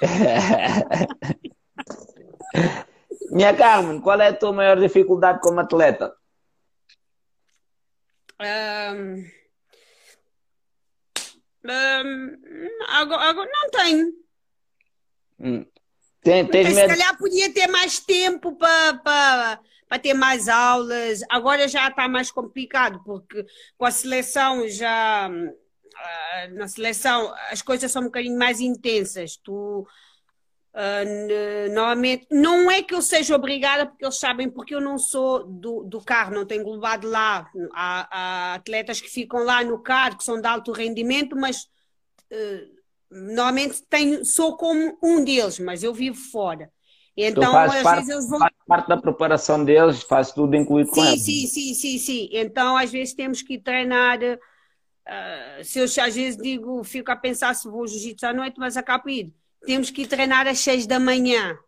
[3.32, 6.14] Minha Carmen, qual é a tua maior dificuldade como atleta?
[8.40, 9.24] Um,
[11.64, 12.38] um,
[12.88, 14.12] agora, agora, não tenho.
[15.40, 15.66] Hum.
[16.20, 18.98] Tem, tens Se calhar podia ter mais tempo para.
[18.98, 19.60] para
[19.92, 21.20] para ter mais aulas.
[21.28, 23.44] Agora já está mais complicado, porque
[23.76, 25.30] com a seleção já
[25.96, 29.36] ah, na seleção as coisas são um bocadinho mais intensas.
[29.36, 29.86] Tu
[30.74, 35.44] Uh, normalmente, não é que eu seja obrigada, porque eles sabem, porque eu não sou
[35.44, 37.46] do, do carro, não tenho globado lá.
[37.74, 41.64] Há, há, atletas que ficam lá no carro, que são de alto rendimento, mas
[42.32, 42.70] uh,
[43.10, 46.70] normalmente tenho, sou como um deles, mas eu vivo fora.
[47.14, 48.38] Então, às parte, vezes eles vão.
[48.38, 51.22] Faz parte da preparação deles, faz tudo incluído sim, com eles.
[51.22, 52.28] Sim, sim, sim, sim.
[52.32, 54.18] Então, às vezes temos que treinar
[55.12, 58.76] Uh, se eu às vezes digo, fico a pensar se vou jiu-jitsu à noite, mas
[58.76, 59.32] acabo ir.
[59.66, 61.58] Temos que ir treinar às 6 da manhã.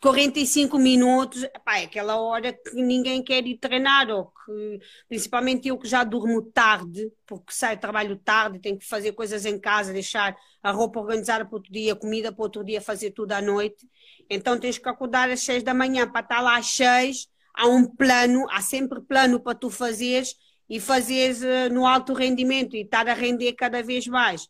[0.00, 5.76] 45 minutos, pá, é aquela hora que ninguém quer ir treinar, ou que, principalmente eu
[5.76, 10.34] que já durmo tarde, porque saio trabalho tarde, tenho que fazer coisas em casa, deixar
[10.62, 13.86] a roupa organizada para outro dia, comida para outro dia, fazer tudo à noite.
[14.30, 17.28] Então tens que acordar às 6 da manhã para estar lá às 6.
[17.52, 20.34] Há um plano, há sempre plano para tu fazeres
[20.70, 24.48] e fazeres uh, no alto rendimento e estar a render cada vez mais.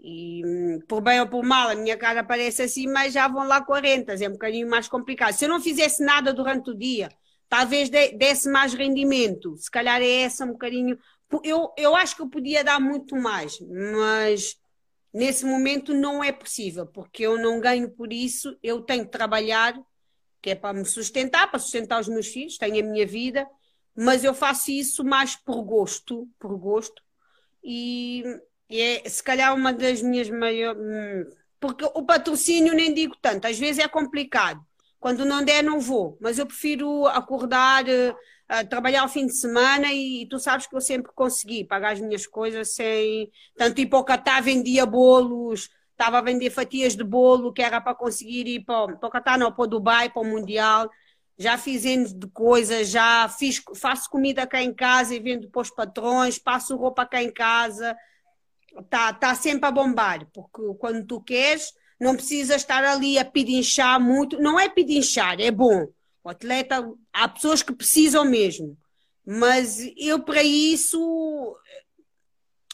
[0.00, 3.46] E hum, por bem ou por mal, a minha cara parece assim, mas já vão
[3.46, 5.34] lá 40, é um bocadinho mais complicado.
[5.34, 7.10] Se eu não fizesse nada durante o dia,
[7.50, 9.54] talvez desse mais rendimento.
[9.58, 10.98] Se calhar é essa um bocadinho.
[11.44, 14.56] Eu, eu acho que eu podia dar muito mais, mas
[15.12, 19.78] nesse momento não é possível, porque eu não ganho por isso, eu tenho que trabalhar,
[20.40, 23.46] que é para me sustentar, para sustentar os meus filhos, tenho a minha vida
[24.00, 27.02] mas eu faço isso mais por gosto, por gosto,
[27.64, 28.22] e,
[28.70, 30.80] é se calhar uma das minhas maiores.
[30.80, 31.24] Hum,
[31.58, 34.64] porque o patrocínio nem digo tanto, às vezes é complicado.
[35.00, 39.92] Quando não der, não vou, mas eu prefiro acordar, uh, trabalhar ao fim de semana
[39.92, 43.28] e, e, tu sabes que eu sempre consegui pagar as minhas coisas sem.
[43.56, 47.80] Tanto ir para o Catar, vendia bolos, estava a vender fatias de bolo que era
[47.80, 50.88] para conseguir ir para, para o Catar, não, para o Dubai, para o Mundial
[51.38, 55.62] já fiz N de coisas, já fiz, faço comida cá em casa e vendo para
[55.62, 57.96] os patrões, passo roupa cá em casa,
[58.76, 64.00] está tá sempre a bombar, porque quando tu queres, não precisas estar ali a pedinchar
[64.00, 65.86] muito, não é pedinchar, é bom.
[66.24, 68.76] O atleta, há pessoas que precisam mesmo,
[69.24, 71.56] mas eu para isso,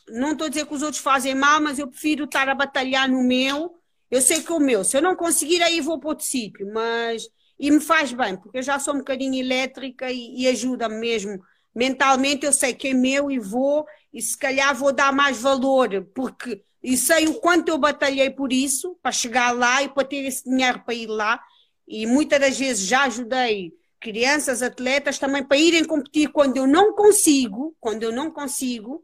[0.08, 3.08] não estou a dizer que os outros fazem mal, mas eu prefiro estar a batalhar
[3.08, 3.78] no meu.
[4.10, 6.72] Eu sei que é o meu, se eu não conseguir, aí vou para outro sítio,
[6.72, 7.28] mas
[7.58, 11.42] e me faz bem, porque eu já sou um bocadinho elétrica e, e ajuda-me mesmo.
[11.74, 16.06] Mentalmente eu sei que é meu e vou, e se calhar vou dar mais valor,
[16.14, 20.24] porque e sei o quanto eu batalhei por isso, para chegar lá e para ter
[20.24, 21.40] esse dinheiro para ir lá,
[21.88, 26.94] e muitas das vezes já ajudei crianças, atletas também para irem competir quando eu não
[26.94, 29.02] consigo, quando eu não consigo,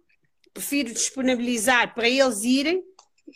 [0.53, 2.83] prefiro disponibilizar para eles irem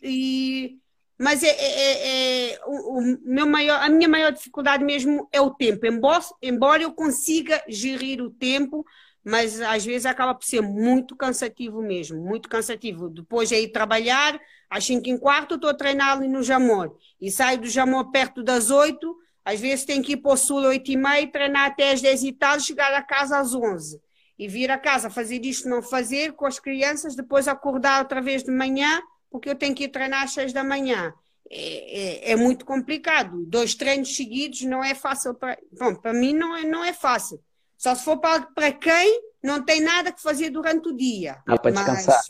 [0.02, 0.78] e
[1.18, 5.40] mas é, é, é, é o, o, meu maior, a minha maior dificuldade mesmo é
[5.40, 5.86] o tempo.
[5.86, 8.84] Embora, embora eu consiga gerir o tempo,
[9.24, 13.08] mas às vezes acaba por ser muito cansativo mesmo, muito cansativo.
[13.08, 14.38] Depois é ir trabalhar,
[14.68, 18.42] às 5 e quarto estou a treinar ali no Jamor e saio do Jamor perto
[18.42, 21.66] das 8, às vezes tenho que ir para o sul às 8 e meia, treinar
[21.66, 24.00] até às 10 e tal, chegar a casa às 11
[24.38, 28.42] e vir a casa fazer isto, não fazer com as crianças, depois acordar outra vez
[28.42, 29.00] de manhã
[29.34, 31.12] porque eu tenho que ir treinar às seis da manhã.
[31.50, 33.44] É, é, é, muito complicado.
[33.46, 35.34] Dois treinos seguidos não é fácil.
[35.34, 37.42] Para, bom, para mim não é, não é fácil.
[37.76, 41.42] Só se for para, para quem não tem nada que fazer durante o dia.
[41.48, 42.22] Dá para descansar.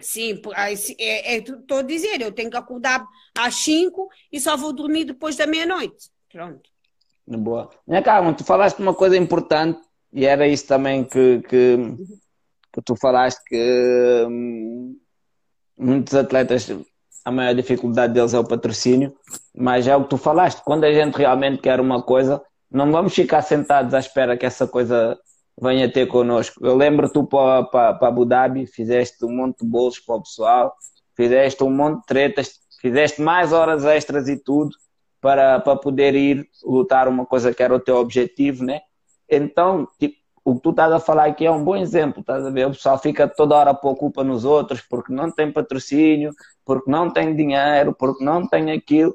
[0.00, 0.42] Sim,
[0.98, 3.06] é, é, estou a dizer, eu tenho que acordar
[3.38, 6.10] às 5 e só vou dormir depois da meia-noite.
[6.28, 6.68] Pronto.
[7.24, 7.70] Boa.
[7.86, 9.80] Minha Carmen, tu falaste uma coisa importante
[10.12, 11.76] e era isso também que, que,
[12.72, 14.98] que tu falaste que hum,
[15.80, 16.70] muitos atletas,
[17.24, 19.14] a maior dificuldade deles é o patrocínio,
[19.54, 23.14] mas é o que tu falaste, quando a gente realmente quer uma coisa, não vamos
[23.14, 25.18] ficar sentados à espera que essa coisa
[25.60, 26.64] venha ter connosco.
[26.64, 30.22] Eu lembro tu para, para, para Abu Dhabi, fizeste um monte de bolos para o
[30.22, 30.74] pessoal,
[31.16, 34.70] fizeste um monte de tretas, fizeste mais horas extras e tudo
[35.20, 38.80] para, para poder ir lutar uma coisa que era o teu objetivo, né?
[39.28, 42.50] Então, tipo, o que tu estás a falar aqui é um bom exemplo, estás a
[42.50, 42.66] ver?
[42.66, 46.32] O pessoal fica toda hora a culpa nos outros porque não tem patrocínio,
[46.64, 49.14] porque não tem dinheiro, porque não tem aquilo.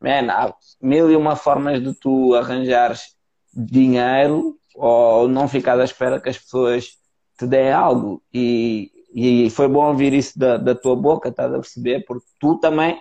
[0.00, 0.52] Man, há
[0.82, 3.14] mil e uma formas de tu arranjares
[3.52, 6.98] dinheiro ou não ficar à espera que as pessoas
[7.38, 8.22] te deem algo.
[8.32, 12.04] E, e foi bom ouvir isso da, da tua boca, estás a perceber?
[12.04, 13.00] Porque tu também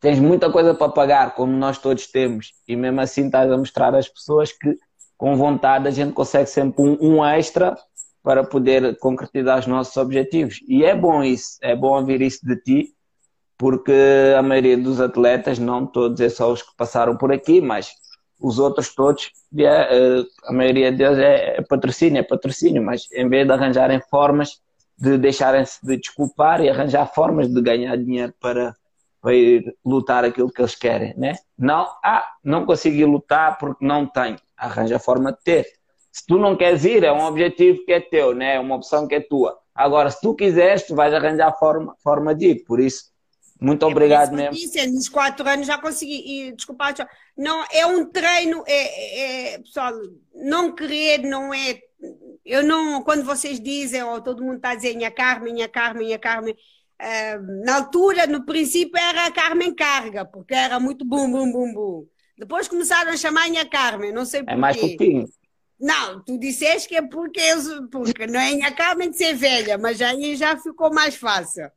[0.00, 3.94] tens muita coisa para pagar, como nós todos temos, e mesmo assim estás a mostrar
[3.94, 4.76] às pessoas que
[5.18, 7.76] com vontade a gente consegue sempre um, um, extra
[8.22, 10.60] para poder concretizar os nossos objetivos.
[10.68, 12.94] E é bom isso, é bom ouvir isso de ti,
[13.58, 13.92] porque
[14.38, 17.92] a maioria dos atletas, não todos, é só os que passaram por aqui, mas
[18.40, 23.44] os outros todos, é, a maioria deles é, é patrocínio, é patrocínio, mas em vez
[23.44, 24.60] de arranjarem formas
[24.96, 28.74] de deixarem-se de desculpar e arranjar formas de ganhar dinheiro para,
[29.20, 31.34] para ir lutar aquilo que eles querem, né?
[31.58, 35.66] Não, ah, não consegui lutar porque não tenho arranja a forma de ter.
[36.10, 38.56] Se tu não queres ir, é um objetivo que é teu, né?
[38.56, 39.56] é uma opção que é tua.
[39.74, 42.64] Agora, se tu quiseres, tu vais arranjar forma, forma de ir.
[42.64, 43.12] Por isso,
[43.60, 44.54] muito é obrigado mesmo.
[44.54, 46.48] Disse, nos quatro anos já consegui.
[46.48, 46.92] E, desculpa,
[47.36, 49.92] não, é um treino, é, é, pessoal,
[50.34, 51.78] não querer não é.
[52.44, 56.06] Eu não, quando vocês dizem, ou todo mundo está a dizer minha Carmen, minha Carmen,
[56.06, 56.56] minha Carmen,
[57.64, 62.06] na altura, no princípio, era a Carmen Carga, porque era muito bum, bum, bum, bum.
[62.36, 64.54] Depois começaram a chamar Nha Carmen, não sei porquê.
[64.54, 65.28] É mais pouquinho.
[65.80, 67.40] Não, tu disseste que é porque,
[67.90, 71.70] porque não é Nha Carmen de ser velha, mas aí já ficou mais fácil.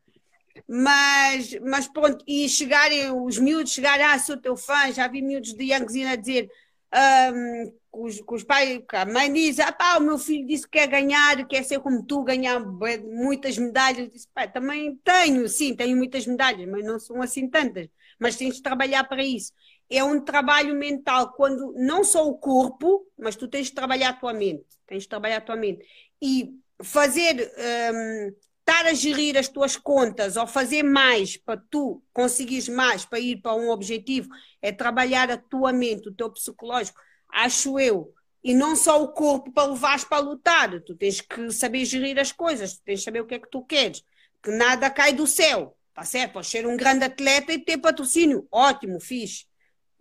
[0.67, 5.53] Mas, mas pronto, e chegarem, os miúdos chegarem, ah, sou teu fã, já vi miúdos
[5.53, 6.49] de Yangzina dizer
[6.93, 10.87] um, os, os pais, a mãe diz, ah pá, o meu filho disse que quer
[10.87, 13.99] ganhar, quer ser como tu, ganhar muitas medalhas.
[13.99, 17.87] Eu disse, pá, também tenho, sim, tenho muitas medalhas, mas não são assim tantas.
[18.19, 19.51] Mas tens de trabalhar para isso
[19.91, 24.13] é um trabalho mental, quando não só o corpo, mas tu tens de trabalhar a
[24.13, 24.65] tua mente.
[24.87, 25.85] Tens de trabalhar a tua mente.
[26.21, 26.49] E
[26.81, 27.51] fazer,
[27.93, 33.19] um, estar a gerir as tuas contas ou fazer mais para tu conseguires mais para
[33.19, 34.29] ir para um objetivo,
[34.61, 38.13] é trabalhar a tua mente, o teu psicológico, acho eu.
[38.43, 40.81] E não só o corpo para levares para lutar.
[40.81, 43.49] Tu tens que saber gerir as coisas, tu tens que saber o que é que
[43.49, 44.03] tu queres.
[44.41, 46.33] Que nada cai do céu, tá certo?
[46.33, 48.47] Podes ser um grande atleta e ter patrocínio.
[48.51, 49.45] Ótimo, fixe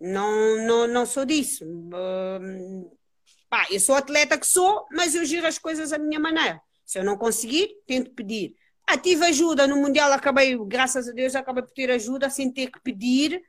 [0.01, 1.65] não, não, não sou disso.
[1.67, 2.97] Uh,
[3.49, 6.61] pá, eu sou atleta que sou, mas eu giro as coisas à minha maneira.
[6.91, 8.57] Se eu não conseguir, tento pedir.
[8.85, 12.69] Ah, tive ajuda no Mundial, acabei, graças a Deus, acabei por ter ajuda sem ter
[12.69, 13.41] que pedir,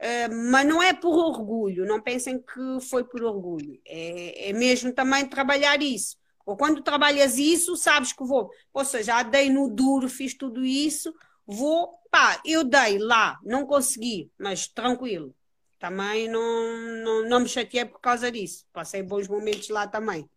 [0.00, 3.80] uh, mas não é por orgulho, não pensem que foi por orgulho.
[3.86, 6.16] É, é mesmo também trabalhar isso.
[6.44, 8.50] Ou quando trabalhas isso, sabes que vou.
[8.74, 11.14] Ou seja, já dei no duro, fiz tudo isso,
[11.46, 15.32] vou, pá, eu dei lá, não consegui, mas tranquilo
[15.78, 18.66] também não, não, não me chateei por causa disso.
[18.72, 20.28] Passei bons momentos lá também.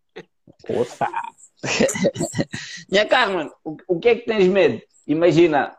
[0.64, 1.08] Poxa!
[2.90, 4.80] Minha Carmen, o, o que é que tens medo?
[5.06, 5.76] Imagina,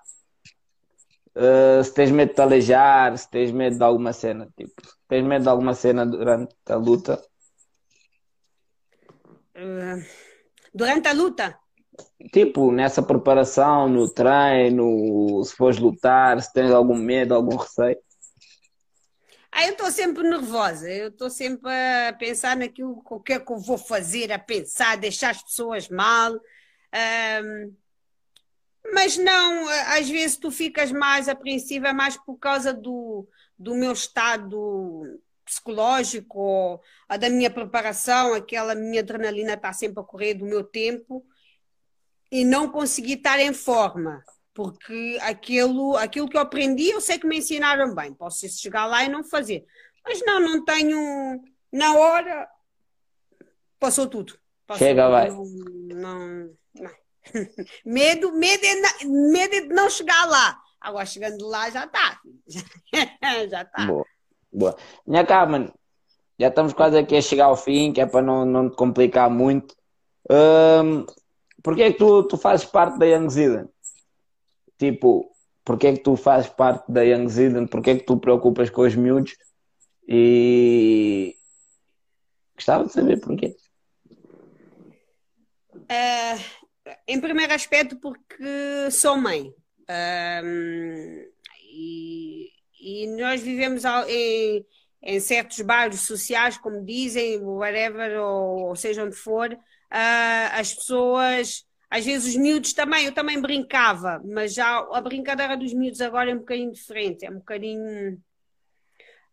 [1.36, 5.26] uh, se tens medo de te aleijar, se tens medo de alguma cena, tipo, tens
[5.26, 7.22] medo de alguma cena durante a luta?
[9.56, 10.04] Uh,
[10.74, 11.60] durante a luta?
[12.32, 17.98] Tipo, nessa preparação, no treino, se fores lutar, se tens algum medo, algum receio?
[19.56, 23.52] Ah, eu estou sempre nervosa, eu estou sempre a pensar naquilo o que é que
[23.52, 26.34] eu vou fazer, a pensar, deixar as pessoas mal.
[26.34, 27.76] Um,
[28.92, 33.28] mas não, às vezes tu ficas mais apreensiva, mais por causa do,
[33.58, 36.82] do meu estado psicológico, ou
[37.20, 41.24] da minha preparação, aquela minha adrenalina está sempre a correr do meu tempo
[42.32, 47.28] e não conseguir estar em forma porque aquilo, aquilo que eu aprendi eu sei que
[47.28, 48.14] me ensinaram bem.
[48.14, 49.66] Posso chegar lá e não fazer.
[50.06, 51.42] Mas não, não tenho.
[51.72, 52.48] Na hora
[53.80, 54.38] passou tudo.
[54.68, 55.12] Passou Chega, tudo.
[55.12, 55.30] vai.
[55.30, 56.94] Não, não,
[57.86, 60.60] medo, medo, é, medo é de não chegar lá.
[60.80, 62.20] Agora chegando lá já está.
[63.50, 63.86] já está.
[63.86, 64.06] Boa,
[64.52, 64.78] boa.
[65.08, 65.74] Minha cara,
[66.40, 69.30] já estamos quase aqui a chegar ao fim, que é para não, não te complicar
[69.30, 69.76] muito.
[70.30, 71.06] Um,
[71.64, 73.70] Porquê é que tu, tu fazes parte da Young Zealand?
[74.84, 75.32] Tipo,
[75.64, 78.82] porque é que tu fazes parte da Young Zealand, porque é que tu preocupas com
[78.82, 79.36] os miúdos?
[80.08, 81.36] E
[82.56, 83.56] gostava de saber porquê.
[85.74, 89.54] Uh, em primeiro aspecto porque sou mãe.
[91.76, 92.50] E,
[92.80, 94.66] e, nós vivemos em,
[95.02, 101.66] em, certos bairros sociais, como dizem, whatever, ou, ou seja onde for, uh, as pessoas
[101.94, 106.32] às vezes os miúdos também, eu também brincava, mas já a brincadeira dos miúdos agora
[106.32, 108.14] é um bocadinho diferente, é um bocadinho.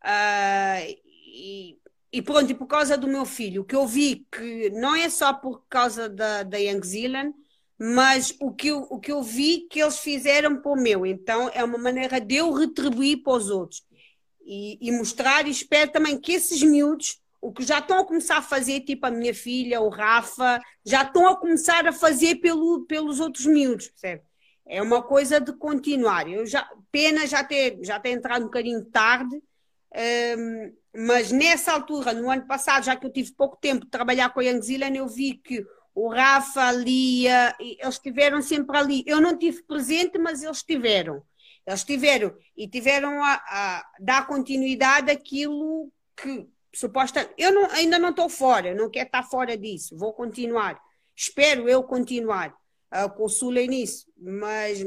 [0.04, 0.96] Uh,
[1.26, 1.78] e,
[2.12, 5.32] e, pronto, e por causa do meu filho, que eu vi que não é só
[5.32, 7.32] por causa da, da Young Zealand,
[7.78, 11.50] mas o que, eu, o que eu vi que eles fizeram para o meu, então
[11.54, 13.82] é uma maneira de eu retribuir para os outros
[14.42, 18.38] e, e mostrar, e espero também que esses miúdos o que já estão a começar
[18.38, 22.84] a fazer, tipo a minha filha, o Rafa, já estão a começar a fazer pelo,
[22.86, 24.22] pelos outros miúdos, percebe?
[24.66, 26.28] É uma coisa de continuar.
[26.28, 29.42] Eu já, pena já ter, já ter entrado um bocadinho tarde,
[30.36, 34.30] um, mas nessa altura, no ano passado, já que eu tive pouco tempo de trabalhar
[34.30, 35.64] com a Young Zealand, eu vi que
[35.94, 39.02] o Rafa, a Lia, eles estiveram sempre ali.
[39.06, 41.22] Eu não tive presente, mas eles estiveram.
[41.66, 47.28] Eles tiveram e tiveram a, a dar continuidade àquilo que suposta.
[47.36, 50.80] Eu não, ainda não estou fora, não quero estar fora disso, vou continuar.
[51.14, 52.54] Espero eu continuar
[52.94, 54.82] uh, com o Sule nisso, mas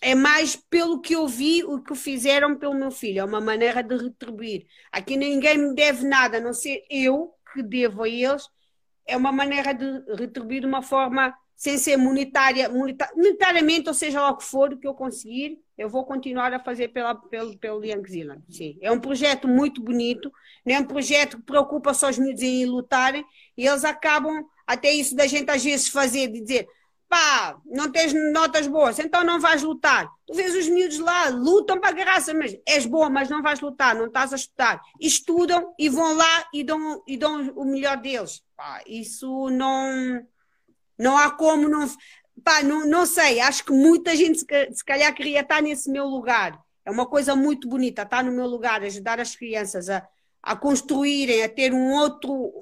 [0.00, 3.82] é mais pelo que eu vi o que fizeram pelo meu filho, é uma maneira
[3.82, 4.66] de retribuir.
[4.92, 8.48] Aqui ninguém me deve nada, a não ser eu que devo a eles,
[9.06, 14.30] é uma maneira de retribuir de uma forma sem ser monetária, monetariamente, ou seja lá
[14.30, 17.84] o que for, o que eu conseguir, eu vou continuar a fazer pela, pelo, pelo
[17.84, 18.42] Young Zealand.
[18.50, 18.76] Sim.
[18.82, 20.30] É um projeto muito bonito,
[20.66, 23.24] não é um projeto que preocupa só os miúdos em lutarem,
[23.56, 26.68] e eles acabam, até isso da gente às vezes fazer, de dizer,
[27.08, 30.10] pá, não tens notas boas, então não vais lutar.
[30.26, 33.94] Tu vês os miúdos lá, lutam para graça, mas és boa, mas não vais lutar,
[33.94, 34.82] não estás a estudar.
[35.00, 38.42] Estudam e vão lá e dão, e dão o melhor deles.
[38.56, 40.22] Pá, isso não
[40.98, 41.88] não há como não.
[42.44, 46.58] Pá, não, não sei, acho que muita gente se calhar queria estar nesse meu lugar.
[46.84, 50.06] É uma coisa muito bonita, estar no meu lugar, ajudar as crianças a,
[50.42, 52.52] a construírem, a ter um outro,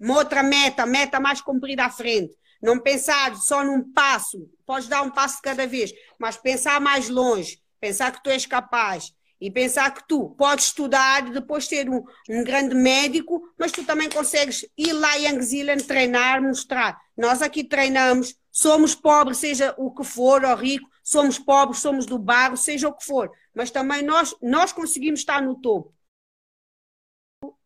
[0.00, 2.36] uma outra meta, meta mais comprida à frente.
[2.62, 7.08] Não pensar só num passo, podes dar um passo de cada vez, mas pensar mais
[7.08, 12.04] longe, pensar que tu és capaz, e pensar que tu podes estudar, depois ser um,
[12.28, 16.98] um grande médico, mas tu também consegues ir lá em Zealand treinar, mostrar.
[17.16, 22.18] Nós aqui treinamos, somos pobres, seja o que for, ou rico, somos pobres, somos do
[22.18, 25.94] barro, seja o que for, mas também nós, nós conseguimos estar no topo.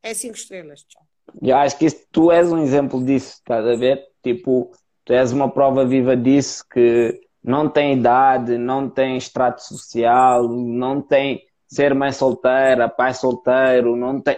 [0.03, 0.83] É cinco estrelas.
[0.83, 1.03] Tchau.
[1.41, 4.05] Eu acho que isso, tu és um exemplo disso, estás a ver?
[4.23, 4.73] Tipo,
[5.05, 11.01] tu és uma prova viva disso que não tem idade, não tem extrato social, não
[11.01, 14.37] tem ser mãe solteira, pai solteiro, não tem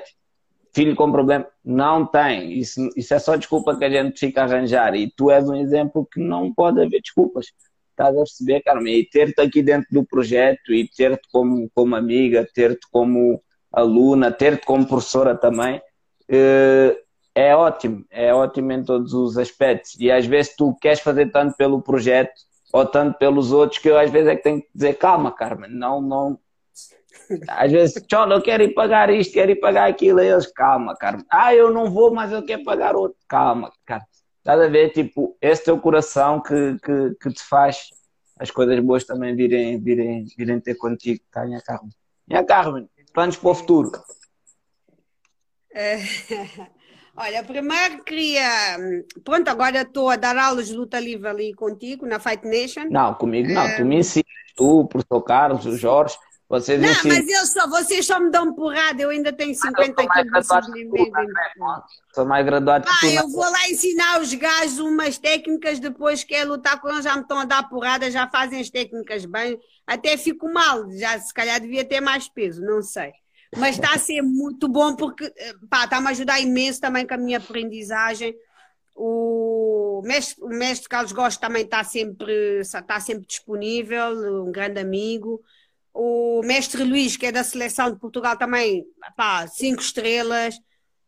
[0.74, 2.52] filho com problema, não tem.
[2.52, 4.94] Isso, isso é só desculpa que a gente fica a arranjar.
[4.94, 7.46] E tu és um exemplo que não pode haver desculpas.
[7.90, 8.94] Estás a perceber, Carmen?
[8.94, 14.64] E ter-te aqui dentro do projeto e ter-te como, como amiga, ter-te como aluna, ter-te
[14.64, 15.80] como professora também,
[16.28, 16.96] eh,
[17.34, 18.04] é ótimo.
[18.10, 19.98] É ótimo em todos os aspectos.
[20.00, 22.32] E às vezes tu queres fazer tanto pelo projeto
[22.72, 25.70] ou tanto pelos outros que eu às vezes é que tenho que dizer calma, Carmen,
[25.70, 26.38] não, não,
[27.48, 30.20] às vezes, Chola, eu quero ir pagar isto, quero ir pagar aquilo.
[30.20, 31.18] E eles, calma, cara.
[31.30, 33.18] Ah, eu não vou, mas eu quero pagar outro.
[33.28, 34.04] Calma, cara.
[34.38, 37.90] Estás a ver, tipo, esse teu coração que, que, que te faz
[38.38, 41.92] as coisas boas também virem, virem, virem ter contigo, tá, minha Carmen?
[42.26, 43.92] Minha Carmen, planos para o futuro?
[45.72, 45.98] É...
[47.14, 48.78] Olha, primeiro queria.
[49.22, 52.88] Pronto, agora estou a dar aulas de luta livre ali contigo, na Fight Nation.
[52.90, 53.76] Não, comigo não.
[53.76, 54.26] Tu me ensinas,
[54.56, 56.16] tu, o professor Carlos, o Jorge.
[56.52, 57.16] Vocês não, ensinam.
[57.16, 60.90] mas eu só, vocês só me dão porrada, eu ainda tenho 50 quilos de
[62.14, 63.06] Sou mais graduado que tu.
[63.06, 67.04] Ah, eu vou lá ensinar os gajos umas técnicas, depois que é lutar com eles,
[67.04, 69.58] já me estão a dar porrada, já fazem as técnicas bem.
[69.86, 73.12] Até fico mal, já se calhar devia ter mais peso, não sei.
[73.56, 75.32] Mas está a ser muito bom porque
[75.72, 78.34] está-me a ajudar imenso também com a minha aprendizagem.
[78.94, 85.40] O mestre, o mestre Carlos Gosto também está sempre, está sempre disponível, um grande amigo.
[85.94, 88.84] O mestre Luís, que é da seleção de Portugal, também,
[89.16, 90.54] pá, cinco estrelas.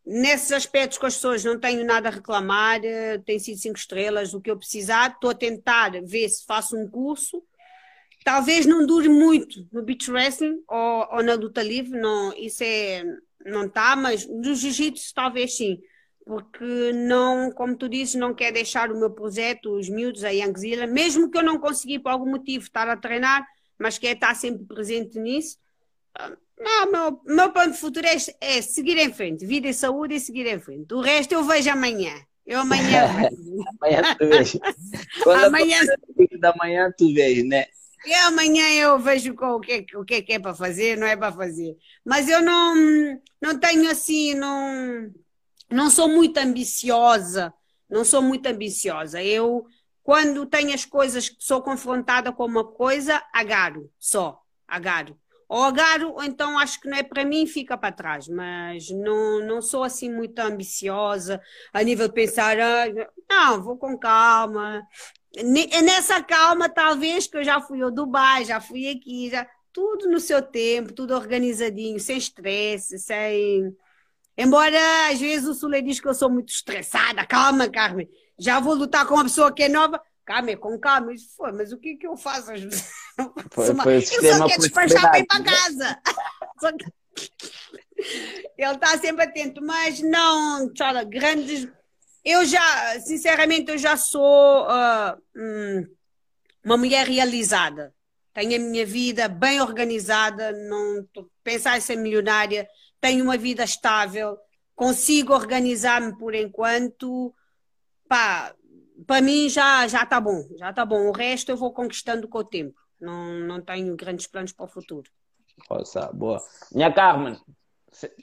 [0.07, 2.81] Nesses aspectos com as pessoas não tenho nada a reclamar,
[3.25, 5.13] tem sido cinco estrelas, o que eu precisar.
[5.13, 7.43] Estou a tentar ver se faço um curso.
[8.25, 13.05] Talvez não dure muito no beach wrestling ou, ou na luta livre, não, isso é,
[13.45, 15.79] não está, mas no jiu-jitsu talvez sim,
[16.25, 20.87] porque não, como tu dizes, não quer deixar o meu projeto, os miúdos, a Youngzilla,
[20.87, 23.47] mesmo que eu não consegui por algum motivo estar a treinar,
[23.79, 25.59] mas quer estar sempre presente nisso.
[26.59, 30.21] Não, meu, meu plano de futuro é, é, seguir em frente, vida e saúde e
[30.21, 30.95] seguir em frente.
[30.95, 32.15] O resto eu vejo amanhã.
[32.47, 33.05] Eu amanhã.
[33.83, 34.59] amanhã tu vês.
[35.23, 35.81] Quando amanhã.
[36.39, 37.67] Da manhã tu vês, né?
[38.07, 41.07] E amanhã eu vejo o que, é, o que é que é para fazer, não
[41.07, 41.75] é para fazer.
[42.05, 42.75] Mas eu não,
[43.41, 45.11] não tenho assim, não,
[45.71, 47.53] não sou muito ambiciosa.
[47.89, 49.23] Não sou muito ambiciosa.
[49.23, 49.67] Eu
[50.05, 55.19] quando tenho as coisas que sou confrontada com uma coisa, agarro só, agarro.
[55.49, 58.29] Ou agarro, ou então acho que não é para mim, fica para trás.
[58.29, 61.41] Mas não, não sou assim muito ambiciosa
[61.73, 62.85] a nível de pensar, ah,
[63.31, 64.87] não, vou com calma.
[65.35, 70.07] É nessa calma, talvez, que eu já fui ao Dubai, já fui aqui, já tudo
[70.09, 73.75] no seu tempo, tudo organizadinho, sem estresse, sem.
[74.37, 74.79] Embora
[75.11, 79.07] às vezes o Sule diz que eu sou muito estressada, calma, Carmen já vou lutar
[79.07, 80.01] com uma pessoa que é nova.
[80.25, 81.13] Calma, é com calma.
[81.13, 82.47] Isso foi, mas o que é que eu faço?
[83.51, 85.99] Foi, foi eu só quero despachar para ir para casa.
[88.59, 91.69] Ele está sempre atento, mas não, tchala, grandes.
[92.25, 95.87] Eu já, sinceramente, eu já sou uh,
[96.65, 97.95] uma mulher realizada.
[98.33, 101.07] Tenho a minha vida bem organizada, não
[101.45, 102.69] pensar em ser milionária,
[103.01, 104.37] tenho uma vida estável,
[104.75, 107.33] consigo organizar-me por enquanto
[108.09, 108.55] pá,
[109.07, 111.09] para mim já já está bom, já está bom.
[111.09, 112.79] O resto eu vou conquistando com o tempo.
[113.01, 115.11] Não, não tenho grandes planos para o futuro.
[115.69, 116.43] Nossa, boa.
[116.73, 117.39] Minha Carmen,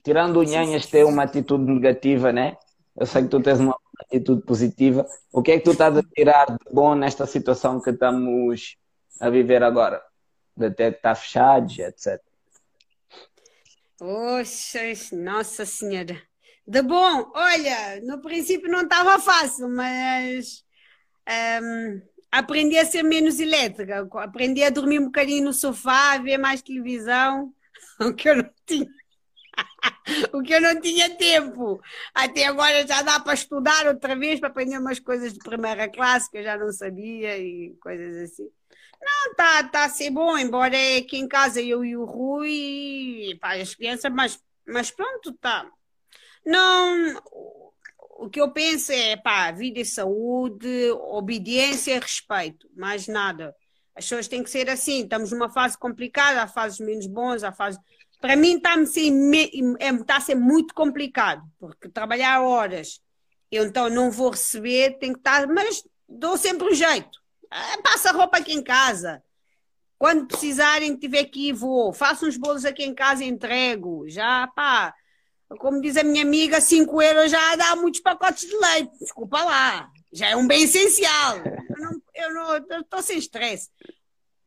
[0.04, 2.58] tirando o Nhanhas ter uma atitude negativa, né?
[2.96, 5.08] Eu sei que tu tens uma atitude positiva.
[5.32, 8.78] O que é que tu estás a tirar de bom nesta situação que estamos
[9.20, 10.04] a viver agora?
[10.56, 12.22] De ter que estar fechados, etc.
[14.00, 14.80] Oxa,
[15.14, 16.22] nossa senhora.
[16.68, 20.64] De bom, olha, no princípio não estava fácil, mas
[21.62, 22.02] um,
[22.32, 26.62] aprendi a ser menos elétrica, aprendi a dormir um bocadinho no sofá, a ver mais
[26.62, 27.54] televisão,
[28.00, 28.88] o que eu não tinha.
[30.34, 31.82] o que eu não tinha tempo.
[32.14, 36.30] Até agora já dá para estudar outra vez, para aprender umas coisas de primeira classe
[36.30, 38.50] que eu já não sabia e coisas assim.
[39.02, 42.50] Não, está tá a ser bom, embora é aqui em casa eu e o Rui,
[43.32, 45.68] e, pá, as crianças, mas, mas pronto, está
[46.46, 47.22] não,
[48.22, 53.56] o que eu penso é, pá, vida e saúde, obediência e respeito, mais nada.
[53.96, 57.52] As pessoas têm que ser assim, estamos numa fase complicada, há fases menos bons, há
[57.52, 57.80] fases...
[58.20, 59.12] Para mim está a ser,
[59.80, 63.02] é, está a ser muito complicado, porque trabalhar horas,
[63.52, 67.20] eu então não vou receber, tenho que estar, mas dou sempre um jeito.
[67.50, 69.22] Ah, passa roupa aqui em casa.
[69.98, 71.92] Quando precisarem, tiver que ir, vou.
[71.92, 74.08] Faço uns bolos aqui em casa e entrego.
[74.08, 74.94] Já, pá,
[75.58, 79.00] como diz a minha amiga, 5 euros já dá muitos pacotes de leite.
[79.00, 79.90] Desculpa lá.
[80.12, 81.38] Já é um bem essencial.
[82.14, 83.70] Eu não estou sem estresse.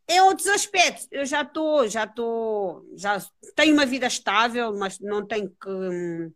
[0.06, 3.18] Em outros aspectos, eu já estou, já estou, já
[3.56, 6.32] tenho uma vida estável, mas não tenho que,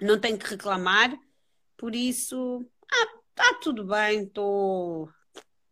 [0.00, 1.16] não tenho que reclamar.
[1.76, 5.08] Por isso, ah, está tudo bem, estou,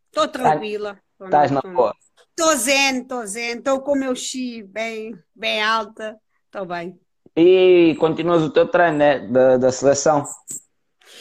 [0.06, 1.00] estou tranquila.
[1.20, 1.94] Estás na boa.
[2.30, 7.01] Estou zen, estou zen, estou com o meu chi bem, bem alta, estou bem.
[7.36, 10.24] E continuas o teu treino né, da, da seleção?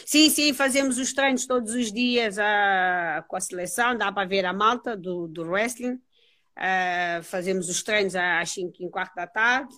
[0.06, 4.46] Sim, sim, fazemos os treinos todos os dias uh, com a seleção, dá para ver
[4.46, 5.94] a malta do, do wrestling.
[6.58, 9.74] Uh, fazemos os treinos às 5 e quarto da tarde.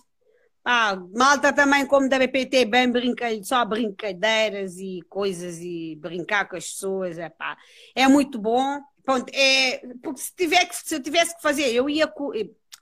[0.64, 6.56] Ah, malta também, como da BPT, bem brinca, só brincadeiras e coisas e brincar com
[6.56, 7.18] as pessoas.
[7.18, 7.56] É, pá,
[7.94, 8.80] é muito bom.
[9.04, 12.12] Pronto, é, porque se, tiver que, se eu tivesse que fazer, eu ia.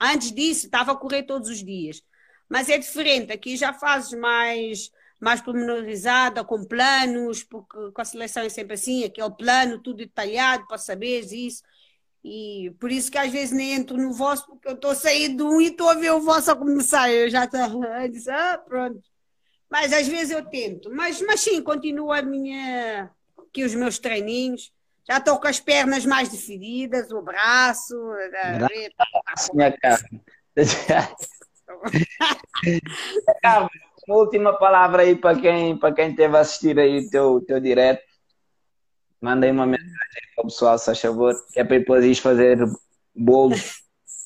[0.00, 2.00] Antes disso, estava a correr todos os dias
[2.52, 3.32] mas é diferente.
[3.32, 9.04] Aqui já fazes mais, mais pormenorizada, com planos, porque com a seleção é sempre assim,
[9.04, 11.62] aquele plano, tudo detalhado para saberes isso.
[12.22, 15.34] E por isso que às vezes nem entro no vosso, porque eu estou a sair
[15.34, 17.10] de um e estou a ver o vosso a começar.
[17.10, 17.58] Eu já estou
[17.88, 19.02] a dizer, ah, pronto.
[19.70, 20.90] Mas às vezes eu tento.
[20.90, 23.10] Mas, mas sim, continua a minha,
[23.48, 24.70] aqui os meus treininhos.
[25.08, 27.96] Já estou com as pernas mais definidas, o braço.
[28.42, 28.68] A...
[33.42, 33.70] Carmen,
[34.08, 38.02] última palavra aí para quem, para quem teve a assistir aí o teu, teu direto.
[39.20, 39.92] Manda aí uma mensagem
[40.34, 42.58] para o pessoal, se faz favor, que é para depois fazer
[43.14, 43.82] bolos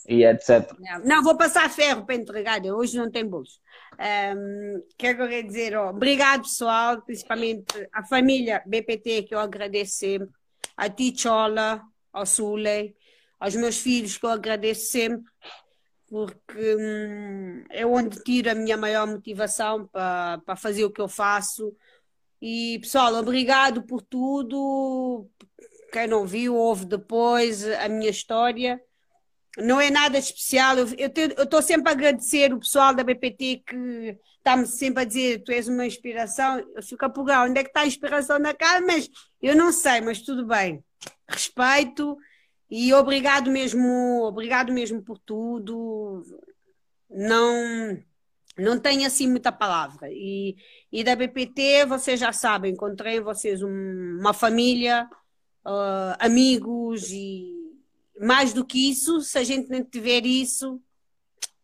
[0.08, 0.72] e etc.
[1.04, 3.60] Não, vou passar ferro para entregar, hoje não tem bolos.
[3.98, 5.76] Um, é quero dizer?
[5.76, 10.28] Oh, obrigado, pessoal, principalmente a família BPT, que eu agradeço sempre,
[10.76, 11.82] a ti, Chola,
[12.12, 12.94] ao Suley,
[13.38, 15.30] aos meus filhos, que eu agradeço sempre,
[16.08, 21.08] porque hum, é onde tiro a minha maior motivação para, para fazer o que eu
[21.08, 21.74] faço.
[22.40, 25.28] E pessoal, obrigado por tudo.
[25.92, 28.80] Quem não viu, ouve depois a minha história.
[29.58, 30.76] Não é nada especial.
[30.76, 31.10] Eu
[31.42, 35.66] estou sempre a agradecer o pessoal da BPT que está-me sempre a dizer tu és
[35.66, 36.64] uma inspiração.
[36.74, 39.08] Eu fico a pegar onde é que está a inspiração na cara, mas
[39.42, 40.84] eu não sei, mas tudo bem.
[41.28, 42.16] Respeito
[42.70, 46.22] e obrigado mesmo, obrigado mesmo por tudo.
[47.08, 47.96] Não
[48.58, 50.08] não tenho assim muita palavra.
[50.10, 50.56] E,
[50.90, 55.08] e da BPT, vocês já sabem, encontrei vocês um, uma família,
[55.66, 57.52] uh, amigos e
[58.18, 60.80] mais do que isso, se a gente não tiver isso,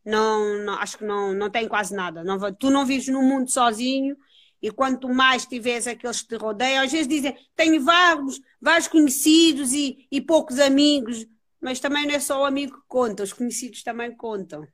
[0.05, 2.23] não, não acho que não, não tem quase nada.
[2.23, 4.17] Não, tu não vives no mundo sozinho
[4.63, 9.73] e quanto mais tiveres aqueles que te rodeiam, às vezes dizem, tenho vários, vários conhecidos
[9.73, 11.27] e, e poucos amigos,
[11.61, 14.67] mas também não é só o amigo que conta, os conhecidos também contam.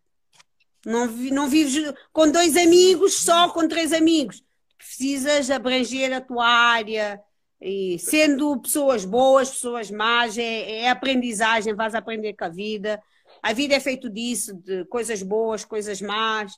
[0.85, 4.44] Não, não vives com dois amigos, só com três amigos.
[4.77, 7.20] Precisas abranger a tua área.
[7.60, 13.02] E sendo pessoas boas, pessoas más, é, é aprendizagem, vais aprender com a vida.
[13.43, 16.56] A vida é feito disso, de coisas boas, coisas más.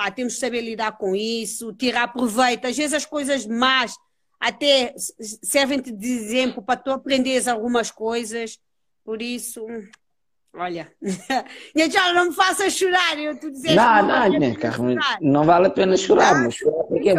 [0.00, 2.66] Pá, temos de saber lidar com isso, tirar proveito.
[2.66, 3.94] Às vezes as coisas más
[4.40, 8.58] até servem-te de exemplo para tu aprenderes algumas coisas.
[9.04, 9.66] Por isso,
[10.54, 10.90] Olha,
[11.76, 13.76] tia, não me faça chorar, eu estou dizendo.
[13.76, 17.14] Não, não, minha Carmen, não vale a pena chorar, mas chorar de quê?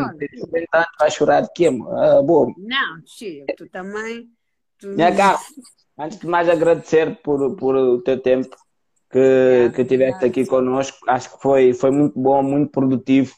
[0.99, 1.67] Vai chorar de quê?
[1.67, 2.51] Ah, boa.
[2.57, 4.27] Não, tia, tu também.
[4.79, 4.87] Tu...
[4.87, 5.45] Minha Carmen,
[5.99, 8.57] antes de mais agradecer por, por o teu tempo
[9.11, 13.33] que, que tiveste aqui connosco, acho que foi, foi muito bom, muito produtivo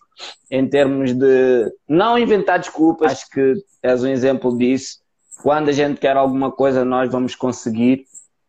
[0.49, 4.99] em termos de não inventar desculpas, acho que és um exemplo disso.
[5.41, 8.05] Quando a gente quer alguma coisa, nós vamos conseguir.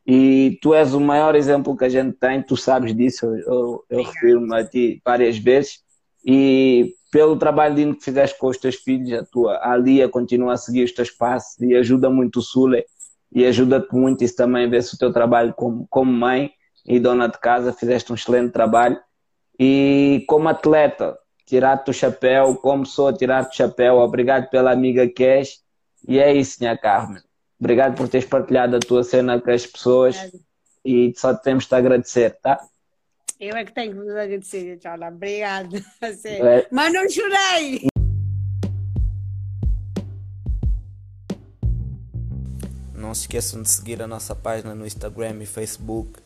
[0.07, 4.03] E tu és o maior exemplo que a gente tem, tu sabes disso, eu, eu
[4.03, 5.79] refiro-me a ti várias vezes.
[6.27, 10.53] E pelo trabalho lindo que fizeste com os teus filhos, a tua a Lia continua
[10.53, 12.85] a seguir os teus passos e ajuda muito o Sule
[13.33, 14.23] e ajuda-te muito.
[14.23, 16.51] Isso também, vê-se o teu trabalho como, como mãe
[16.87, 19.01] e dona de casa, fizeste um excelente trabalho.
[19.59, 25.25] E como atleta, tirar-te o chapéu, como sou, tirar-te o chapéu, obrigado pela amiga que
[25.25, 25.63] és.
[26.07, 27.23] E é isso, minha Carmen.
[27.59, 30.17] Obrigado por teres partilhado a tua cena com as pessoas
[30.85, 32.61] e só temos de agradecer, tá?
[33.41, 35.09] Eu é que tenho que vos agradecer, Tchala.
[35.09, 35.75] Obrigado.
[36.25, 36.67] É.
[36.71, 37.87] Mas não chorei!
[42.95, 46.21] Não se esqueçam de seguir a nossa página no Instagram e Facebook,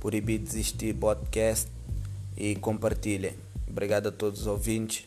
[0.00, 1.70] Proibir Desistir Podcast
[2.36, 3.34] e compartilhem.
[3.68, 5.06] Obrigado a todos os ouvintes.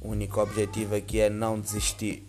[0.00, 2.27] O único objetivo aqui é não desistir.